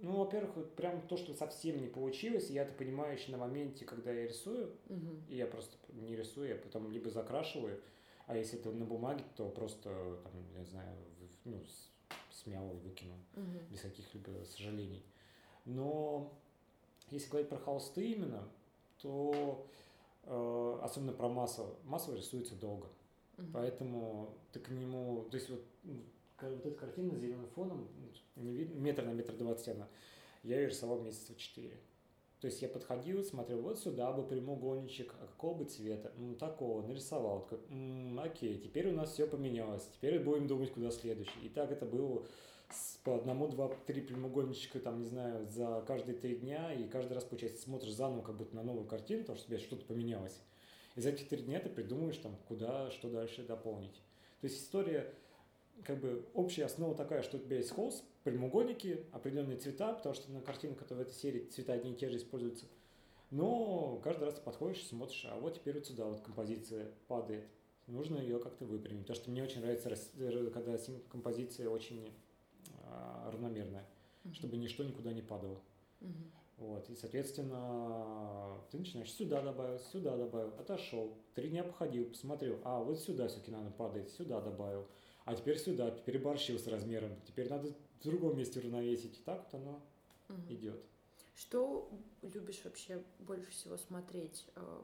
ну, 0.00 0.16
во-первых, 0.16 0.56
вот 0.56 0.74
прям 0.76 1.00
то, 1.08 1.16
что 1.16 1.34
совсем 1.34 1.80
не 1.80 1.88
получилось, 1.88 2.50
я 2.50 2.62
это 2.62 2.72
понимаю 2.72 3.14
еще 3.18 3.30
на 3.32 3.38
моменте, 3.38 3.84
когда 3.84 4.10
я 4.12 4.26
рисую, 4.26 4.72
Мгм. 4.88 5.24
и 5.28 5.36
я 5.36 5.46
просто 5.46 5.76
не 5.92 6.16
рисую, 6.16 6.48
я 6.48 6.54
потом 6.56 6.90
либо 6.90 7.10
закрашиваю, 7.10 7.80
а 8.28 8.36
если 8.36 8.58
это 8.60 8.70
на 8.70 8.84
бумаге, 8.84 9.24
то 9.36 9.48
просто, 9.48 9.90
там, 10.22 10.32
я 10.56 10.64
знаю, 10.64 10.96
ну, 11.44 11.64
с- 11.64 11.90
смял 12.42 12.70
и 12.70 12.76
выкину, 12.76 13.14
Мгм. 13.34 13.58
без 13.70 13.80
каких-либо 13.80 14.44
сожалений. 14.44 15.02
Но 15.64 16.32
если 17.10 17.28
говорить 17.30 17.48
про 17.48 17.58
холсты 17.58 18.12
именно, 18.12 18.48
то 19.02 19.66
э, 20.24 20.78
особенно 20.82 21.12
про 21.14 21.28
массово, 21.30 21.74
массово 21.84 22.16
рисуется 22.16 22.54
долго. 22.54 22.86
Мгм. 23.38 23.52
Поэтому 23.52 24.34
ты 24.52 24.60
к 24.60 24.68
нему, 24.68 25.24
то 25.30 25.36
есть 25.38 25.48
вот, 25.48 25.64
ка- 26.36 26.50
вот 26.50 26.66
эта 26.66 26.76
картина 26.78 27.14
с 27.16 27.18
зеленым 27.20 27.48
фоном, 27.48 27.88
м, 28.36 28.44
не 28.44 28.52
видно, 28.52 28.74
метр 28.78 29.04
на 29.04 29.12
метр 29.12 29.32
двадцать 29.36 29.68
она, 29.68 29.88
я 30.42 30.60
ее 30.60 30.68
рисовал 30.68 31.00
месяца 31.00 31.34
четыре. 31.34 31.78
То 32.40 32.46
есть 32.46 32.62
я 32.62 32.68
подходил, 32.68 33.24
смотрел, 33.24 33.60
вот 33.62 33.80
сюда 33.80 34.12
бы 34.12 34.22
прямоугольничек, 34.22 35.12
а 35.20 35.26
какого 35.26 35.54
бы 35.58 35.64
цвета? 35.64 36.12
М, 36.16 36.36
такого, 36.36 36.86
нарисовал. 36.86 37.40
Такой, 37.42 37.58
«М, 37.68 38.20
окей, 38.20 38.58
теперь 38.58 38.88
у 38.88 38.92
нас 38.92 39.12
все 39.12 39.26
поменялось, 39.26 39.88
теперь 39.92 40.20
будем 40.20 40.46
думать, 40.46 40.72
куда 40.72 40.90
следующий. 40.92 41.40
И 41.42 41.48
так 41.48 41.72
это 41.72 41.84
было 41.84 42.24
с- 42.70 42.96
по 43.02 43.16
одному, 43.16 43.48
два, 43.48 43.68
три 43.86 44.00
прямоугольничка, 44.02 44.78
там, 44.78 45.00
не 45.00 45.06
знаю, 45.06 45.46
за 45.48 45.82
каждые 45.86 46.16
три 46.16 46.36
дня, 46.36 46.72
и 46.72 46.86
каждый 46.86 47.14
раз, 47.14 47.24
получается, 47.24 47.60
смотришь 47.62 47.92
заново 47.92 48.22
как 48.22 48.36
будто 48.36 48.54
на 48.54 48.62
новую 48.62 48.86
картину, 48.86 49.22
потому 49.22 49.36
что 49.38 49.46
у 49.46 49.48
тебя 49.48 49.58
что-то 49.58 49.84
поменялось. 49.86 50.38
И 50.94 51.00
за 51.00 51.08
эти 51.10 51.24
три 51.24 51.42
дня 51.42 51.58
ты 51.58 51.68
придумаешь, 51.68 52.18
там, 52.18 52.36
куда, 52.46 52.90
что 52.92 53.10
дальше 53.10 53.42
дополнить. 53.42 53.94
То 54.40 54.44
есть 54.46 54.62
история, 54.62 55.12
как 55.84 55.98
бы, 56.00 56.24
общая 56.34 56.66
основа 56.66 56.94
такая, 56.94 57.22
что 57.22 57.36
у 57.38 57.40
тебя 57.40 57.56
есть 57.56 57.70
холст, 57.70 58.04
прямоугольники, 58.30 59.06
определенные 59.12 59.56
цвета, 59.56 59.92
потому 59.92 60.14
что 60.14 60.30
на 60.30 60.40
картинах, 60.40 60.78
которые 60.78 61.04
в 61.04 61.08
этой 61.08 61.16
серии, 61.16 61.46
цвета 61.46 61.72
одни 61.72 61.92
и 61.92 61.96
те 61.96 62.08
же 62.08 62.16
используются. 62.16 62.66
Но 63.30 64.00
каждый 64.02 64.24
раз 64.24 64.34
ты 64.34 64.40
подходишь, 64.40 64.84
смотришь, 64.86 65.26
а 65.30 65.38
вот 65.38 65.54
теперь 65.54 65.74
вот 65.74 65.86
сюда 65.86 66.06
вот 66.06 66.20
композиция 66.20 66.90
падает. 67.08 67.46
Нужно 67.86 68.18
ее 68.18 68.38
как-то 68.38 68.64
выпрямить. 68.64 69.02
Потому 69.02 69.16
что 69.16 69.30
мне 69.30 69.42
очень 69.42 69.60
нравится, 69.60 69.90
э, 70.18 70.50
когда 70.52 70.76
композиция 71.10 71.68
очень 71.68 72.12
а, 72.84 73.30
равномерная, 73.30 73.86
Мгм. 74.24 74.34
чтобы 74.34 74.56
ничто 74.56 74.84
никуда 74.84 75.12
не 75.12 75.22
падало. 75.22 75.60
Мгм. 76.00 76.32
Вот, 76.58 76.90
и, 76.90 76.96
соответственно, 76.96 78.58
ты 78.70 78.78
начинаешь 78.78 79.12
сюда 79.12 79.42
добавил, 79.42 79.78
сюда 79.78 80.16
добавил, 80.16 80.52
отошел, 80.58 81.16
три 81.34 81.50
дня 81.50 81.62
походил, 81.62 82.06
посмотрел, 82.06 82.58
а 82.64 82.82
вот 82.82 82.98
сюда 82.98 83.28
все-таки 83.28 83.52
надо 83.52 83.70
падает, 83.70 84.10
сюда 84.10 84.40
добавил, 84.40 84.86
а 85.24 85.36
теперь 85.36 85.56
сюда, 85.58 85.90
переборщил 85.90 86.58
с 86.58 86.66
размером, 86.66 87.12
теперь 87.26 87.48
надо 87.48 87.72
в 88.00 88.04
другом 88.04 88.36
месте 88.38 88.60
уравновесить. 88.60 89.18
И 89.18 89.22
так 89.22 89.44
вот 89.44 89.60
оно 89.60 89.80
Мгм. 90.28 90.52
идет. 90.54 90.80
Что 91.36 91.88
любишь 92.22 92.60
вообще 92.64 93.02
больше 93.20 93.50
всего 93.50 93.76
смотреть? 93.76 94.44
эм, 94.56 94.82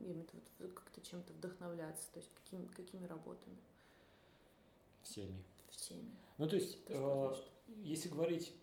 Я 0.00 0.12
имею 0.12 0.26
в 0.26 0.34
виду, 0.60 0.72
как-то 0.74 1.00
чем-то 1.02 1.32
вдохновляться, 1.34 2.04
то 2.12 2.20
есть 2.20 2.30
какими, 2.42 2.66
какими 2.68 3.06
работами 3.06 3.56
Всеми. 5.02 5.42
всеми? 5.70 6.10
Ну, 6.38 6.48
то 6.48 6.56
есть, 6.56 6.82
То, 6.86 7.36
э, 7.68 7.72
если 7.84 8.08
говорить 8.08 8.54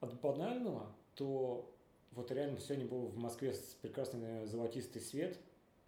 от 0.00 0.20
банального, 0.20 0.92
то 1.14 1.72
вот 2.12 2.30
реально 2.32 2.58
сегодня 2.60 2.86
был 2.86 3.06
в 3.06 3.16
Москве 3.16 3.52
с- 3.52 3.76
прекрасный 3.82 4.46
золотистый 4.46 5.00
свет. 5.00 5.38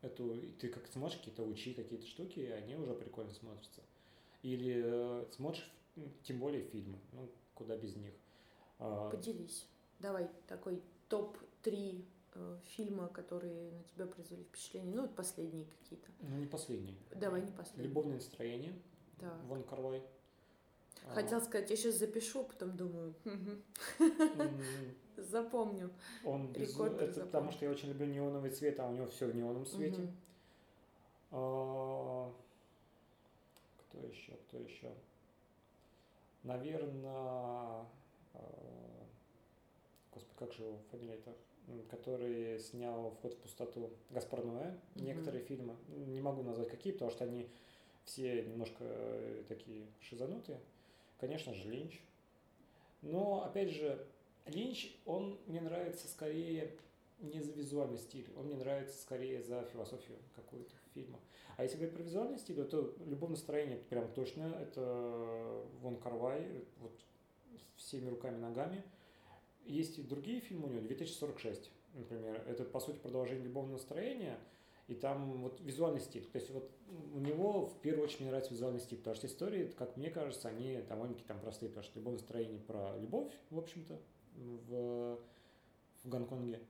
Эту, 0.01 0.33
и 0.33 0.53
ты 0.53 0.69
как 0.69 0.87
смотришь 0.87 1.19
какие-то 1.19 1.43
лучи, 1.43 1.75
какие-то 1.75 2.07
штуки, 2.07 2.39
и 2.39 2.47
они 2.51 2.77
уже 2.77 2.95
прикольно 2.95 3.33
смотрятся. 3.33 3.81
Или 4.43 4.83
э, 4.85 5.27
смотришь, 5.33 5.71
тем 6.23 6.39
более 6.39 6.63
фильмы, 6.63 6.99
ну, 7.13 7.29
куда 7.55 7.77
без 7.77 7.97
них. 7.97 8.13
А, 8.79 9.11
Поделись. 9.11 9.67
Давай 9.99 10.29
такой 10.47 10.81
топ-3 11.09 12.05
фильма, 12.67 13.09
которые 13.09 13.73
на 13.73 13.83
тебя 13.83 14.07
произвели 14.07 14.45
впечатление. 14.45 14.95
Ну, 14.95 15.03
вот 15.03 15.17
последние 15.17 15.65
какие-то. 15.65 16.07
ну, 16.21 16.37
не 16.37 16.47
последний. 16.47 16.97
Давай 17.17 17.43
не 17.43 17.51
последний. 17.51 17.89
Любовное 17.89 18.15
настроение. 18.17 18.75
Так. 19.19 19.43
Вон 19.47 19.65
Карлай. 19.65 20.03
А, 21.09 21.15
Хотел 21.15 21.41
сказать, 21.41 21.69
я 21.71 21.77
сейчас 21.77 21.97
запишу, 21.97 22.45
потом 22.45 22.77
думаю, 22.77 23.15
запомню. 25.17 25.91
Он 26.25 26.53
безу- 26.53 26.61
Рекорд 26.85 26.93
Это 26.95 27.07
запомнил. 27.07 27.27
потому 27.27 27.51
что 27.53 27.65
я 27.65 27.71
очень 27.73 27.89
люблю 27.89 28.07
неоновый 28.07 28.51
цвет, 28.51 28.79
а 28.79 28.89
у 28.89 28.93
него 28.93 29.07
все 29.09 29.27
в 29.27 29.35
неоновом 29.35 29.67
цвете. 29.67 30.03
Мгм. 30.03 30.13
Кто 33.99 34.07
еще? 34.07 34.33
Кто 34.33 34.59
еще? 34.59 34.95
Наверное, 36.45 37.85
господи, 40.13 40.37
как 40.39 40.53
же 40.53 40.63
его 40.63 40.79
фамилия-то? 40.91 41.35
Который 41.91 42.59
снял 42.61 43.11
«Вход 43.11 43.35
в 43.35 43.39
пустоту» 43.39 43.91
Гаспар 44.11 44.45
Ноэ. 44.45 44.71
Мгм. 44.95 45.05
Некоторые 45.05 45.45
фильмы, 45.45 45.77
не 45.89 46.21
могу 46.21 46.43
назвать 46.43 46.71
какие, 46.71 46.93
потому 46.93 47.11
что 47.11 47.25
они 47.25 47.49
все 48.05 48.43
немножко 48.43 48.77
э, 48.81 49.43
такие 49.49 49.87
шизанутые. 50.01 50.61
Конечно 51.19 51.53
же, 51.53 51.69
Линч. 51.69 52.01
Но, 53.03 53.45
опять 53.45 53.71
же, 53.71 54.07
Линч, 54.47 54.97
он 55.05 55.39
мне 55.47 55.61
нравится 55.61 56.09
скорее 56.09 56.73
не 57.19 57.41
за 57.41 57.53
визуальный 57.53 57.99
стиль, 57.99 58.31
он 58.37 58.47
мне 58.47 58.57
нравится 58.57 58.97
скорее 59.03 59.43
за 59.43 59.65
философию 59.65 60.17
какую-то 60.37 60.73
фильма. 60.95 61.19
А 61.59 61.65
если 61.65 61.77
говорить 61.77 61.97
про 61.97 62.05
визуальный 62.05 62.39
стиль, 62.39 62.65
то 62.67 62.95
любое 63.05 63.31
настроение 63.31 63.79
прям 63.79 64.13
точно, 64.13 64.57
это 64.61 65.61
Вон 65.83 65.97
Карвай, 65.97 66.65
вот 66.79 66.93
всеми 67.75 68.09
руками, 68.09 68.37
ногами. 68.37 68.85
Есть 69.67 69.99
и 69.99 70.03
другие 70.03 70.39
фильмы 70.39 70.69
у 70.69 70.71
него, 70.71 70.83
2046, 70.83 71.73
например, 71.95 72.45
это, 72.47 72.63
по 72.63 72.79
сути, 72.79 72.99
продолжение 72.99 73.43
любовного 73.43 73.79
настроения, 73.79 74.39
и 74.87 74.95
там 74.95 75.43
вот 75.43 75.61
визуальный 75.61 76.01
стиль. 76.01 76.25
То 76.27 76.39
есть 76.39 76.49
вот 76.51 76.71
у 77.13 77.19
него 77.19 77.67
в 77.67 77.81
первую 77.81 78.05
очередь 78.05 78.21
мне 78.21 78.29
нравится 78.29 78.55
визуальный 78.55 78.81
стиль, 78.81 78.99
потому 78.99 79.17
что 79.17 79.27
истории, 79.27 79.67
как 79.77 79.97
мне 79.97 80.11
кажется, 80.11 80.47
они 80.47 80.81
довольно-таки 80.89 81.27
там 81.27 81.41
простые, 81.41 81.71
потому 81.71 81.83
что 81.83 81.99
любовное 81.99 82.21
настроение 82.21 82.61
про 82.61 82.97
любовь, 82.99 83.33
в 83.51 83.59
общем-то, 83.59 83.99
в, 84.37 85.19
в 86.05 86.09
Гонконге. 86.09 86.61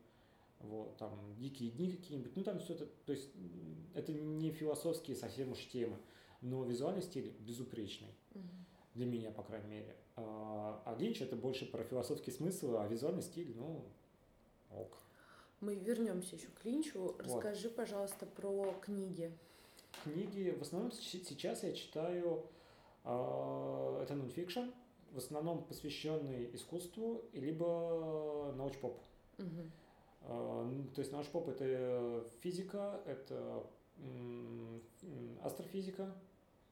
Вот, 0.60 0.96
там 0.96 1.34
дикие 1.36 1.70
дни 1.70 1.92
какие-нибудь, 1.92 2.34
ну 2.36 2.42
там 2.42 2.58
все 2.58 2.74
это, 2.74 2.86
то 3.06 3.12
есть 3.12 3.30
это 3.94 4.12
не 4.12 4.50
философские 4.50 5.16
совсем 5.16 5.52
уж 5.52 5.64
темы, 5.66 5.96
но 6.40 6.64
визуальный 6.64 7.02
стиль 7.02 7.32
безупречный, 7.38 8.08
Мгм. 8.34 8.66
для 8.94 9.06
меня, 9.06 9.30
по 9.30 9.42
крайней 9.44 9.68
мере. 9.68 9.96
А 10.16 10.82
а 10.84 10.96
Линч 10.96 11.22
это 11.22 11.36
больше 11.36 11.64
про 11.64 11.84
философский 11.84 12.32
смысл, 12.32 12.76
а 12.76 12.88
визуальный 12.88 13.22
стиль, 13.22 13.54
ну, 13.56 13.84
ок. 14.70 14.98
Мы 15.60 15.74
вернемся 15.76 16.36
еще 16.36 16.48
к 16.48 16.64
Линчу. 16.64 17.16
Расскажи, 17.18 17.68
пожалуйста, 17.68 18.26
про 18.26 18.72
книги. 18.80 19.32
Книги, 20.04 20.50
в 20.56 20.62
основном 20.62 20.92
сейчас 20.92 21.62
я 21.64 21.72
читаю, 21.72 22.46
а, 23.04 24.02
это 24.02 24.14
нонфикшн, 24.14 24.70
в 25.12 25.18
основном 25.18 25.64
посвященный 25.64 26.54
искусству, 26.54 27.24
либо 27.32 28.52
научпоп. 28.56 29.00
Мгм. 29.38 29.70
А, 30.22 30.70
То 30.94 31.00
есть 31.00 31.12
научпоп 31.12 31.48
это 31.48 32.26
физика, 32.40 33.00
это 33.06 33.66
астрофизика, 35.42 36.14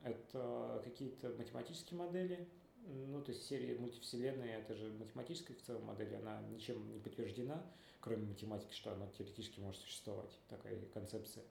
это 0.03 0.81
какие-то 0.85 1.31
математические 1.31 1.99
модели, 1.99 2.49
ну, 2.87 3.21
то 3.21 3.33
есть 3.33 3.45
серия 3.47 3.77
мультивселенная, 3.79 4.59
это 4.59 4.75
же 4.75 4.93
математическая 4.93 5.57
в 5.57 5.63
целом 5.63 5.85
модель, 5.85 6.15
она 6.17 6.41
ничем 6.43 6.93
не 6.93 7.01
подтверждена, 7.01 7.65
кроме 8.01 8.27
математики, 8.27 8.73
что 8.73 8.93
она 8.93 9.09
теоретически 9.09 9.59
может 9.61 9.81
существовать, 9.81 10.31
такая 10.49 10.79
концепция. 10.95 11.45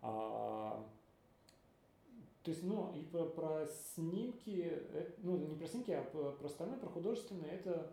А, 0.00 0.88
то 2.42 2.50
есть, 2.50 2.62
ну, 2.62 2.92
и 2.94 3.02
про, 3.02 3.24
про 3.24 3.66
снимки, 3.94 4.68
э, 4.70 5.10
ну, 5.18 5.36
не 5.36 5.56
про 5.56 5.66
снимки, 5.66 5.90
а 5.90 6.02
про, 6.02 6.32
про 6.32 6.46
остальное, 6.46 6.78
про 6.78 6.90
художественное, 6.90 7.50
это 7.50 7.70
э, 7.70 7.86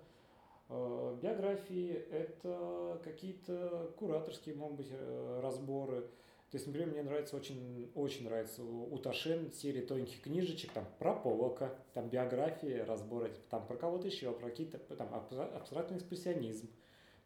биографии, 1.21 1.91
это 2.11 2.99
какие-то 3.03 3.91
кураторские, 3.97 4.55
могут 4.55 4.77
быть, 4.77 4.87
э, 4.91 5.39
разборы. 5.41 6.01
То 6.49 6.55
есть, 6.57 6.67
например, 6.67 6.89
мне 6.91 7.03
нравится 7.03 7.37
очень, 7.37 7.89
очень 7.95 8.25
нравится 8.25 8.61
у 8.63 8.97
Ташен 8.97 9.51
серия 9.53 9.81
тонких 9.81 10.21
книжечек, 10.21 10.71
там 10.73 10.85
про 10.99 11.13
Полока, 11.15 11.73
там 11.93 12.09
биографии, 12.09 12.79
разборы, 12.85 13.31
там 13.49 13.65
про 13.65 13.77
кого-то 13.77 14.07
еще, 14.07 14.33
про 14.33 14.49
какие-то, 14.49 14.77
там 14.95 15.07
абстра- 15.13 15.55
абстрактный 15.55 15.97
экспрессионизм, 15.97 16.67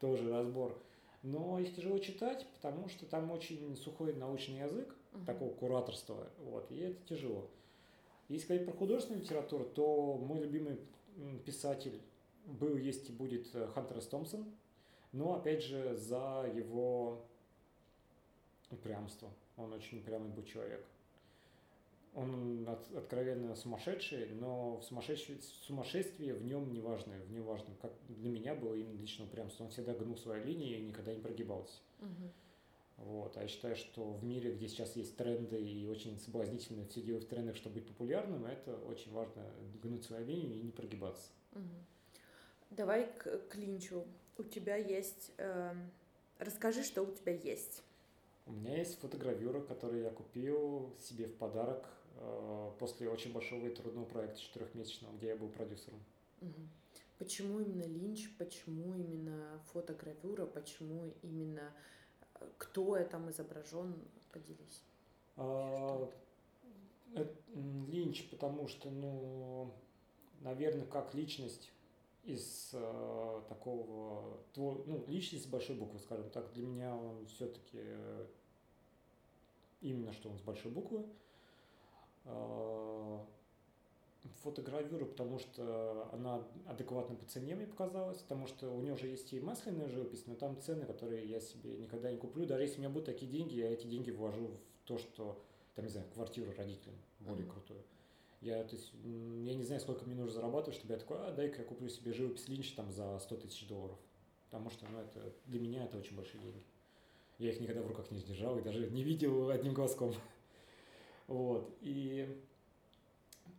тоже 0.00 0.30
разбор. 0.30 0.78
Но 1.24 1.58
их 1.58 1.74
тяжело 1.74 1.98
читать, 1.98 2.46
потому 2.54 2.88
что 2.88 3.04
там 3.06 3.32
очень 3.32 3.76
сухой 3.76 4.14
научный 4.14 4.60
язык, 4.60 4.94
Мгм. 5.12 5.24
такого 5.24 5.50
кураторства, 5.54 6.28
вот, 6.44 6.70
и 6.70 6.78
это 6.78 6.96
тяжело. 7.08 7.48
Если 8.28 8.46
говорить 8.46 8.66
про 8.68 8.76
художественную 8.76 9.22
литературу, 9.24 9.64
то 9.64 10.18
мой 10.18 10.38
любимый 10.40 10.78
писатель 11.44 12.00
был, 12.46 12.76
есть 12.76 13.08
и 13.08 13.12
будет 13.12 13.54
э, 13.54 13.66
Хантер 13.68 14.00
С. 14.00 14.06
Томпсон, 14.06 14.44
но, 15.12 15.34
опять 15.34 15.62
же, 15.62 15.96
за 15.96 16.50
его 16.54 17.24
упрямство. 18.70 19.30
Он 19.56 19.72
очень 19.72 19.98
упрямый 20.00 20.30
был 20.30 20.42
человек. 20.44 20.84
Он 22.14 22.66
от- 22.68 22.90
откровенно 22.96 23.54
сумасшедший, 23.54 24.30
но 24.30 24.78
в 24.78 24.84
сумасшествии, 24.84 25.38
сумасшествие 25.66 26.32
в 26.34 26.42
нем 26.44 26.72
не 26.72 26.80
важно, 26.80 27.14
в 27.14 27.30
нем 27.30 27.44
важно, 27.44 27.74
как 27.82 27.92
для 28.08 28.30
меня 28.30 28.54
было 28.54 28.74
именно 28.74 28.98
лично 28.98 29.26
упрямство. 29.26 29.64
Он 29.64 29.70
всегда 29.70 29.92
гнул 29.92 30.16
свои 30.16 30.42
линии 30.42 30.78
и 30.78 30.82
никогда 30.86 31.14
не 31.14 31.20
прогибался. 31.20 31.78
Мгм. 32.00 32.32
Вот. 32.96 33.36
А 33.36 33.42
я 33.42 33.48
считаю, 33.48 33.76
что 33.76 34.12
в 34.14 34.24
мире, 34.24 34.54
где 34.54 34.66
сейчас 34.68 34.96
есть 34.96 35.14
тренды 35.18 35.62
и 35.62 35.86
очень 35.86 36.18
соблазнительно 36.18 36.86
все 36.86 37.02
делать 37.02 37.24
в 37.24 37.28
трендах, 37.28 37.54
чтобы 37.56 37.74
быть 37.76 37.86
популярным, 37.86 38.46
это 38.46 38.74
очень 38.78 39.12
важно 39.12 39.44
гнуть 39.82 40.04
свою 40.04 40.24
линию 40.24 40.54
и 40.58 40.62
не 40.62 40.72
прогибаться. 40.72 41.28
Мгм. 41.52 41.86
Давай 42.70 43.06
к, 43.18 43.48
к 43.48 43.54
Линчу. 43.56 44.04
У 44.38 44.42
тебя 44.42 44.76
есть... 44.76 45.32
эм, 45.38 45.90
расскажи, 46.38 46.82
что 46.82 47.02
у 47.02 47.12
тебя 47.12 47.32
есть. 47.32 47.82
У 48.46 48.52
меня 48.52 48.76
есть 48.76 48.98
фотогравюра, 49.00 49.60
которую 49.60 50.02
я 50.02 50.10
купил 50.10 50.94
себе 51.00 51.26
в 51.26 51.34
подарок 51.36 51.88
э, 52.16 52.70
после 52.78 53.08
очень 53.08 53.32
большого 53.32 53.66
и 53.66 53.74
трудного 53.74 54.04
проекта 54.04 54.40
четырехмесячного, 54.40 55.16
где 55.16 55.28
я 55.28 55.36
был 55.36 55.48
продюсером. 55.48 56.00
Почему 57.18 57.60
именно 57.60 57.84
Линч? 57.84 58.30
Почему 58.36 58.94
именно 58.94 59.60
фотогравюра? 59.72 60.46
Почему 60.46 61.12
именно 61.22 61.72
э, 62.34 62.46
кто 62.58 63.02
там 63.04 63.30
изображен? 63.30 63.94
Поделись. 64.32 64.82
А, 65.36 66.08
э, 67.14 67.26
Линч, 67.88 68.28
потому 68.30 68.68
что, 68.68 68.90
ну, 68.90 69.72
наверное, 70.40 70.86
как 70.86 71.14
личность 71.14 71.72
из 72.26 72.70
э, 72.72 73.42
такого, 73.48 74.38
твор- 74.54 74.82
ну, 74.86 75.04
личность 75.06 75.44
с 75.44 75.48
большой 75.48 75.76
буквы, 75.76 75.98
скажем 76.00 76.28
так, 76.30 76.52
для 76.52 76.64
меня 76.64 76.94
он 76.94 77.26
все-таки 77.26 77.80
именно 79.80 80.12
что 80.12 80.28
он 80.30 80.38
с 80.38 80.42
большой 80.42 80.72
буквы. 80.72 81.04
А, 82.24 83.24
Фотогравюра, 84.42 85.04
потому 85.04 85.38
что 85.38 86.08
она 86.12 86.44
адекватна 86.66 87.14
по 87.14 87.24
цене, 87.26 87.54
мне 87.54 87.66
показалось, 87.66 88.18
потому 88.18 88.48
что 88.48 88.70
у 88.70 88.80
него 88.80 88.96
же 88.96 89.06
есть 89.06 89.32
и 89.32 89.40
масляная 89.40 89.88
живопись, 89.88 90.26
но 90.26 90.34
там 90.34 90.60
цены, 90.60 90.84
которые 90.84 91.24
я 91.28 91.40
себе 91.40 91.76
никогда 91.76 92.10
не 92.10 92.18
куплю. 92.18 92.44
Даже 92.44 92.62
если 92.64 92.76
у 92.76 92.80
меня 92.80 92.90
будут 92.90 93.06
такие 93.06 93.30
деньги, 93.30 93.54
я 93.54 93.72
эти 93.72 93.86
деньги 93.86 94.10
вложу 94.10 94.48
в 94.48 94.86
то, 94.86 94.98
что, 94.98 95.40
там, 95.76 95.84
не 95.84 95.90
знаю, 95.90 96.08
квартиру 96.12 96.52
родителям 96.56 96.96
более 97.20 97.44
Мгм. 97.44 97.52
крутую. 97.52 97.82
Я, 98.40 98.62
то 98.64 98.76
есть, 98.76 98.92
я 99.02 99.54
не 99.54 99.64
знаю, 99.64 99.80
сколько 99.80 100.04
мне 100.04 100.14
нужно 100.14 100.34
зарабатывать, 100.34 100.78
чтобы 100.78 100.92
я 100.92 101.00
такой, 101.00 101.18
а, 101.18 101.32
дай-ка 101.32 101.62
я 101.62 101.64
куплю 101.64 101.88
себе 101.88 102.12
живопись 102.12 102.48
Линча 102.48 102.76
там 102.76 102.92
за 102.92 103.18
100 103.18 103.36
тысяч 103.36 103.66
долларов. 103.66 103.98
Потому 104.50 104.70
что, 104.70 104.86
ну, 104.86 105.00
это, 105.00 105.32
для 105.46 105.60
меня 105.60 105.84
это 105.84 105.98
очень 105.98 106.16
большие 106.16 106.40
деньги. 106.40 106.62
Я 107.38 107.50
их 107.50 107.60
никогда 107.60 107.82
в 107.82 107.88
руках 107.88 108.10
не 108.10 108.20
держал 108.20 108.58
и 108.58 108.62
даже 108.62 108.90
не 108.90 109.02
видел 109.02 109.50
одним 109.50 109.74
глазком. 109.74 110.14
Вот, 111.26 111.76
и 111.80 112.40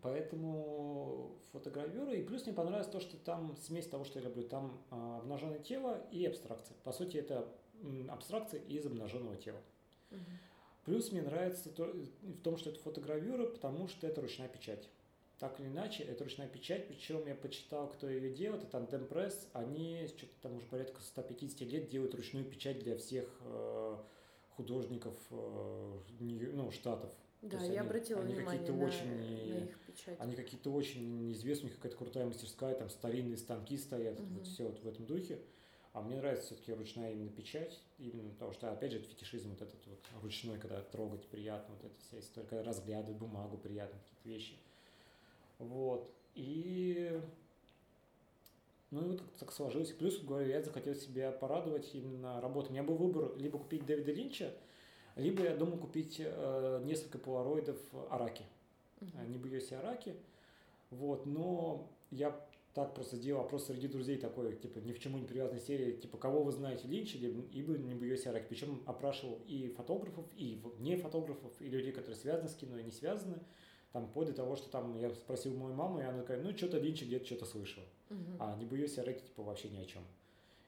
поэтому 0.02 1.36
фотогравюра, 1.52 2.14
и 2.14 2.24
плюс 2.24 2.46
мне 2.46 2.54
понравилось 2.54 2.88
то, 2.88 3.02
что 3.02 3.18
там 3.18 3.58
смесь 3.58 3.88
того, 3.88 4.06
что 4.06 4.20
я 4.20 4.26
люблю, 4.26 4.44
там 4.48 4.82
а, 4.90 5.18
обнаженное 5.18 5.60
тело 5.60 6.02
и 6.10 6.26
абстракция. 6.26 6.78
По 6.86 6.94
сути, 6.94 7.18
это 7.18 7.46
абстракция 8.08 8.62
из 8.62 8.86
обнаженного 8.86 9.36
тела. 9.36 9.60
Мгм. 10.12 10.22
Плюс 10.88 11.12
мне 11.12 11.22
нравится 11.22 11.70
то, 11.70 11.84
в 12.22 12.42
том, 12.44 12.56
что 12.56 12.70
это 12.70 12.80
фотогравюра, 12.80 13.46
потому 13.48 13.90
что 13.90 14.08
это 14.08 14.22
ручная 14.22 14.48
печать. 14.48 14.88
Так 15.38 15.60
или 15.60 15.68
иначе, 15.68 16.02
это 16.04 16.24
ручная 16.24 16.48
печать, 16.48 16.88
причем 16.88 17.28
я 17.28 17.36
почитал, 17.36 17.90
кто 17.90 18.10
ее 18.10 18.34
делает, 18.34 18.64
это 18.64 18.78
Tandem 18.78 19.06
Press, 19.06 19.36
они 19.52 20.08
что-то 20.08 20.32
там 20.44 20.56
уже 20.56 20.66
порядка 20.68 21.02
150 21.02 21.60
лет 21.68 21.90
делают 21.90 22.16
ручную 22.16 22.46
печать 22.46 22.80
для 22.80 22.96
всех 22.96 23.26
э, 23.42 23.98
художников 24.56 25.14
э, 25.32 25.94
ну, 26.22 26.72
штатов. 26.72 27.12
То 27.42 27.48
Да, 27.50 27.58
я 27.58 27.66
они- 27.66 27.78
обратила 27.80 28.22
они 28.22 28.36
внимание 28.36 28.60
какие-то 28.62 28.80
на, 28.82 28.86
очень, 28.88 29.50
на 29.54 29.58
их 29.66 29.80
печать. 29.82 30.16
Они 30.22 30.36
какие-то 30.38 30.72
очень 30.72 31.34
известные, 31.34 31.66
у 31.66 31.68
них 31.68 31.76
какая-то 31.76 31.98
крутая 31.98 32.26
мастерская, 32.28 32.76
там 32.76 32.90
старинные 32.90 33.38
станки 33.38 33.78
стоят, 33.78 34.18
Мгм. 34.22 34.36
вот 34.38 34.48
все 34.48 34.64
вот 34.64 34.80
в 34.82 34.88
этом 34.88 35.06
духе. 35.06 35.42
А 35.98 36.02
мне 36.04 36.16
нравится 36.16 36.46
все-таки 36.46 36.74
ручная 36.74 37.12
именно 37.12 37.32
печать, 37.32 37.82
именно 37.98 38.30
потому 38.30 38.54
что, 38.54 38.72
опять 38.72 38.92
же, 38.92 39.00
это 39.00 39.08
фетишизм 39.08 39.50
вот 39.50 39.64
этот 39.64 39.84
вот 39.88 40.00
ручной, 40.22 40.60
когда 40.60 40.80
трогать 40.80 41.26
приятно, 41.26 41.74
вот 41.74 41.86
эта 41.86 42.00
вся 42.02 42.20
история, 42.20 42.46
когда 42.46 42.64
разглядывать 42.64 43.18
бумагу 43.18 43.58
приятно, 43.58 43.98
какие-то 44.00 44.30
вещи. 44.30 44.54
Вот. 45.58 46.08
И 46.36 47.20
ну 48.92 49.06
и 49.06 49.08
вот 49.08 49.24
так 49.40 49.52
сложилось. 49.52 49.92
Плюс, 49.92 50.20
говорю, 50.20 50.48
я 50.48 50.62
захотел 50.62 50.94
себя 50.94 51.32
порадовать 51.32 51.90
именно 51.96 52.40
работой. 52.42 52.70
У 52.70 52.74
меня 52.74 52.84
был 52.84 52.96
выбор 52.96 53.36
либо 53.36 53.58
купить 53.58 53.84
Дэвида 53.88 54.12
Линча, 54.12 54.54
либо 55.16 55.46
я 55.46 55.56
думал 55.56 55.80
купить 55.80 56.18
э, 56.20 56.82
несколько 56.86 57.18
полароидов 57.18 57.80
Араки. 58.12 58.46
Uh-huh. 59.00 59.28
Не 59.30 59.40
боюсь 59.40 59.72
Араки. 59.72 60.16
Вот, 60.92 61.26
но 61.26 61.90
я 62.12 62.40
так 62.78 62.94
просто 62.94 63.18
делал 63.18 63.42
опрос 63.42 63.66
среди 63.66 63.88
друзей 63.88 64.18
такой, 64.18 64.56
типа, 64.56 64.78
ни 64.78 64.94
в 64.94 65.00
чему 65.00 65.18
не 65.18 65.26
привязанной 65.26 65.60
серии, 65.60 65.94
типа, 65.94 66.20
кого 66.20 66.44
вы 66.44 66.52
знаете 66.52 66.88
Линча, 66.88 67.18
либо 67.18 67.76
не 67.76 67.96
боюсь 67.96 68.28
Араки. 68.28 68.46
Причем 68.50 68.84
опрашивал 68.86 69.42
и 69.48 69.70
фотографов, 69.70 70.28
и 70.36 70.62
не 70.78 70.96
фотографов, 70.96 71.52
и 71.60 71.70
людей, 71.70 71.92
которые 71.92 72.16
связаны 72.16 72.50
с 72.50 72.54
кино 72.54 72.78
и 72.78 72.84
не 72.84 72.92
связаны. 72.92 73.40
Там, 73.94 74.06
вплоть 74.06 74.28
до 74.28 74.34
того, 74.34 74.56
что 74.56 74.70
там 74.70 74.96
я 74.96 75.10
спросил 75.10 75.56
мою 75.58 75.74
маму, 75.74 76.00
и 76.00 76.04
она 76.04 76.20
такая, 76.20 76.40
ну, 76.40 76.56
что-то 76.56 76.78
Линча 76.78 77.06
где-то 77.06 77.26
что-то 77.26 77.46
слышал. 77.46 77.82
Uh-huh. 78.10 78.38
А 78.40 78.56
не 78.58 78.66
боюсь 78.66 78.96
Араки, 79.00 79.24
типа, 79.24 79.42
вообще 79.42 79.70
ни 79.70 79.80
о 79.80 79.86
чем. 79.86 80.04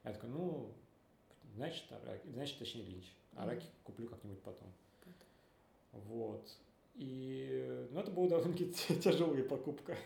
Я 0.02 0.12
такой, 0.12 0.30
ну, 0.30 0.72
значит, 1.54 1.84
Араки, 1.92 2.26
значит, 2.26 2.58
точнее, 2.58 2.82
Линч. 2.82 3.04
Араки 3.36 3.62
uh-huh. 3.62 3.84
куплю 3.84 4.08
как-нибудь 4.08 4.42
потом. 4.42 4.66
Uh-huh. 5.04 6.00
Вот. 6.08 6.56
И, 6.96 7.86
ну, 7.92 8.00
это 8.00 8.10
была 8.10 8.28
довольно-таки 8.30 8.72
тяжелая 9.00 9.44
покупка. 9.44 9.96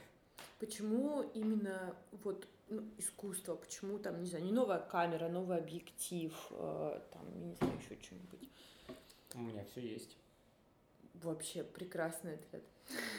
Почему 0.59 1.23
именно 1.35 1.97
вот 2.23 2.47
ну, 2.69 2.83
искусство, 2.99 3.57
почему 3.57 3.99
там, 3.99 4.21
не 4.21 4.29
знаю, 4.29 4.45
не 4.45 4.53
новая 4.53 4.79
камера, 4.79 5.29
новый 5.29 5.59
объектив, 5.59 6.33
э, 6.51 7.01
там, 7.13 7.47
не 7.49 7.55
знаю, 7.55 7.75
еще 7.79 8.03
что-нибудь? 8.03 8.49
У 9.35 9.39
меня 9.41 9.65
все 9.65 9.81
есть. 9.81 10.17
Вообще 11.15 11.65
прекрасный 11.65 12.35
ответ. 12.35 12.65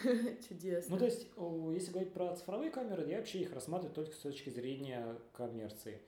Чудесно. 0.48 0.94
Ну, 0.94 1.00
то 1.00 1.06
есть, 1.06 1.28
если 1.74 1.92
говорить 1.92 2.14
про 2.14 2.36
цифровые 2.36 2.72
камеры, 2.72 3.08
я 3.10 3.18
вообще 3.18 3.40
их 3.40 3.54
рассматриваю 3.54 3.94
только 3.94 4.14
с 4.14 4.20
точки 4.20 4.50
зрения 4.50 5.16
коммерции. 5.34 6.02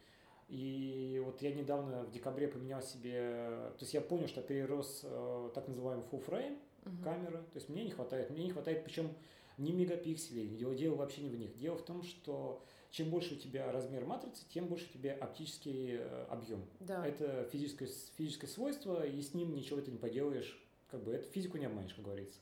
И 0.48 1.22
вот 1.26 1.42
я 1.42 1.54
недавно 1.54 2.04
в 2.04 2.12
декабре 2.12 2.48
поменял 2.48 2.82
себе, 2.82 3.72
то 3.78 3.82
есть 3.82 3.94
я 3.94 4.00
понял, 4.00 4.28
что 4.28 4.42
перерос 4.42 5.02
э, 5.04 5.50
так 5.54 5.68
называемый 5.68 6.06
full 6.10 6.26
frame 6.26 6.58
uh-huh. 6.86 7.04
камеры, 7.04 7.38
то 7.40 7.56
есть 7.56 7.68
мне 7.68 7.84
не 7.84 7.92
хватает, 7.92 8.30
мне 8.30 8.46
не 8.46 8.52
хватает, 8.52 8.86
причем 8.86 9.10
не 9.58 9.72
мегапикселей, 9.72 10.48
дело, 10.48 10.76
дело 10.76 10.96
вообще 10.96 11.22
не 11.22 11.30
в 11.30 11.38
них. 11.38 11.56
Дело 11.58 11.78
в 11.78 11.84
том, 11.84 12.04
что 12.04 12.64
чем 12.92 13.10
больше 13.10 13.36
у 13.36 13.38
тебя 13.38 13.72
размер 13.72 14.06
матрицы, 14.06 14.44
тем 14.50 14.68
больше 14.68 14.88
у 14.90 14.94
тебя 14.94 15.14
оптический 15.16 15.98
э, 15.98 16.26
объем. 16.30 16.64
Да. 16.80 17.06
Это 17.06 17.48
физическое, 17.52 17.90
физическое 18.18 18.48
свойство, 18.48 19.06
и 19.06 19.22
с 19.22 19.34
ним 19.34 19.54
ничего 19.54 19.82
ты 19.82 19.92
не 19.92 19.98
поделаешь. 19.98 20.64
Как 20.90 21.04
бы 21.04 21.12
это 21.12 21.30
физику 21.30 21.58
не 21.58 21.66
обманешь, 21.66 21.94
как 21.94 22.06
говорится. 22.06 22.40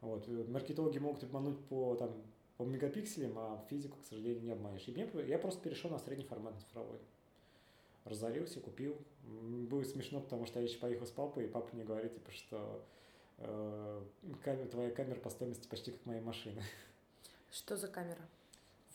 Вот. 0.00 0.28
Маркетологи 0.48 0.98
могут 0.98 1.24
обмануть 1.24 1.58
по, 1.66 1.96
там, 1.96 2.14
по 2.56 2.62
мегапикселям, 2.62 3.36
а 3.36 3.64
физику, 3.68 3.98
к 3.98 4.04
сожалению, 4.04 4.42
не 4.42 4.50
обманешь. 4.52 4.86
И 4.86 4.92
мне, 4.92 5.08
я 5.26 5.38
просто 5.38 5.60
перешел 5.60 5.90
на 5.90 5.98
средний 5.98 6.24
формат 6.24 6.58
цифровой. 6.60 6.98
Разорился, 8.04 8.60
купил. 8.60 8.96
Будет 9.24 9.88
смешно, 9.88 10.20
потому 10.20 10.46
что 10.46 10.60
я 10.60 10.66
еще 10.66 10.78
поехал 10.78 11.06
с 11.06 11.10
папой, 11.10 11.44
и 11.44 11.48
папа 11.48 11.68
мне 11.74 11.84
говорит, 11.84 12.14
типа, 12.14 12.30
что 12.30 12.84
э, 13.38 14.02
камера, 14.44 14.66
твоя 14.66 14.90
камера 14.90 15.18
по 15.20 15.30
стоимости 15.30 15.66
почти 15.68 15.92
как 15.92 16.04
моя 16.06 16.20
машина. 16.20 16.62
Что 17.50 17.76
за 17.76 17.88
камера? 17.88 18.20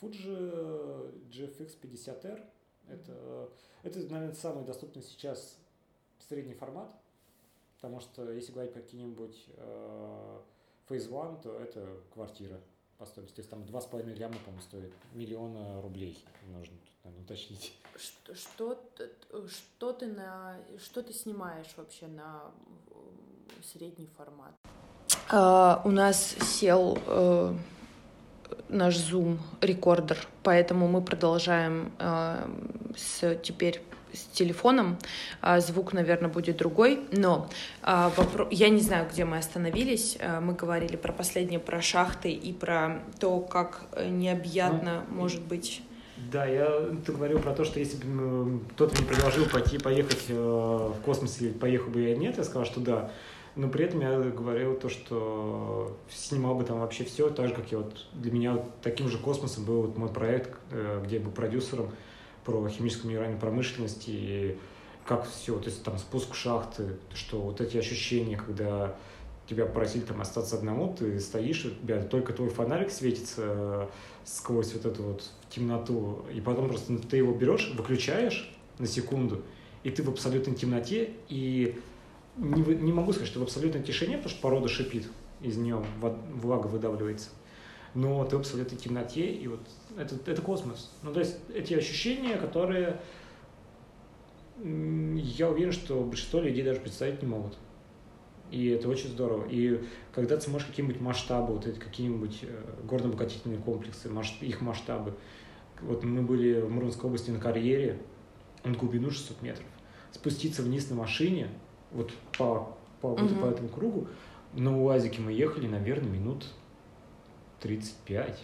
Fuji 0.02 1.30
GFX 1.30 1.80
50R. 1.82 2.46
Это, 2.90 3.50
это, 3.84 4.00
наверное, 4.00 4.34
самый 4.34 4.66
доступный 4.66 5.02
сейчас 5.02 5.58
средний 6.20 6.54
формат, 6.54 6.92
потому 7.76 8.00
что 8.00 8.32
если 8.32 8.52
говорить 8.52 8.74
про 8.74 8.82
какие-нибудь 8.82 9.46
э, 9.56 10.42
Phase 10.90 11.10
One, 11.10 11.42
то 11.42 11.58
это 11.60 12.02
квартира 12.14 12.60
по 12.98 13.06
стоимости. 13.06 13.36
То 13.36 13.40
есть 13.40 13.50
там 13.50 13.66
два 13.66 13.82
с 13.82 13.86
половиной 13.86 14.16
ляма, 14.16 14.36
по-моему, 14.40 14.62
стоит 14.62 14.94
миллиона 15.14 15.82
рублей. 15.82 16.24
Нужно 16.48 16.78
тут, 16.78 17.04
наверное, 17.04 17.24
уточнить. 17.26 17.74
Что, 17.96 18.36
что, 18.36 18.80
что, 19.48 19.94
ты 19.94 20.08
на, 20.08 20.60
что 20.78 21.02
ты 21.02 21.14
снимаешь 21.14 21.74
вообще 21.78 22.08
на 22.08 22.52
средний 23.62 24.10
формат? 24.18 24.54
Uh, 25.30 25.82
у 25.86 25.92
нас 25.92 26.36
сел 26.42 26.98
uh, 27.08 27.58
наш 28.70 28.96
Zoom 28.96 29.38
рекордер, 29.62 30.18
поэтому 30.44 30.88
мы 30.88 31.02
продолжаем 31.02 31.92
uh, 31.98 32.96
с 32.96 33.36
теперь 33.42 33.82
с 34.14 34.26
телефоном, 34.26 34.98
а, 35.42 35.60
звук, 35.60 35.94
наверное, 35.94 36.30
будет 36.30 36.58
другой, 36.58 37.02
но 37.12 37.50
а, 37.82 38.10
вопро... 38.16 38.48
я 38.52 38.70
не 38.70 38.80
знаю, 38.80 39.08
где 39.12 39.26
мы 39.26 39.38
остановились, 39.38 40.18
а, 40.20 40.40
мы 40.40 40.54
говорили 40.54 40.96
про 40.96 41.12
последнее, 41.12 41.60
про 41.60 41.82
шахты 41.82 42.32
и 42.32 42.54
про 42.54 43.04
то, 43.20 43.40
как 43.40 43.82
э, 43.94 44.08
необъятно 44.10 45.04
ну, 45.10 45.16
может 45.16 45.42
быть... 45.42 45.82
Да, 46.32 46.46
я 46.46 46.70
ты 47.06 47.12
говорил 47.12 47.40
про 47.40 47.54
то, 47.54 47.66
что 47.66 47.80
если 47.80 47.98
бы 47.98 48.60
кто-то 48.74 48.96
мне 48.96 49.08
предложил 49.08 49.46
пойти, 49.50 49.80
поехать 49.80 50.26
э, 50.30 50.34
в 50.36 51.02
космос, 51.04 51.42
или 51.42 51.50
поехал 51.50 51.90
бы 51.90 52.02
я 52.02 52.16
нет, 52.16 52.38
я 52.38 52.44
сказал, 52.44 52.66
что 52.66 52.80
да. 52.80 53.12
Но 53.56 53.70
при 53.70 53.86
этом 53.86 54.02
я 54.02 54.20
говорил 54.20 54.76
то, 54.76 54.90
что 54.90 55.96
снимал 56.10 56.56
бы 56.56 56.64
там 56.64 56.80
вообще 56.80 57.04
все, 57.04 57.30
так 57.30 57.50
же, 57.50 57.54
как 57.54 57.72
я 57.72 57.78
вот 57.80 58.08
для 58.14 58.32
меня 58.32 58.54
вот 58.54 58.82
таким 58.82 59.10
же 59.10 59.20
космосом 59.20 59.64
был 59.66 59.84
вот 59.84 59.98
мой 59.98 60.10
проект, 60.10 60.58
э, 60.72 61.02
где 61.06 61.18
я 61.18 61.22
был 61.22 61.32
продюсером 61.32 61.92
про 62.46 62.68
химическую 62.68 63.12
минеральную 63.12 63.40
промышленность 63.40 64.06
и 64.08 64.58
как 65.06 65.30
все, 65.30 65.60
то 65.60 65.66
есть 65.66 65.84
там 65.84 65.98
спуск 65.98 66.34
шахты, 66.34 66.98
что 67.14 67.42
вот 67.42 67.62
эти 67.62 67.78
ощущения, 67.78 68.38
когда 68.38 68.96
тебя 69.48 69.66
просили 69.66 70.02
там 70.02 70.22
остаться 70.22 70.56
одному, 70.56 70.96
ты 70.98 71.20
стоишь, 71.20 71.66
у 71.66 71.70
тебя 71.70 72.02
только 72.02 72.34
твой 72.34 72.50
фонарик 72.50 72.90
светится 72.90 73.42
э, 73.46 73.88
сквозь 74.26 74.74
вот 74.74 74.86
эту 74.86 75.04
вот 75.04 75.30
темноту, 75.50 76.26
и 76.34 76.42
потом 76.42 76.70
просто 76.70 76.98
ты 76.98 77.18
его 77.18 77.34
берешь, 77.34 77.72
выключаешь 77.78 78.52
на 78.80 78.88
секунду, 78.88 79.44
и 79.84 79.92
ты 79.92 80.02
в 80.02 80.10
абсолютной 80.10 80.56
темноте, 80.56 81.12
и 81.28 81.80
не, 82.38 82.62
не 82.62 82.92
могу 82.92 83.12
сказать, 83.12 83.30
что 83.30 83.40
в 83.40 83.44
абсолютной 83.44 83.84
тишине, 83.84 84.18
потому 84.18 84.32
что 84.32 84.42
порода 84.42 84.68
шипит, 84.68 85.08
из 85.42 85.58
нее 85.58 85.84
влага 86.02 86.68
выдавливается, 86.68 87.30
но 87.94 88.24
ты 88.26 88.38
в 88.38 88.40
абсолютной 88.40 88.78
темноте, 88.78 89.26
и 89.26 89.48
вот 89.48 89.62
это, 89.98 90.16
это 90.26 90.42
космос. 90.42 90.92
Ну, 91.04 91.14
то 91.14 91.20
есть 91.20 91.38
эти 91.54 91.74
ощущения, 91.74 92.38
которые 92.38 93.02
я 94.64 95.50
уверен, 95.50 95.72
что 95.72 96.02
большинство 96.02 96.40
людей 96.40 96.64
даже 96.64 96.80
представить 96.80 97.22
не 97.22 97.28
могут. 97.28 97.58
И 98.52 98.68
это 98.68 98.88
очень 98.88 99.10
здорово. 99.10 99.48
И 99.50 99.84
когда 100.14 100.38
ты 100.38 100.44
смотришь 100.44 100.68
какие-нибудь 100.68 101.02
масштабы, 101.02 101.54
вот 101.54 101.66
эти 101.66 101.80
какие-нибудь 101.80 102.40
э, 102.44 102.64
горно-обогатительные 102.84 103.58
комплексы, 103.58 104.10
их 104.42 104.62
масштабы. 104.62 105.16
Вот 105.82 106.04
мы 106.04 106.22
были 106.22 106.62
в 106.62 106.70
Мурманской 106.70 107.08
области 107.08 107.32
на 107.32 107.40
карьере, 107.40 108.00
на 108.64 108.74
глубину 108.74 109.10
600 109.10 109.42
метров. 109.42 109.66
Спуститься 110.12 110.62
вниз 110.62 110.88
на 110.92 110.96
машине, 110.96 111.50
вот 111.94 112.12
по, 112.38 112.76
по, 113.02 113.08
угу. 113.08 113.26
вот 113.26 113.42
по 113.42 113.46
этому 113.46 113.70
кругу, 113.70 114.08
на 114.54 114.78
УАЗике 114.78 115.22
мы 115.22 115.32
ехали, 115.32 115.68
наверное, 115.68 116.10
минут 116.10 116.46
35. 117.62 118.40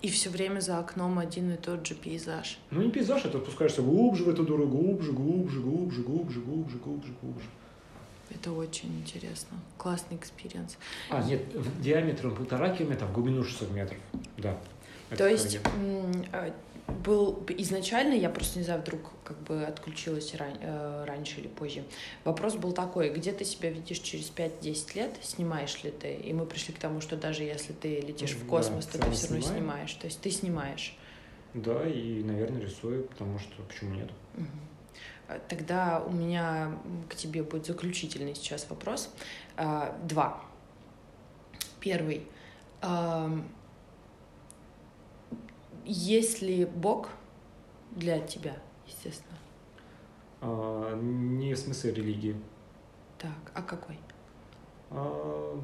И 0.00 0.08
все 0.08 0.30
время 0.30 0.60
за 0.60 0.78
окном 0.78 1.18
один 1.18 1.52
и 1.52 1.56
тот 1.56 1.86
же 1.86 1.94
пейзаж. 1.94 2.58
Ну 2.70 2.82
не 2.82 2.90
пейзаж, 2.90 3.24
а 3.24 3.28
ты 3.28 3.38
опускаешься 3.38 3.82
глубже 3.82 4.24
в 4.24 4.28
эту 4.28 4.44
дуру, 4.44 4.68
глубже, 4.68 5.12
глубже, 5.12 5.60
глубже, 5.60 6.02
глубже, 6.02 6.40
глубже, 6.40 6.78
глубже, 6.78 7.12
глубже. 7.20 7.46
Это 8.30 8.52
очень 8.52 9.00
интересно. 9.00 9.58
Классный 9.78 10.16
experience. 10.16 10.76
А, 11.10 11.22
нет, 11.22 11.42
диаметром 11.80 12.34
полтора 12.36 12.68
километра, 12.76 13.06
в 13.06 13.12
глубину 13.12 13.42
600 13.42 13.70
метров. 13.72 13.98
Да. 14.36 14.56
То 15.16 15.26
есть 15.26 15.58
был 16.88 17.44
изначально, 17.58 18.14
я 18.14 18.30
просто 18.30 18.58
не 18.58 18.64
знаю, 18.64 18.80
вдруг 18.80 19.00
как 19.24 19.38
бы 19.42 19.64
отключилась 19.64 20.34
ран, 20.34 20.54
э, 20.60 21.04
раньше 21.06 21.40
или 21.40 21.48
позже. 21.48 21.84
Вопрос 22.24 22.54
был 22.54 22.72
такой, 22.72 23.10
где 23.10 23.32
ты 23.32 23.44
себя 23.44 23.70
видишь 23.70 23.98
через 23.98 24.30
5-10 24.30 24.94
лет, 24.94 25.10
снимаешь 25.22 25.82
ли 25.84 25.90
ты? 25.90 26.14
И 26.14 26.32
мы 26.32 26.46
пришли 26.46 26.74
к 26.74 26.78
тому, 26.78 27.00
что 27.00 27.16
даже 27.16 27.44
если 27.44 27.72
ты 27.72 28.00
летишь 28.00 28.32
в 28.32 28.46
космос, 28.46 28.86
да, 28.86 28.92
то 28.92 29.06
ты 29.06 29.10
все 29.12 29.28
равно 29.28 29.42
снимаешь. 29.42 29.92
То 29.94 30.06
есть 30.06 30.20
ты 30.20 30.30
снимаешь. 30.30 30.96
Да, 31.54 31.86
и, 31.86 32.22
наверное, 32.22 32.62
рисую, 32.62 33.04
потому 33.04 33.38
что 33.38 33.62
почему 33.62 33.94
нет? 33.94 34.10
Угу. 34.36 35.38
Тогда 35.48 36.02
у 36.06 36.10
меня 36.10 36.78
к 37.08 37.14
тебе 37.14 37.42
будет 37.42 37.66
заключительный 37.66 38.34
сейчас 38.34 38.66
вопрос. 38.70 39.14
А, 39.56 39.98
два. 40.04 40.42
Первый 41.80 42.26
есть 45.88 46.42
ли 46.42 46.66
Бог 46.66 47.08
для 47.92 48.20
тебя, 48.20 48.56
естественно? 48.86 49.38
А, 50.40 50.94
не 50.96 51.54
в 51.54 51.58
смысле 51.58 51.92
религии. 51.92 52.36
Так, 53.18 53.52
а 53.54 53.62
какой? 53.62 53.98
А, 54.90 55.60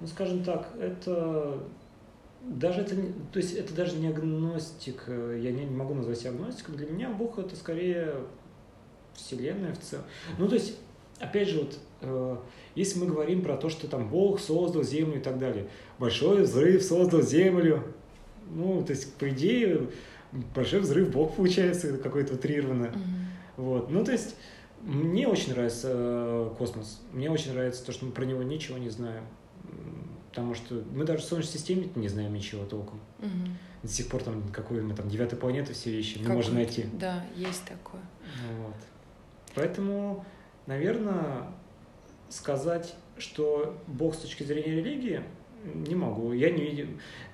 ну, 0.00 0.06
скажем 0.06 0.44
так, 0.44 0.72
это 0.80 1.62
даже 2.42 2.82
это, 2.82 2.94
то 3.32 3.38
есть 3.38 3.54
это 3.56 3.74
даже 3.74 3.96
не 3.96 4.08
агностик, 4.08 5.04
я 5.08 5.50
не, 5.50 5.64
не 5.64 5.76
могу 5.76 5.94
назвать 5.94 6.20
себя 6.20 6.30
агностиком. 6.30 6.76
Для 6.76 6.86
меня 6.86 7.10
Бог 7.10 7.38
это 7.38 7.56
скорее 7.56 8.14
вселенная 9.14 9.74
в 9.74 9.80
целом. 9.80 10.04
Ну, 10.38 10.48
то 10.48 10.54
есть 10.54 10.78
опять 11.18 11.48
же, 11.48 11.60
вот, 11.60 11.78
э, 12.02 12.36
если 12.74 13.00
мы 13.00 13.06
говорим 13.06 13.42
про 13.42 13.56
то, 13.56 13.68
что 13.68 13.88
там 13.88 14.08
Бог 14.08 14.40
создал 14.40 14.82
Землю 14.84 15.18
и 15.18 15.22
так 15.22 15.38
далее, 15.38 15.68
большой 15.98 16.42
взрыв 16.42 16.82
создал 16.82 17.22
Землю, 17.22 17.82
ну, 18.50 18.82
то 18.82 18.92
есть, 18.92 19.14
по 19.14 19.28
идее, 19.28 19.88
большой 20.54 20.80
взрыв 20.80 21.10
Бог 21.10 21.36
получается 21.36 21.96
какой-то 21.98 22.34
утрированно. 22.34 22.86
Mm-hmm. 22.86 22.98
Вот. 23.56 23.90
Ну, 23.90 24.04
то 24.04 24.12
есть, 24.12 24.36
мне 24.82 25.26
очень 25.26 25.52
нравится 25.52 25.88
э, 25.92 26.50
космос. 26.56 27.02
Мне 27.12 27.30
очень 27.30 27.52
нравится 27.52 27.84
то, 27.84 27.92
что 27.92 28.06
мы 28.06 28.12
про 28.12 28.24
него 28.24 28.42
ничего 28.42 28.78
не 28.78 28.90
знаем. 28.90 29.24
Потому 30.30 30.54
что 30.54 30.84
мы 30.92 31.04
даже 31.04 31.22
в 31.22 31.24
Солнечной 31.24 31.58
системе 31.58 31.88
не 31.96 32.08
знаем 32.08 32.32
ничего 32.32 32.64
толком. 32.64 33.00
Угу. 33.18 33.28
До 33.82 33.88
сих 33.88 34.08
пор 34.08 34.22
там 34.22 34.42
какой 34.52 34.82
мы 34.82 34.94
там 34.94 35.08
девятая 35.08 35.38
планета 35.38 35.72
все 35.72 35.90
вещи 35.90 36.18
не 36.18 36.28
можем 36.28 36.54
найти. 36.54 36.86
Да, 36.92 37.24
есть 37.34 37.64
такое. 37.64 38.02
Вот. 38.58 38.76
Поэтому, 39.54 40.24
наверное, 40.66 41.48
сказать, 42.28 42.94
что 43.16 43.76
Бог 43.86 44.14
с 44.14 44.18
точки 44.18 44.44
зрения 44.44 44.76
религии, 44.76 45.22
не 45.64 45.94
могу. 45.94 46.32
Я 46.32 46.50
не 46.50 46.62
видел. 46.62 46.86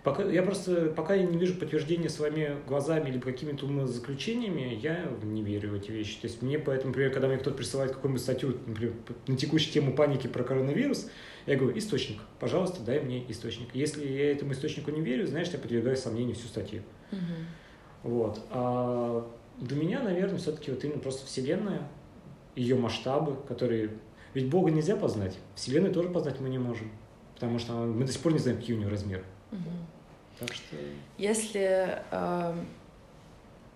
Пока, 0.03 0.22
я 0.25 0.43
просто, 0.43 0.93
пока 0.95 1.14
я 1.14 1.25
не 1.25 1.39
вижу 1.39 1.55
подтверждения 1.55 2.09
своими 2.09 2.57
глазами 2.66 3.11
или 3.11 3.18
какими-то 3.18 3.87
заключениями, 3.87 4.79
я 4.83 5.11
не 5.22 5.43
верю 5.43 5.70
в 5.70 5.75
эти 5.75 5.91
вещи. 5.91 6.20
То 6.20 6.27
есть 6.27 6.43
мне 6.43 6.59
поэтому, 6.59 6.89
например, 6.89 7.12
когда 7.12 7.29
мне 7.29 7.39
кто-то 7.39 7.57
присылает 7.57 7.93
какую-нибудь 7.93 8.22
статью, 8.22 8.57
например, 8.66 8.95
на 9.27 9.37
текущую 9.37 9.72
тему 9.72 9.95
паники 9.95 10.27
про 10.27 10.45
коронавирус, 10.45 11.11
я 11.47 11.57
говорю, 11.57 11.77
источник, 11.77 12.20
пожалуйста, 12.41 12.83
дай 12.83 13.01
мне 13.01 13.25
источник. 13.31 13.68
Если 13.75 14.07
я 14.07 14.33
этому 14.33 14.53
источнику 14.53 14.91
не 14.91 15.03
верю, 15.03 15.27
знаешь, 15.27 15.49
я 15.49 15.59
подвергаю 15.59 15.97
сомнению 15.97 16.35
всю 16.35 16.49
статью. 16.49 16.83
Угу. 17.12 18.11
Вот. 18.11 18.41
А 18.51 19.31
для 19.59 19.77
меня, 19.77 20.03
наверное, 20.03 20.39
все-таки 20.39 20.70
вот 20.70 20.83
именно 20.85 21.01
просто 21.01 21.27
Вселенная, 21.27 21.89
ее 22.57 22.77
масштабы, 22.77 23.37
которые... 23.49 23.91
Ведь 24.33 24.49
Бога 24.49 24.70
нельзя 24.70 24.97
познать, 24.97 25.37
Вселенную 25.55 25.95
тоже 25.95 26.09
познать 26.09 26.41
мы 26.41 26.49
не 26.49 26.59
можем, 26.59 26.91
потому 27.35 27.59
что 27.59 27.72
мы 27.72 28.05
до 28.05 28.12
сих 28.12 28.22
пор 28.22 28.32
не 28.32 28.39
знаем, 28.39 28.59
какие 28.59 28.76
у 28.76 28.80
него 28.80 28.91
размеры. 28.91 29.24
Угу. 29.53 29.61
Так 30.41 30.53
что... 30.53 30.76
Если, 31.18 32.03
э, 32.11 32.55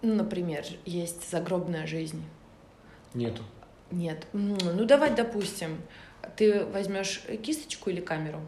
ну, 0.02 0.14
например, 0.14 0.64
есть 0.84 1.30
загробная 1.30 1.86
жизнь. 1.86 2.22
Нету. 3.14 3.42
Нет. 3.90 4.26
Ну, 4.32 4.84
давай 4.84 5.14
допустим, 5.14 5.80
ты 6.36 6.64
возьмешь 6.66 7.22
кисточку 7.42 7.90
или 7.90 8.00
камеру? 8.00 8.40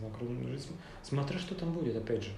Загробная 0.00 0.46
жизнь. 0.48 0.76
Смотря 1.02 1.38
что 1.38 1.54
там 1.54 1.72
будет, 1.72 1.96
опять 1.96 2.22
же. 2.22 2.30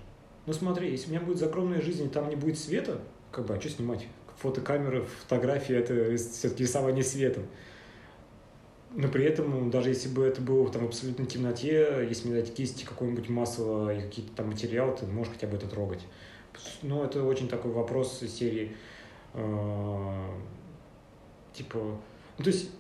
Ну 0.47 0.53
смотри, 0.53 0.91
если 0.91 1.09
у 1.09 1.11
меня 1.11 1.21
будет 1.21 1.39
загробная 1.39 1.81
жизнь, 1.83 2.05
и 2.07 2.09
там 2.09 2.29
не 2.29 2.37
будет 2.37 2.59
света, 2.59 3.01
как 3.33 3.47
бы, 3.47 3.55
а 3.55 3.61
что 3.61 3.69
снимать? 3.71 4.07
Фотокамера, 4.39 5.03
фотографии, 5.03 5.75
это 5.75 6.17
все-таки 6.17 6.63
рисование 6.63 7.05
светом. 7.05 7.45
Но 8.95 9.09
при 9.09 9.25
этом, 9.25 9.71
даже 9.71 9.91
если 9.91 10.09
бы 10.09 10.25
это 10.25 10.41
было 10.41 10.71
там, 10.71 10.83
в 10.83 10.89
абсолютной 10.89 11.27
темноте, 11.27 12.07
если 12.09 12.29
мне 12.29 12.41
дать 12.41 12.55
кисти 12.55 12.85
какой-нибудь 12.85 13.29
масло 13.29 13.95
и 13.95 14.01
какие-то 14.01 14.35
там 14.35 14.49
материалы, 14.49 14.97
ты 14.97 15.07
можешь 15.07 15.33
хотя 15.33 15.47
бы 15.47 15.57
это 15.57 15.69
трогать. 15.69 16.01
Ну, 16.83 17.05
это 17.05 17.23
очень 17.23 17.49
такой 17.49 17.71
вопрос 17.71 18.23
из 18.23 18.35
серии, 18.35 18.75
э, 19.35 20.31
типа, 21.53 21.79
ну, 22.39 22.45
то 22.45 22.51
есть, 22.51 22.71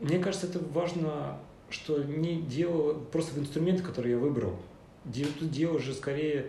мне 0.00 0.18
кажется, 0.18 0.46
это 0.46 0.60
важно, 0.72 1.38
что 1.68 2.02
не 2.02 2.40
дело 2.40 2.94
просто 2.94 3.34
в 3.34 3.38
инструменты, 3.38 3.82
которые 3.82 4.12
я 4.12 4.18
выбрал. 4.18 4.56
Дело, 5.04 5.30
тут 5.38 5.50
дело 5.50 5.78
же 5.80 5.94
скорее, 5.94 6.42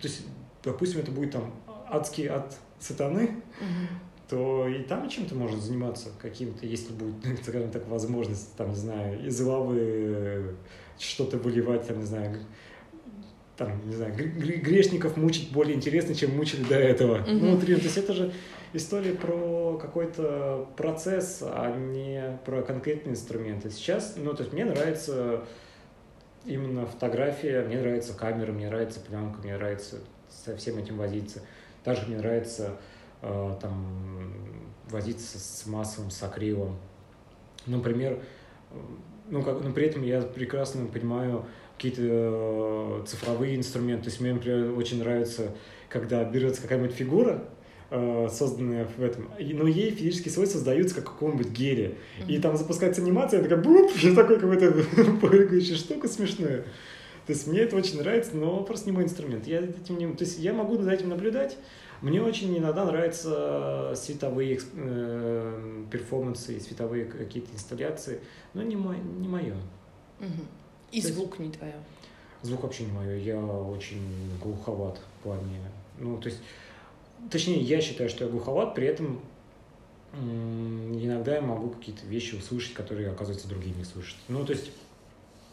то 0.00 0.08
есть, 0.08 0.26
допустим, 0.62 1.00
это 1.00 1.10
будет 1.10 1.32
там 1.32 1.54
адский 1.88 2.28
от 2.28 2.56
сатаны, 2.78 3.30
mm-hmm. 3.60 4.28
то 4.28 4.68
и 4.68 4.82
там 4.82 5.08
чем-то 5.08 5.34
можно 5.34 5.60
заниматься 5.60 6.10
каким-то, 6.20 6.66
если 6.66 6.92
будет, 6.92 7.14
скажем 7.42 7.70
так, 7.70 7.86
возможность, 7.88 8.54
там, 8.56 8.70
не 8.70 8.76
знаю, 8.76 9.26
из 9.26 9.40
лавы 9.40 10.56
что-то 10.98 11.38
выливать, 11.38 11.86
там, 11.86 11.98
не 11.98 12.06
знаю, 12.06 12.38
там, 13.56 13.88
не 13.88 13.94
знаю, 13.94 14.14
грешников 14.14 15.16
мучить 15.16 15.50
более 15.50 15.74
интересно, 15.74 16.14
чем 16.14 16.36
мучили 16.36 16.62
до 16.64 16.76
этого. 16.76 17.18
Mm-hmm. 17.18 17.40
Ну, 17.40 17.58
то 17.58 17.66
есть 17.66 17.96
это 17.96 18.12
же 18.12 18.32
история 18.72 19.12
про 19.12 19.78
какой-то 19.80 20.68
процесс, 20.76 21.42
а 21.42 21.74
не 21.74 22.38
про 22.44 22.62
конкретные 22.62 23.12
инструменты. 23.12 23.70
Сейчас, 23.70 24.14
ну, 24.16 24.34
то 24.34 24.42
есть 24.42 24.52
мне 24.52 24.64
нравится 24.64 25.44
именно 26.44 26.86
фотография, 26.86 27.62
мне 27.62 27.78
нравится 27.78 28.14
камера, 28.14 28.52
мне 28.52 28.68
нравится 28.68 29.00
пленка, 29.00 29.40
мне 29.42 29.56
нравится 29.56 29.98
со 30.28 30.56
всем 30.56 30.78
этим 30.78 30.96
возиться. 30.96 31.42
Также 31.86 32.08
мне 32.08 32.16
нравится 32.16 32.72
э, 33.22 33.52
там 33.62 33.86
возиться 34.90 35.38
с 35.38 35.66
массовым, 35.66 36.10
с 36.10 36.20
акрилом. 36.20 36.76
Например, 37.64 38.18
ну, 39.30 39.40
как, 39.40 39.62
но 39.62 39.70
при 39.70 39.86
этом 39.86 40.02
я 40.02 40.20
прекрасно 40.22 40.86
понимаю, 40.86 41.46
какие-то 41.76 42.02
э, 42.02 43.04
цифровые 43.06 43.54
инструменты. 43.54 44.02
То 44.02 44.10
есть 44.10 44.20
мне, 44.20 44.34
например, 44.34 44.76
очень 44.76 44.98
нравится, 44.98 45.52
когда 45.88 46.24
берется 46.24 46.60
какая-нибудь 46.60 46.92
фигура, 46.96 47.44
э, 47.90 48.28
созданная 48.32 48.88
в 48.96 49.00
этом, 49.00 49.30
но 49.38 49.68
ей 49.68 49.92
физические 49.92 50.32
свойства 50.32 50.56
создаются 50.56 50.96
как 50.96 51.04
какого-нибудь 51.04 51.50
геля. 51.50 51.90
Mm-hmm. 51.90 52.26
И 52.26 52.38
там 52.40 52.56
запускается 52.56 53.00
анимация, 53.00 53.38
я 53.38 53.48
такая, 53.48 53.62
буп, 53.62 53.92
и 54.02 54.12
такой 54.16 54.40
какой-то 54.40 54.72
прыгающая 55.20 55.76
штука 55.76 56.08
смешная. 56.08 56.64
То 57.26 57.32
есть 57.32 57.46
мне 57.48 57.60
это 57.60 57.76
очень 57.76 57.98
нравится, 57.98 58.36
но 58.36 58.62
просто 58.62 58.86
не 58.86 58.92
мой 58.92 59.04
инструмент. 59.04 59.46
Я 59.46 59.58
этим 59.58 59.98
не... 59.98 60.06
То 60.14 60.24
есть 60.24 60.38
я 60.38 60.52
могу 60.52 60.80
за 60.80 60.92
этим 60.92 61.08
наблюдать. 61.08 61.56
Мне 62.02 62.22
очень 62.22 62.56
иногда 62.56 62.84
нравятся 62.84 63.94
световые 63.96 64.60
э, 64.74 65.84
перформансы, 65.90 66.60
световые 66.60 67.06
какие-то 67.06 67.52
инсталляции, 67.52 68.20
но 68.54 68.62
не, 68.62 68.76
мой, 68.76 68.98
не 68.98 69.26
мое. 69.26 69.56
Угу. 70.20 70.28
И 70.92 71.02
То 71.02 71.08
звук 71.08 71.38
не 71.38 71.50
твое. 71.50 71.74
Звук 72.42 72.62
вообще 72.62 72.84
не 72.84 72.92
мое. 72.92 73.16
Я 73.16 73.40
очень 73.40 74.02
глуховат 74.42 74.98
в 74.98 75.22
плане. 75.24 75.58
Ну, 75.98 76.18
то 76.18 76.28
есть, 76.28 76.40
точнее, 77.30 77.60
я 77.60 77.80
считаю, 77.80 78.08
что 78.08 78.24
я 78.24 78.30
глуховат, 78.30 78.74
при 78.74 78.86
этом 78.86 79.20
иногда 80.14 81.34
я 81.34 81.42
могу 81.42 81.70
какие-то 81.70 82.06
вещи 82.06 82.36
услышать, 82.36 82.74
которые, 82.74 83.10
оказывается, 83.10 83.48
другие 83.48 83.74
не 83.74 83.84
слышат. 83.84 84.16
Ну, 84.28 84.44
то 84.44 84.52
есть, 84.52 84.70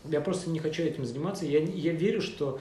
я 0.06 0.22
просто 0.22 0.50
не 0.50 0.60
хочу 0.60 0.84
этим 0.84 1.06
заниматься. 1.06 1.46
Я, 1.46 1.60
я 1.60 1.94
верю, 1.94 2.22
что 2.22 2.60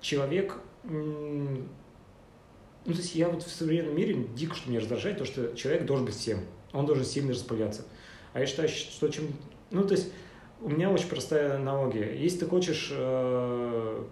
человек... 0.00 0.58
Ну, 0.84 2.92
то 2.92 2.98
есть 2.98 3.14
я 3.14 3.28
вот 3.28 3.42
в 3.42 3.50
современном 3.50 3.96
мире 3.96 4.26
дико, 4.36 4.54
что 4.54 4.68
меня 4.68 4.80
раздражает, 4.80 5.18
то, 5.18 5.24
что 5.24 5.56
человек 5.56 5.86
должен 5.86 6.04
быть 6.04 6.14
всем. 6.14 6.40
Он 6.72 6.84
должен 6.84 7.04
сильно 7.04 7.32
распыляться. 7.32 7.86
А 8.34 8.40
я 8.40 8.46
считаю, 8.46 8.68
что 8.68 9.08
чем... 9.08 9.28
Ну, 9.70 9.86
то 9.86 9.94
есть 9.94 10.12
у 10.60 10.68
меня 10.68 10.90
очень 10.90 11.08
простая 11.08 11.56
аналогия. 11.56 12.14
Если 12.14 12.40
ты 12.40 12.46
хочешь 12.46 12.90
э, 12.92 14.04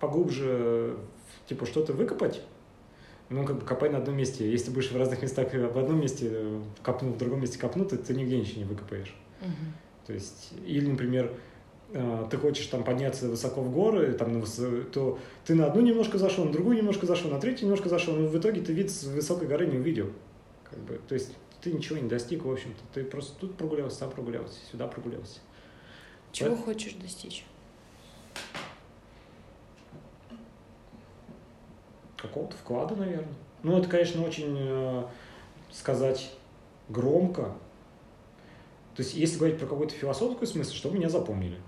поглубже 0.00 0.96
типа 1.46 1.66
что-то 1.66 1.92
выкопать, 1.92 2.42
ну, 3.30 3.46
как 3.46 3.60
бы 3.60 3.64
копай 3.64 3.90
на 3.90 3.98
одном 3.98 4.16
месте. 4.16 4.50
Если 4.50 4.66
ты 4.66 4.70
будешь 4.72 4.90
в 4.90 4.96
разных 4.96 5.22
местах 5.22 5.52
в 5.52 5.78
одном 5.78 6.00
месте 6.00 6.28
э, 6.30 6.62
копнул, 6.82 7.12
в 7.12 7.18
другом 7.18 7.40
месте 7.40 7.58
копнул, 7.58 7.86
то 7.86 7.96
ты 7.96 8.14
нигде 8.14 8.38
ничего 8.38 8.58
не 8.58 8.64
выкопаешь. 8.64 9.14
Угу. 9.40 10.06
То 10.06 10.12
есть, 10.12 10.52
или, 10.66 10.90
например, 10.90 11.32
ты 11.92 12.36
хочешь 12.36 12.66
там 12.66 12.84
подняться 12.84 13.28
высоко 13.28 13.62
в 13.62 13.72
горы, 13.72 14.12
там, 14.12 14.42
то 14.92 15.18
ты 15.44 15.54
на 15.54 15.66
одну 15.66 15.80
немножко 15.80 16.18
зашел, 16.18 16.44
на 16.44 16.52
другую 16.52 16.76
немножко 16.76 17.06
зашел, 17.06 17.30
на 17.30 17.40
третью 17.40 17.64
немножко 17.64 17.88
зашел, 17.88 18.14
но 18.14 18.28
в 18.28 18.38
итоге 18.38 18.60
ты 18.60 18.72
вид 18.72 18.90
с 18.90 19.04
высокой 19.04 19.48
горы 19.48 19.66
не 19.66 19.78
увидел. 19.78 20.10
Как 20.64 20.78
бы, 20.80 21.00
то 21.08 21.14
есть 21.14 21.32
ты 21.60 21.72
ничего 21.72 21.98
не 21.98 22.08
достиг, 22.08 22.44
в 22.44 22.50
общем-то. 22.50 22.80
Ты 22.94 23.04
просто 23.04 23.38
тут 23.40 23.56
прогулялся, 23.56 24.00
там 24.00 24.10
прогулялся, 24.10 24.58
сюда 24.70 24.86
прогулялся. 24.86 25.40
Чего 26.32 26.54
По... 26.54 26.62
хочешь 26.62 26.94
достичь? 26.94 27.44
Какого-то 32.16 32.56
вклада, 32.56 32.94
наверное. 32.94 33.34
Ну, 33.62 33.78
это, 33.78 33.88
конечно, 33.88 34.22
очень 34.22 34.56
э, 34.58 35.04
сказать 35.70 36.30
громко. 36.88 37.54
То 38.94 39.02
есть, 39.02 39.14
если 39.14 39.38
говорить 39.38 39.58
про 39.58 39.66
какой-то 39.66 39.94
философский 39.94 40.46
смысл, 40.46 40.74
что 40.74 40.90
меня 40.90 41.08
запомнили. 41.08 41.58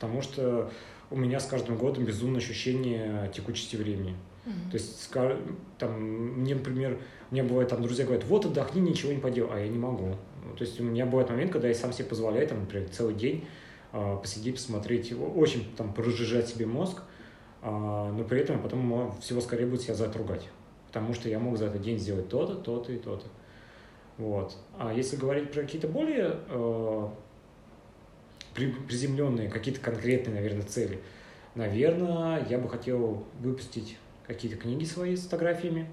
Потому 0.00 0.22
что 0.22 0.72
у 1.10 1.16
меня 1.16 1.38
с 1.38 1.46
каждым 1.46 1.76
годом 1.76 2.04
безумное 2.04 2.40
ощущение 2.40 3.30
текучести 3.34 3.76
времени. 3.76 4.16
Mm-hmm. 4.46 4.70
То 4.70 4.76
есть, 4.78 5.10
там, 5.78 6.00
мне, 6.00 6.54
например, 6.54 6.98
меня 7.30 7.44
бывает, 7.44 7.68
там, 7.68 7.82
друзья 7.82 8.06
говорят, 8.06 8.24
вот 8.24 8.46
отдохни, 8.46 8.80
ничего 8.80 9.12
не 9.12 9.18
поделай, 9.18 9.50
а 9.52 9.58
я 9.60 9.68
не 9.68 9.78
могу. 9.78 10.16
То 10.56 10.64
есть, 10.64 10.80
у 10.80 10.84
меня 10.84 11.04
бывает 11.04 11.28
момент, 11.28 11.52
когда 11.52 11.68
я 11.68 11.74
сам 11.74 11.92
себе 11.92 12.06
позволяю, 12.06 12.48
там, 12.48 12.60
например, 12.60 12.88
целый 12.88 13.14
день 13.14 13.44
а, 13.92 14.16
посидеть, 14.16 14.54
посмотреть, 14.54 15.12
очень 15.12 15.70
там 15.76 15.92
прожижать 15.92 16.48
себе 16.48 16.64
мозг, 16.64 17.02
а, 17.60 18.10
но 18.10 18.24
при 18.24 18.40
этом 18.40 18.62
потом 18.62 19.14
всего 19.20 19.42
скорее 19.42 19.66
будет 19.66 19.82
себя 19.82 19.94
за 19.94 20.06
это 20.06 20.18
ругать, 20.18 20.48
потому 20.86 21.12
что 21.12 21.28
я 21.28 21.38
мог 21.38 21.58
за 21.58 21.66
этот 21.66 21.82
день 21.82 21.98
сделать 21.98 22.28
то-то, 22.28 22.54
то-то 22.54 22.92
и 22.92 22.96
то-то. 22.96 23.26
Вот. 24.16 24.56
А 24.78 24.92
если 24.92 25.16
говорить 25.16 25.50
про 25.50 25.62
какие-то 25.62 25.88
более 25.88 26.36
э, 26.48 27.08
приземленные, 28.54 29.48
какие-то 29.48 29.80
конкретные, 29.80 30.34
наверное, 30.34 30.64
цели, 30.64 31.00
Наверное, 31.54 32.46
я 32.48 32.58
бы 32.58 32.68
хотел 32.68 33.26
выпустить 33.40 33.96
какие-то 34.26 34.56
книги 34.56 34.84
свои 34.84 35.16
с 35.16 35.24
фотографиями. 35.24 35.90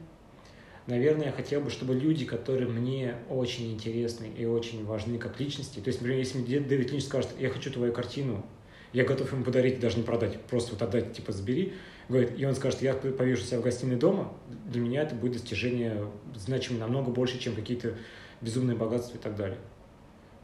Наверное, 0.85 1.27
я 1.27 1.31
хотел 1.31 1.61
бы, 1.61 1.69
чтобы 1.69 1.95
люди, 1.95 2.25
которые 2.25 2.69
мне 2.69 3.15
очень 3.29 3.73
интересны 3.73 4.27
и 4.37 4.45
очень 4.45 4.85
важны 4.85 5.17
как 5.17 5.39
личности, 5.39 5.79
то 5.79 5.89
есть, 5.89 5.99
например, 5.99 6.19
если 6.19 6.37
мне 6.37 6.59
Дэвид 6.61 6.91
Линч 6.91 7.03
скажет, 7.03 7.31
я 7.39 7.49
хочу 7.49 7.71
твою 7.71 7.91
картину, 7.91 8.45
я 8.93 9.03
готов 9.03 9.33
ему 9.33 9.43
подарить, 9.43 9.81
даже 9.81 9.97
не 9.97 10.03
продать, 10.03 10.39
просто 10.43 10.73
вот 10.73 10.81
отдать, 10.81 11.11
типа, 11.11 11.33
забери, 11.33 11.73
говорит, 12.07 12.39
и 12.39 12.45
он 12.45 12.55
скажет, 12.55 12.81
я 12.81 12.93
повешу 12.93 13.43
себя 13.43 13.59
в 13.59 13.63
гостиной 13.63 13.97
дома, 13.97 14.33
для 14.65 14.79
меня 14.79 15.01
это 15.01 15.13
будет 15.13 15.33
достижение 15.33 16.09
значимое 16.35 16.79
намного 16.79 17.11
больше, 17.11 17.37
чем 17.37 17.53
какие-то 17.53 17.95
безумные 18.39 18.77
богатства 18.77 19.17
и 19.17 19.19
так 19.19 19.35
далее. 19.35 19.57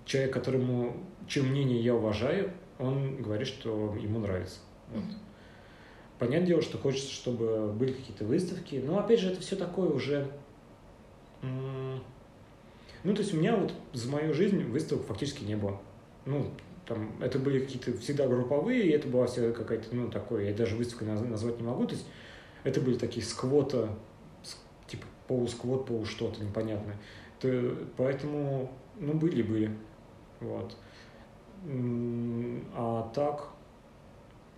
Человек, 0.06 0.34
которому, 0.34 0.98
чье 1.28 1.44
мнение 1.44 1.80
я 1.82 1.96
уважаю, 1.96 2.52
он 2.80 3.22
говорит, 3.22 3.48
что 3.48 3.96
ему 4.00 4.20
нравится. 4.20 4.60
Вот. 4.92 5.04
Понятное 6.20 6.48
дело, 6.48 6.62
что 6.62 6.78
хочется, 6.78 7.12
чтобы 7.12 7.72
были 7.74 7.92
какие-то 7.92 8.26
выставки, 8.26 8.82
но 8.84 9.00
опять 9.00 9.20
же 9.20 9.32
это 9.32 9.42
все 9.42 9.56
такое 9.56 9.90
уже... 9.90 10.32
Ну, 11.42 13.14
то 13.14 13.22
есть 13.22 13.34
у 13.34 13.38
меня 13.38 13.58
вот 13.58 13.74
за 13.92 14.10
мою 14.10 14.34
жизнь 14.34 14.64
выставок 14.64 15.06
фактически 15.06 15.44
не 15.44 15.58
было. 15.58 15.82
Ну, 16.26 16.52
там, 16.86 17.12
это 17.22 17.38
были 17.40 17.60
какие-то 17.60 17.98
всегда 17.98 18.28
групповые, 18.28 18.84
и 18.84 18.92
это 18.92 19.08
была 19.08 19.28
всегда 19.28 19.52
какая-то, 19.52 19.94
ну, 19.94 20.10
такое, 20.10 20.50
я 20.50 20.54
даже 20.54 20.76
выставкой 20.76 21.08
назвать 21.08 21.60
не 21.60 21.68
могу, 21.68 21.86
то 21.86 21.96
есть 21.96 22.06
это 22.64 22.80
были 22.80 22.98
такие 22.98 23.26
сквота, 23.26 23.90
типа 24.88 25.06
полусквот, 25.28 25.86
полу 25.86 26.06
что-то 26.06 26.42
непонятное. 26.44 26.98
То, 27.42 27.76
поэтому, 27.98 28.72
ну, 28.98 29.14
были-были, 29.14 29.72
вот. 30.40 30.78
А 31.66 33.12
так, 33.14 33.50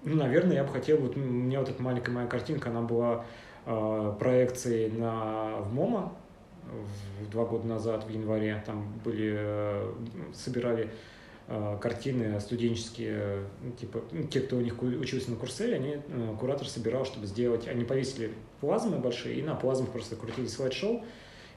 ну, 0.04 0.16
наверное, 0.16 0.58
я 0.58 0.64
бы 0.64 0.72
хотел, 0.72 0.98
вот 0.98 1.16
меня 1.16 1.60
вот 1.60 1.70
эта 1.70 1.82
маленькая 1.82 2.12
моя 2.12 2.28
картинка, 2.28 2.70
она 2.70 2.82
была 2.82 3.26
э, 3.66 4.14
проекцией 4.20 4.92
на, 4.92 5.58
в 5.62 5.74
МОМА 5.74 6.12
в, 6.66 7.30
два 7.30 7.46
года 7.46 7.68
назад, 7.68 8.06
в 8.06 8.10
январе, 8.10 8.62
там 8.66 8.92
были, 9.04 9.36
э, 9.38 9.94
собирали 10.34 10.90
э, 11.48 11.78
картины 11.82 12.40
студенческие, 12.40 13.44
ну, 13.62 13.72
типа, 13.72 14.02
ну, 14.12 14.24
те, 14.24 14.42
кто 14.42 14.58
у 14.58 14.62
них 14.62 14.82
учился 14.82 15.32
на 15.32 15.38
Курсере, 15.38 15.76
они, 15.76 15.98
э, 16.08 16.36
куратор 16.40 16.68
собирал, 16.68 17.06
чтобы 17.06 17.28
сделать, 17.28 17.68
они 17.68 17.84
повесили 17.84 18.34
плазмы 18.62 18.98
большие, 18.98 19.40
и 19.40 19.44
на 19.44 19.56
плазмах 19.56 19.90
просто 19.90 20.16
крутили 20.16 20.48
слайд-шоу, 20.48 21.04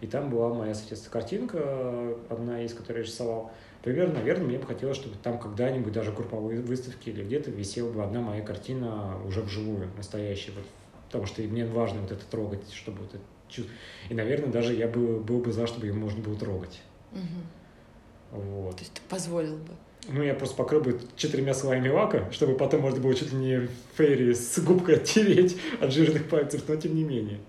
и 0.01 0.07
там 0.07 0.31
была 0.31 0.53
моя, 0.55 0.75
соответственно, 0.75 1.13
картинка, 1.13 2.15
одна 2.29 2.63
из, 2.63 2.73
которую 2.73 3.03
я 3.03 3.11
рисовал. 3.11 3.51
Примерно, 3.83 4.15
наверное, 4.15 4.47
мне 4.47 4.59
бы 4.59 4.67
хотелось, 4.67 4.97
чтобы 4.97 5.17
там 5.23 5.39
когда-нибудь 5.39 5.93
даже 5.93 6.13
групповые 6.13 6.61
выставки 6.61 7.11
или 7.11 7.25
где-то 7.25 7.51
висела 7.51 7.91
бы 7.91 8.03
одна 8.03 8.21
моя 8.21 8.43
картина 8.43 9.17
уже 9.27 9.41
вживую, 9.41 9.89
настоящая. 9.97 10.53
Вот, 10.53 10.65
потому 11.07 11.27
что 11.27 11.43
мне 11.43 11.65
важно 11.65 12.03
вот 12.03 12.13
это 12.13 12.25
трогать, 12.27 12.73
чтобы 12.73 12.99
вот 12.99 13.15
это 13.15 13.25
чувство. 13.49 13.73
И, 14.09 14.15
наверное, 14.15 14.51
даже 14.51 14.75
я 14.75 14.89
бы, 14.89 15.21
был 15.21 15.41
бы 15.41 15.53
за, 15.53 15.67
чтобы 15.67 15.87
ее 15.87 15.95
можно 15.95 16.23
было 16.23 16.37
трогать. 16.37 16.81
Угу. 17.13 18.41
Вот. 18.41 18.77
То 18.77 18.83
есть 18.83 18.95
ты 18.95 19.01
позволил 19.09 19.57
бы? 19.57 19.73
Ну, 20.09 20.23
я 20.23 20.35
просто 20.35 20.57
покрыл 20.57 20.81
бы 20.81 21.01
четырьмя 21.17 21.55
слоями 21.55 21.89
лака, 21.89 22.31
чтобы 22.31 22.57
потом 22.57 22.83
можно 22.83 23.01
было 23.01 23.15
чуть 23.15 23.33
ли 23.33 23.39
не 23.39 23.69
фейри 23.97 24.33
с 24.33 24.59
губкой 24.61 24.97
оттереть 24.97 25.57
от 25.81 25.93
жирных 25.93 26.29
пальцев, 26.29 26.63
но 26.69 26.77
тем 26.77 26.95
не 26.95 27.05
менее. 27.05 27.41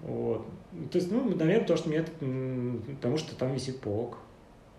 Вот. 0.00 0.46
То 0.90 0.98
есть, 0.98 1.10
ну, 1.10 1.24
наверное, 1.24 1.66
то, 1.66 1.76
что 1.76 1.88
мне... 1.88 2.02
Потому 2.96 3.16
что 3.18 3.34
там 3.36 3.52
висит 3.52 3.80
полок. 3.80 4.18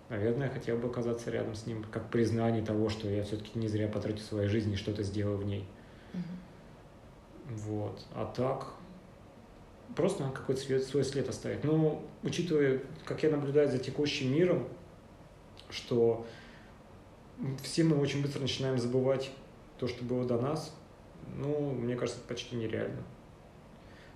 Наверное, 0.10 0.48
я 0.48 0.54
хотел 0.54 0.78
бы 0.78 0.88
оказаться 0.88 1.30
рядом 1.30 1.56
с 1.56 1.68
ним, 1.68 1.84
как 1.92 2.10
признание 2.10 2.66
того, 2.66 2.90
что 2.90 3.08
я 3.08 3.24
все-таки 3.24 3.60
не 3.60 3.68
зря 3.68 3.88
потратил 3.88 4.24
свою 4.24 4.50
жизнь 4.50 4.74
и 4.74 4.76
что-то 4.76 5.04
сделал 5.04 5.38
в 5.38 5.46
ней. 5.46 5.68
Угу. 6.14 7.56
Вот. 7.58 8.06
А 8.16 8.26
так, 8.26 8.74
просто 9.96 10.24
надо 10.24 10.36
какой-то 10.36 10.62
свой, 10.62 10.80
свой 10.80 11.04
след 11.04 11.30
оставить. 11.30 11.64
Но, 11.64 12.04
учитывая, 12.24 12.82
как 13.06 13.22
я 13.22 13.30
наблюдаю 13.30 13.70
за 13.70 13.78
текущим 13.78 14.34
миром, 14.34 14.68
что 15.70 16.26
все 17.62 17.84
мы 17.84 17.98
очень 17.98 18.22
быстро 18.22 18.42
начинаем 18.42 18.80
забывать 18.80 19.32
то, 19.78 19.88
что 19.88 20.04
было 20.04 20.26
до 20.26 20.40
нас, 20.40 20.76
ну, 21.36 21.72
мне 21.72 21.96
кажется, 21.96 22.20
это 22.20 22.28
почти 22.28 22.56
нереально. 22.56 23.04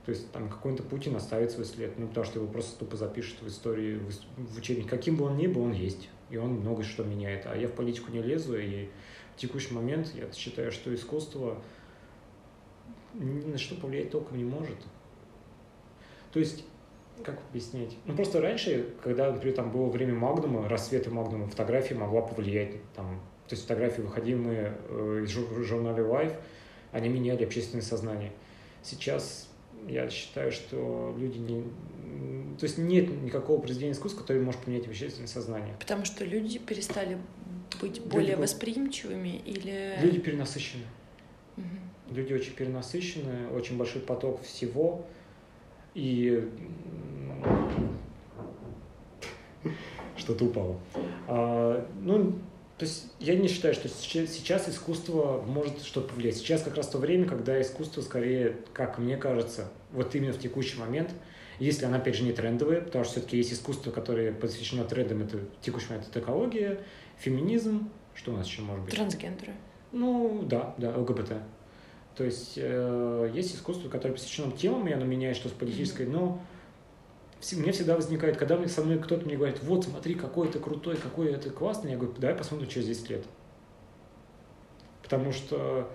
То 0.05 0.11
есть 0.11 0.31
там 0.31 0.49
какой-то 0.49 0.83
Путин 0.83 1.15
оставит 1.15 1.51
свой 1.51 1.65
след, 1.65 1.97
ну, 1.97 2.07
потому 2.07 2.25
что 2.25 2.39
его 2.39 2.47
просто 2.47 2.77
тупо 2.77 2.97
запишут 2.97 3.41
в 3.41 3.47
истории, 3.47 3.99
в, 4.37 4.57
учебник. 4.57 4.89
Каким 4.89 5.15
бы 5.15 5.25
он 5.25 5.37
ни 5.37 5.47
был, 5.47 5.63
он 5.63 5.71
есть. 5.71 6.09
И 6.29 6.35
он 6.35 6.55
много 6.55 6.83
что 6.83 7.03
меняет. 7.03 7.45
А 7.45 7.55
я 7.55 7.67
в 7.67 7.71
политику 7.71 8.11
не 8.11 8.21
лезу, 8.21 8.57
и 8.57 8.89
в 9.35 9.39
текущий 9.39 9.73
момент 9.73 10.11
я 10.13 10.29
считаю, 10.33 10.71
что 10.71 10.93
искусство 10.93 11.61
ни 13.13 13.45
на 13.45 13.57
что 13.57 13.75
повлиять 13.75 14.11
толком 14.11 14.37
не 14.37 14.43
может. 14.43 14.77
То 16.33 16.39
есть, 16.39 16.65
как 17.23 17.39
объяснять? 17.49 17.95
Ну, 18.05 18.15
просто 18.15 18.41
раньше, 18.41 18.93
когда, 19.01 19.31
например, 19.31 19.55
там 19.55 19.71
было 19.71 19.89
время 19.89 20.15
Магнума, 20.15 20.67
рассвета 20.67 21.11
Магнума, 21.11 21.47
фотография 21.47 21.95
могла 21.95 22.21
повлиять. 22.21 22.75
Там, 22.93 23.21
то 23.47 23.53
есть 23.53 23.63
фотографии, 23.63 24.01
выходимые 24.01 24.75
э, 24.89 25.21
из 25.23 25.29
журнала 25.29 25.99
Life, 25.99 26.35
они 26.91 27.07
меняли 27.07 27.45
общественное 27.45 27.83
сознание. 27.83 28.31
Сейчас 28.81 29.47
я 29.87 30.09
считаю, 30.09 30.51
что 30.51 31.15
люди 31.17 31.37
не... 31.37 31.63
То 32.57 32.65
есть 32.65 32.77
нет 32.77 33.09
никакого 33.21 33.59
произведения 33.59 33.93
искусства, 33.93 34.21
которое 34.21 34.41
может 34.41 34.61
поменять 34.61 34.87
общественное 34.87 35.27
сознание. 35.27 35.75
Потому 35.79 36.05
что 36.05 36.23
люди 36.25 36.59
перестали 36.59 37.17
быть 37.81 38.01
более 38.01 38.31
люди, 38.31 38.41
восприимчивыми 38.41 39.41
или... 39.45 39.97
Люди 40.01 40.19
перенасыщены. 40.19 40.83
Угу. 41.57 42.15
Люди 42.15 42.33
очень 42.33 42.53
перенасыщены, 42.53 43.49
очень 43.49 43.77
большой 43.77 44.01
поток 44.01 44.41
всего. 44.43 45.05
И 45.95 46.49
что-то 50.17 50.45
упало. 50.45 50.79
А, 51.27 51.87
ну, 52.01 52.39
то 52.77 52.85
есть 52.85 53.05
я 53.19 53.35
не 53.35 53.47
считаю, 53.47 53.73
что 53.73 53.87
сейчас 53.87 54.67
искусство 54.67 55.43
может 55.45 55.83
что-то 55.83 56.09
повлиять. 56.09 56.37
Сейчас 56.37 56.63
как 56.63 56.75
раз 56.75 56.87
то 56.87 56.97
время, 56.97 57.25
когда 57.25 57.61
искусство 57.61 58.01
скорее, 58.01 58.57
как 58.73 58.97
мне 58.97 59.15
кажется, 59.15 59.71
вот 59.91 60.15
именно 60.15 60.33
в 60.33 60.39
текущий 60.39 60.79
момент, 60.79 61.11
если 61.59 61.85
она, 61.85 61.97
опять 61.97 62.15
же, 62.15 62.23
не 62.23 62.33
трендовая, 62.33 62.81
потому 62.81 63.05
что 63.05 63.13
все-таки 63.13 63.37
есть 63.37 63.53
искусство, 63.53 63.91
которое 63.91 64.33
посвящено 64.33 64.85
трендам, 64.85 65.21
это 65.21 65.39
текущий 65.61 65.89
момент, 65.89 66.07
это 66.09 66.19
экология, 66.19 66.79
феминизм, 67.19 67.89
что 68.15 68.31
у 68.33 68.37
нас 68.37 68.47
еще 68.47 68.63
может 68.63 68.85
быть? 68.85 68.95
Трансгендеры. 68.95 69.53
Ну, 69.91 70.43
да, 70.43 70.73
да, 70.79 70.97
ЛГБТ. 70.97 71.33
То 72.15 72.23
есть 72.23 72.53
э, 72.57 73.31
есть 73.33 73.55
искусство, 73.55 73.89
которое 73.89 74.13
посвящено 74.13 74.51
темам, 74.51 74.87
и 74.87 74.91
оно 74.91 75.05
меняет 75.05 75.37
что-то 75.37 75.55
политическое, 75.55 76.05
mm-hmm. 76.05 76.11
но 76.11 76.41
мне 77.51 77.71
всегда 77.71 77.95
возникает, 77.95 78.37
когда 78.37 78.65
со 78.67 78.83
мной 78.83 78.99
кто-то 78.99 79.25
мне 79.25 79.35
говорит, 79.35 79.61
вот 79.63 79.85
смотри, 79.85 80.15
какой 80.15 80.47
это 80.47 80.59
крутой, 80.59 80.95
какой 80.95 81.31
это 81.31 81.49
классный, 81.49 81.91
я 81.91 81.97
говорю, 81.97 82.13
давай 82.17 82.35
посмотрим 82.35 82.69
через 82.69 82.87
10 82.87 83.09
лет. 83.09 83.25
Потому 85.01 85.31
что 85.31 85.89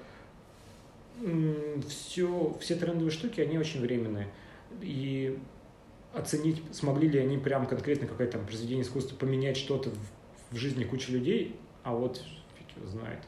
все, 1.88 2.56
все 2.60 2.76
трендовые 2.76 3.10
штуки, 3.10 3.40
они 3.40 3.58
очень 3.58 3.80
временные. 3.80 4.28
И 4.82 5.38
оценить, 6.12 6.62
смогли 6.72 7.08
ли 7.08 7.18
они 7.18 7.38
прям 7.38 7.66
конкретно 7.66 8.06
какое-то 8.06 8.38
там 8.38 8.46
произведение 8.46 8.84
искусства 8.84 9.16
поменять 9.16 9.56
что-то 9.56 9.90
в, 9.90 10.54
в 10.54 10.56
жизни 10.56 10.84
кучи 10.84 11.10
людей, 11.10 11.56
а 11.82 11.94
вот 11.94 12.22
фиг 12.58 12.76
его 12.76 12.86
знает. 12.86 13.20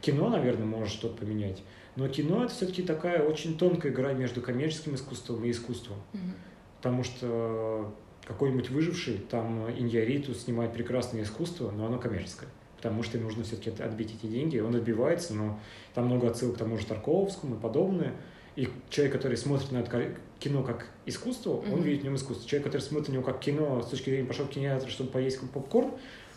Кино, 0.00 0.28
наверное, 0.28 0.66
может 0.66 0.94
что-то 0.94 1.16
поменять. 1.16 1.62
Но 1.96 2.08
кино 2.08 2.44
это 2.44 2.54
все-таки 2.54 2.82
такая 2.82 3.22
очень 3.22 3.58
тонкая 3.58 3.90
игра 3.90 4.12
между 4.12 4.40
коммерческим 4.40 4.94
искусством 4.94 5.44
и 5.44 5.50
искусством. 5.50 5.96
Mm-hmm 6.12 6.55
потому 6.86 7.02
что 7.02 7.92
какой-нибудь 8.28 8.70
выживший, 8.70 9.18
там 9.18 9.68
Иньяриту 9.68 10.34
снимает 10.34 10.72
прекрасное 10.72 11.24
искусство, 11.24 11.72
но 11.72 11.86
оно 11.86 11.98
коммерческое, 11.98 12.48
потому 12.76 13.02
что 13.02 13.18
нужно 13.18 13.42
все-таки 13.42 13.70
отбить 13.82 14.14
эти 14.14 14.30
деньги, 14.30 14.60
он 14.60 14.76
отбивается, 14.76 15.34
но 15.34 15.58
там 15.94 16.06
много 16.06 16.30
отсылок 16.30 16.54
к 16.54 16.58
тому 16.58 16.78
же 16.78 16.86
Тарковскому 16.86 17.56
и 17.56 17.58
подобное, 17.58 18.12
и 18.54 18.68
человек, 18.88 19.14
который 19.14 19.36
смотрит 19.36 19.72
на 19.72 19.78
это 19.78 20.14
кино 20.38 20.62
как 20.62 20.86
искусство, 21.06 21.54
mm-hmm. 21.54 21.72
он 21.74 21.82
видит 21.82 22.02
в 22.02 22.04
нем 22.04 22.14
искусство. 22.14 22.48
Человек, 22.48 22.66
который 22.66 22.82
смотрит 22.82 23.08
на 23.08 23.12
него 23.14 23.24
как 23.24 23.40
кино 23.40 23.82
с 23.82 23.88
точки 23.88 24.10
зрения 24.10 24.28
пошел 24.28 24.46
в 24.46 24.50
кинотеатр, 24.50 24.88
чтобы 24.88 25.10
поесть 25.10 25.40
попкорн, 25.50 25.90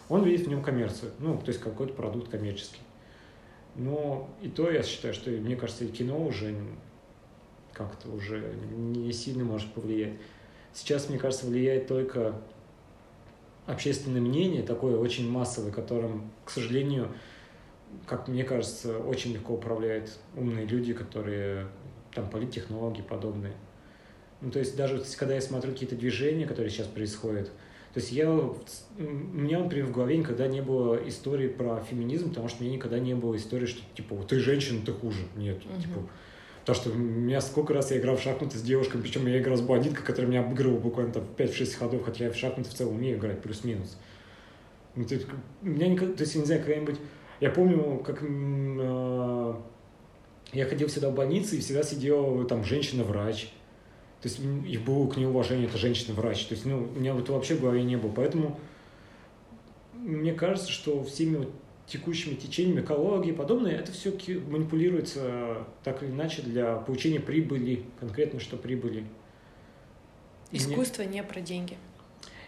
он 0.09 0.23
видит 0.23 0.47
в 0.47 0.49
нем 0.49 0.63
коммерцию, 0.63 1.11
ну, 1.19 1.37
то 1.37 1.49
есть 1.49 1.61
какой-то 1.61 1.93
продукт 1.93 2.29
коммерческий. 2.29 2.81
Но 3.75 4.27
и 4.41 4.49
то 4.49 4.71
я 4.71 4.81
считаю, 4.81 5.13
что, 5.13 5.29
мне 5.29 5.55
кажется, 5.55 5.85
и 5.85 5.89
кино 5.89 6.19
уже 6.25 6.55
как-то 7.71 8.09
уже 8.09 8.55
не 8.75 9.13
сильно 9.13 9.43
может 9.43 9.71
повлиять. 9.73 10.15
Сейчас, 10.73 11.09
мне 11.09 11.17
кажется, 11.17 11.45
влияет 11.45 11.87
только 11.87 12.35
общественное 13.65 14.21
мнение, 14.21 14.63
такое 14.63 14.97
очень 14.97 15.29
массовое, 15.29 15.71
которым, 15.71 16.31
к 16.45 16.49
сожалению, 16.49 17.09
как 18.05 18.27
мне 18.27 18.43
кажется, 18.43 18.97
очень 18.99 19.33
легко 19.33 19.53
управляют 19.53 20.17
умные 20.35 20.65
люди, 20.65 20.93
которые 20.93 21.67
там 22.13 22.29
политтехнологи 22.29 23.01
подобные. 23.01 23.53
Ну, 24.41 24.51
то 24.51 24.59
есть 24.59 24.75
даже 24.75 25.03
когда 25.17 25.35
я 25.35 25.41
смотрю 25.41 25.73
какие-то 25.73 25.95
движения, 25.95 26.45
которые 26.45 26.71
сейчас 26.71 26.87
происходят, 26.87 27.47
То 27.93 27.99
есть 27.99 28.11
я, 28.11 28.31
у 28.31 28.55
меня, 28.97 29.59
например, 29.59 29.87
в 29.87 29.91
голове 29.91 30.17
никогда 30.17 30.47
не 30.47 30.61
было 30.61 30.95
истории 31.07 31.47
про 31.47 31.81
феминизм, 31.81 32.29
потому 32.29 32.47
что 32.47 32.61
у 32.61 32.65
меня 32.65 32.75
никогда 32.75 32.99
не 32.99 33.15
было 33.15 33.35
истории, 33.35 33.65
что 33.65 33.81
типа 33.95 34.15
ты 34.27 34.39
женщина, 34.39 34.81
ты 34.85 34.93
хуже. 34.93 35.23
Нет, 35.35 35.57
угу. 35.65 35.81
типа 35.81 35.99
Потому 36.69 36.83
что 36.83 36.91
у 36.91 37.01
меня 37.01 37.41
сколько 37.41 37.73
раз 37.73 37.89
я 37.89 37.97
играл 37.97 38.15
в 38.15 38.21
шахматы 38.21 38.55
с 38.55 38.61
девушками, 38.61 39.01
причем 39.01 39.25
я 39.25 39.39
играл 39.39 39.57
с 39.57 39.61
блондинкой, 39.61 40.05
которая 40.05 40.29
меня 40.29 40.41
обыгрывала 40.41 40.77
буквально 40.77 41.11
там 41.11 41.23
5-6 41.35 41.77
ходов, 41.77 42.03
хотя 42.05 42.25
я 42.25 42.31
в 42.31 42.35
шахматы 42.35 42.69
в 42.69 42.73
целом 42.75 42.93
умею 42.93 43.17
играть, 43.17 43.41
плюс-минус. 43.41 43.97
Ну, 44.95 45.03
ты, 45.03 45.19
у 45.63 45.65
меня 45.65 45.87
никогда, 45.87 46.13
то 46.13 46.21
есть, 46.21 46.35
я 46.35 46.41
не 46.41 46.45
знаю, 46.45 46.61
когда-нибудь... 46.63 46.97
Я 47.39 47.49
помню, 47.49 48.03
как 48.05 48.19
э, 48.21 49.53
я 50.53 50.65
ходил 50.67 50.89
всегда 50.89 51.09
в 51.09 51.15
больнице, 51.15 51.55
и 51.55 51.59
всегда 51.59 51.81
сидела 51.81 52.45
там 52.45 52.63
женщина-врач. 52.63 53.51
То 54.21 54.27
есть 54.27 54.39
их 54.39 54.83
было 54.83 55.09
к 55.09 55.17
ней 55.17 55.25
уважение, 55.25 55.65
это 55.65 55.79
женщина-врач. 55.79 56.45
То 56.45 56.53
есть, 56.53 56.67
ну, 56.67 56.87
у 56.95 56.99
меня 56.99 57.15
вот 57.15 57.27
вообще 57.29 57.55
в 57.55 57.61
голове 57.61 57.81
не 57.81 57.95
было. 57.95 58.11
Поэтому 58.11 58.59
мне 59.95 60.33
кажется, 60.33 60.69
что 60.69 61.03
всеми 61.03 61.37
вот 61.37 61.51
текущими 61.89 62.35
течениями 62.35 62.81
экологии 62.81 63.29
и 63.29 63.35
подобное, 63.35 63.75
это 63.75 63.91
все 63.91 64.11
манипулируется 64.47 65.65
так 65.83 66.03
или 66.03 66.11
иначе 66.11 66.41
для 66.41 66.75
получения 66.75 67.19
прибыли, 67.19 67.83
конкретно 67.99 68.39
что 68.39 68.57
прибыли. 68.57 69.05
Искусство 70.51 71.03
не, 71.03 71.15
не 71.15 71.23
про 71.23 71.41
деньги. 71.41 71.77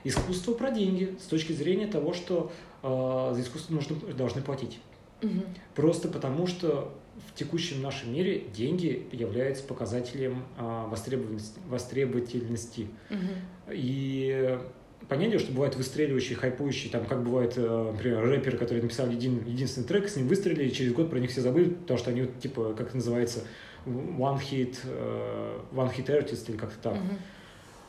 Искусство 0.03 0.53
про 0.53 0.71
деньги 0.71 1.15
с 1.19 1.25
точки 1.25 1.53
зрения 1.53 1.87
того, 1.87 2.13
что 2.13 2.51
э, 2.81 3.31
за 3.35 3.41
искусство 3.41 3.73
нужно, 3.73 3.95
должны 4.13 4.41
платить. 4.41 4.79
Угу. 5.21 5.41
Просто 5.75 6.07
потому, 6.07 6.47
что 6.47 6.97
в 7.27 7.35
текущем 7.35 7.81
нашем 7.81 8.13
мире 8.13 8.45
деньги 8.53 9.07
являются 9.11 9.63
показателем 9.63 10.45
э, 10.57 10.85
востребованности. 10.87 11.59
востребовательности. 11.67 12.87
Угу. 13.09 13.71
И 13.71 14.59
понятно, 15.07 15.39
что 15.39 15.51
бывают 15.51 15.75
выстреливающие, 15.75 16.37
хайпующие, 16.37 16.91
там, 16.91 17.05
как 17.05 17.23
бывает, 17.23 17.53
э, 17.57 17.91
например, 17.91 18.23
рэперы, 18.23 18.57
которые 18.57 18.83
написали 18.83 19.13
един, 19.13 19.43
единственный 19.45 19.85
трек, 19.85 20.09
с 20.09 20.15
ним 20.15 20.27
выстрелили, 20.27 20.69
через 20.69 20.93
год 20.93 21.09
про 21.09 21.19
них 21.19 21.31
все 21.31 21.41
забыли, 21.41 21.69
потому 21.69 21.97
что 21.99 22.11
они, 22.11 22.27
типа, 22.41 22.73
как 22.77 22.87
это 22.87 22.97
называется, 22.97 23.43
one 23.85 24.39
hit, 24.39 24.77
uh, 24.85 25.61
one 25.73 25.91
hit 25.95 26.07
artist 26.07 26.49
или 26.49 26.57
как-то 26.57 26.77
так. 26.81 26.93
Mm-hmm. 26.95 27.17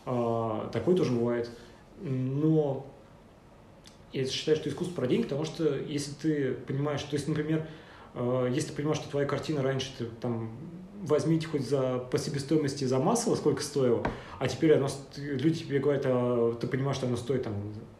Uh, 0.07 0.71
такой 0.73 0.97
тоже 0.97 1.13
бывает. 1.13 1.51
Но 2.01 2.87
я 4.13 4.27
считаю, 4.27 4.57
что 4.57 4.69
искусство 4.69 4.95
про 4.95 5.07
деньги, 5.07 5.25
потому 5.25 5.45
что 5.45 5.77
если 5.77 6.13
ты 6.13 6.53
понимаешь, 6.67 7.03
то 7.03 7.15
есть, 7.15 7.29
например, 7.29 7.67
если 8.15 8.69
ты 8.69 8.75
понимаешь, 8.75 8.99
что 8.99 9.11
твоя 9.11 9.27
картина 9.27 9.63
раньше 9.63 9.91
ты 9.97 10.07
там 10.21 10.51
возьмите 11.03 11.47
хоть 11.47 11.69
за, 11.69 11.99
по 11.99 12.19
себестоимости 12.19 12.85
за 12.85 12.99
масло, 12.99 13.35
сколько 13.35 13.63
стоило, 13.63 14.05
а 14.39 14.49
теперь 14.49 14.75
оно, 14.75 14.89
люди 15.17 15.65
тебе 15.65 15.79
говорят, 15.81 16.05
а, 16.07 16.55
ты 16.55 16.67
понимаешь, 16.67 16.97
что 16.97 17.07
оно 17.07 17.17
стоит 17.17 17.43
там, 17.43 17.55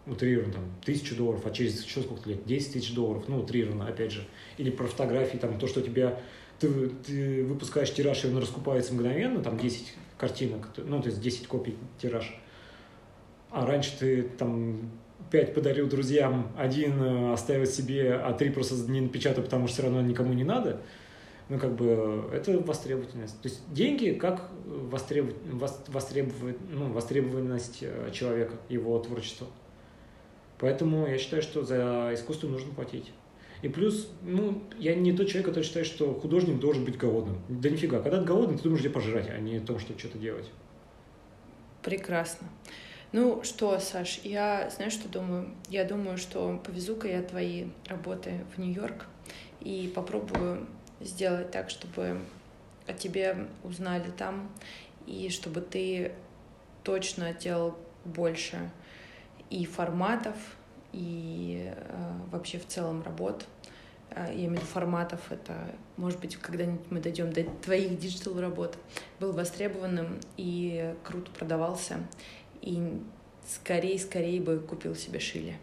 утрированно, 0.07 0.53
там, 0.55 0.65
тысячу 0.85 1.17
долларов, 1.17 1.43
а 1.45 1.51
через 1.51 1.85
еще 1.85 2.03
сколько 2.03 2.29
лет, 2.29 2.45
10 2.45 2.73
тысяч 2.73 2.95
долларов, 2.95 3.25
ну, 3.29 3.41
утрированно, 3.41 3.87
опять 3.87 4.13
же. 4.13 4.27
Или 4.57 4.71
про 4.71 4.87
фотографии, 4.87 5.37
там, 5.37 5.59
то, 5.59 5.67
что 5.67 5.81
тебя, 5.81 6.21
ты, 6.59 6.89
ты 6.89 7.45
выпускаешь 7.45 7.93
тираж, 7.93 8.25
и 8.25 8.29
он 8.29 8.39
раскупается 8.39 8.95
мгновенно, 8.95 9.43
там, 9.43 9.59
10 9.59 9.95
картинок, 10.17 10.69
ну, 10.77 11.01
то 11.01 11.09
есть 11.09 11.21
10 11.21 11.49
копий 11.49 11.77
тираж. 12.01 12.39
А 13.51 13.67
раньше 13.67 13.99
ты 13.99 14.23
там 14.23 14.91
пять 15.33 15.53
подарил 15.55 15.89
друзьям, 15.89 16.53
один 16.57 17.03
э, 17.03 17.33
оставил 17.33 17.67
себе, 17.67 18.15
а 18.15 18.33
три 18.33 18.51
просто 18.51 18.89
не 18.89 19.01
напечатал, 19.01 19.43
потому 19.43 19.67
что 19.67 19.75
все 19.75 19.83
равно 19.83 20.01
никому 20.01 20.33
не 20.33 20.45
надо– 20.45 20.81
ну, 21.53 21.59
как 21.59 21.75
бы, 21.75 22.31
это 22.33 22.59
востребовательность. 22.61 23.41
То 23.43 23.49
есть 23.49 23.61
деньги 23.73 24.13
как 24.13 24.49
востребов... 24.65 25.35
востребов... 25.89 26.35
ну, 26.71 26.91
востребованность 26.93 27.81
э, 27.83 28.11
человека, 28.11 28.55
его 28.71 28.99
творчества. 28.99 29.47
Поэтому 30.59 31.07
я 31.07 31.19
считаю, 31.19 31.43
что 31.43 31.63
за 31.63 32.11
искусство 32.15 32.49
нужно 32.49 32.73
платить. 32.73 33.13
И 33.61 33.69
плюс, 33.69 34.11
ну, 34.23 34.63
я 34.79 34.95
не 34.95 35.13
тот 35.13 35.29
человек, 35.29 35.49
который 35.49 35.65
считает, 35.65 35.87
что 35.87 36.15
художник 36.15 36.59
должен 36.59 36.87
быть 36.87 36.97
голодным. 36.97 37.39
Да 37.51 37.69
нифига. 37.69 38.01
Когда 38.01 38.19
ты 38.19 38.25
голодный, 38.25 38.57
ты 38.57 38.63
думаешь, 38.65 38.81
где 38.81 38.89
пожрать, 38.89 39.29
а 39.29 39.39
не 39.39 39.57
о 39.57 39.61
том, 39.61 39.79
что 39.79 39.97
что-то 39.99 40.17
делать. 40.17 40.49
Прекрасно. 41.83 42.49
Ну 43.13 43.45
что, 43.45 43.79
Саш, 43.79 44.21
я, 44.25 44.71
знаешь, 44.71 44.95
что 44.95 45.07
думаю? 45.07 45.51
Я 45.69 45.85
думаю, 45.85 46.17
что 46.17 46.59
повезу-ка 46.65 47.09
я 47.09 47.23
твои 47.23 47.67
работы 47.87 48.47
в 48.55 48.59
Нью-Йорк 48.59 49.05
и 49.61 49.93
попробую 49.95 50.67
сделать 50.99 51.51
так, 51.51 51.69
чтобы 51.69 52.23
о 52.87 52.95
тебе 52.95 53.49
узнали 53.65 54.11
там, 54.17 54.51
и 55.07 55.29
чтобы 55.29 55.61
ты 55.61 56.13
точно 56.85 57.35
делал 57.35 57.77
больше 58.07 58.71
и 59.51 59.67
форматов, 59.67 60.37
и 60.95 61.71
э, 61.71 62.13
вообще 62.31 62.59
в 62.59 62.67
целом 62.67 63.03
работ. 63.03 63.45
Э, 64.09 64.29
я 64.29 64.47
имею 64.47 64.53
в 64.53 64.55
виду 64.55 64.67
форматов, 64.67 65.21
это, 65.31 65.55
может 65.99 66.19
быть, 66.19 66.37
когда-нибудь 66.37 66.91
мы 66.91 67.01
дойдем 67.01 67.31
до 67.31 67.45
твоих 67.45 67.99
digital 67.99 68.41
работ, 68.41 68.79
был 69.21 69.33
востребованным 69.33 70.19
и 70.39 70.95
круто 71.05 71.31
продавался, 71.33 71.99
и 72.63 72.81
скорее-скорее 73.47 74.41
бы 74.41 74.59
купил 74.59 74.95
себе 74.95 75.21
шили. 75.21 75.57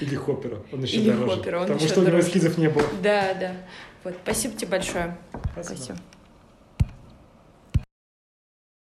Или 0.00 0.14
Хоппера. 0.16 0.62
Он 0.72 0.82
еще 0.82 0.96
Или 0.96 1.10
дороже. 1.10 1.36
Хоппера, 1.36 1.56
он 1.56 1.62
потому 1.62 1.78
еще 1.80 1.88
что 1.88 2.00
дороже. 2.02 2.16
у 2.16 2.18
него 2.18 2.28
эскизов 2.28 2.58
не 2.58 2.68
было. 2.68 2.84
Да, 3.02 3.34
да. 3.34 3.56
Вот, 4.04 4.14
спасибо 4.22 4.56
тебе 4.56 4.68
большое. 4.68 5.16
Спасибо. 5.52 5.76
спасибо. 5.76 5.98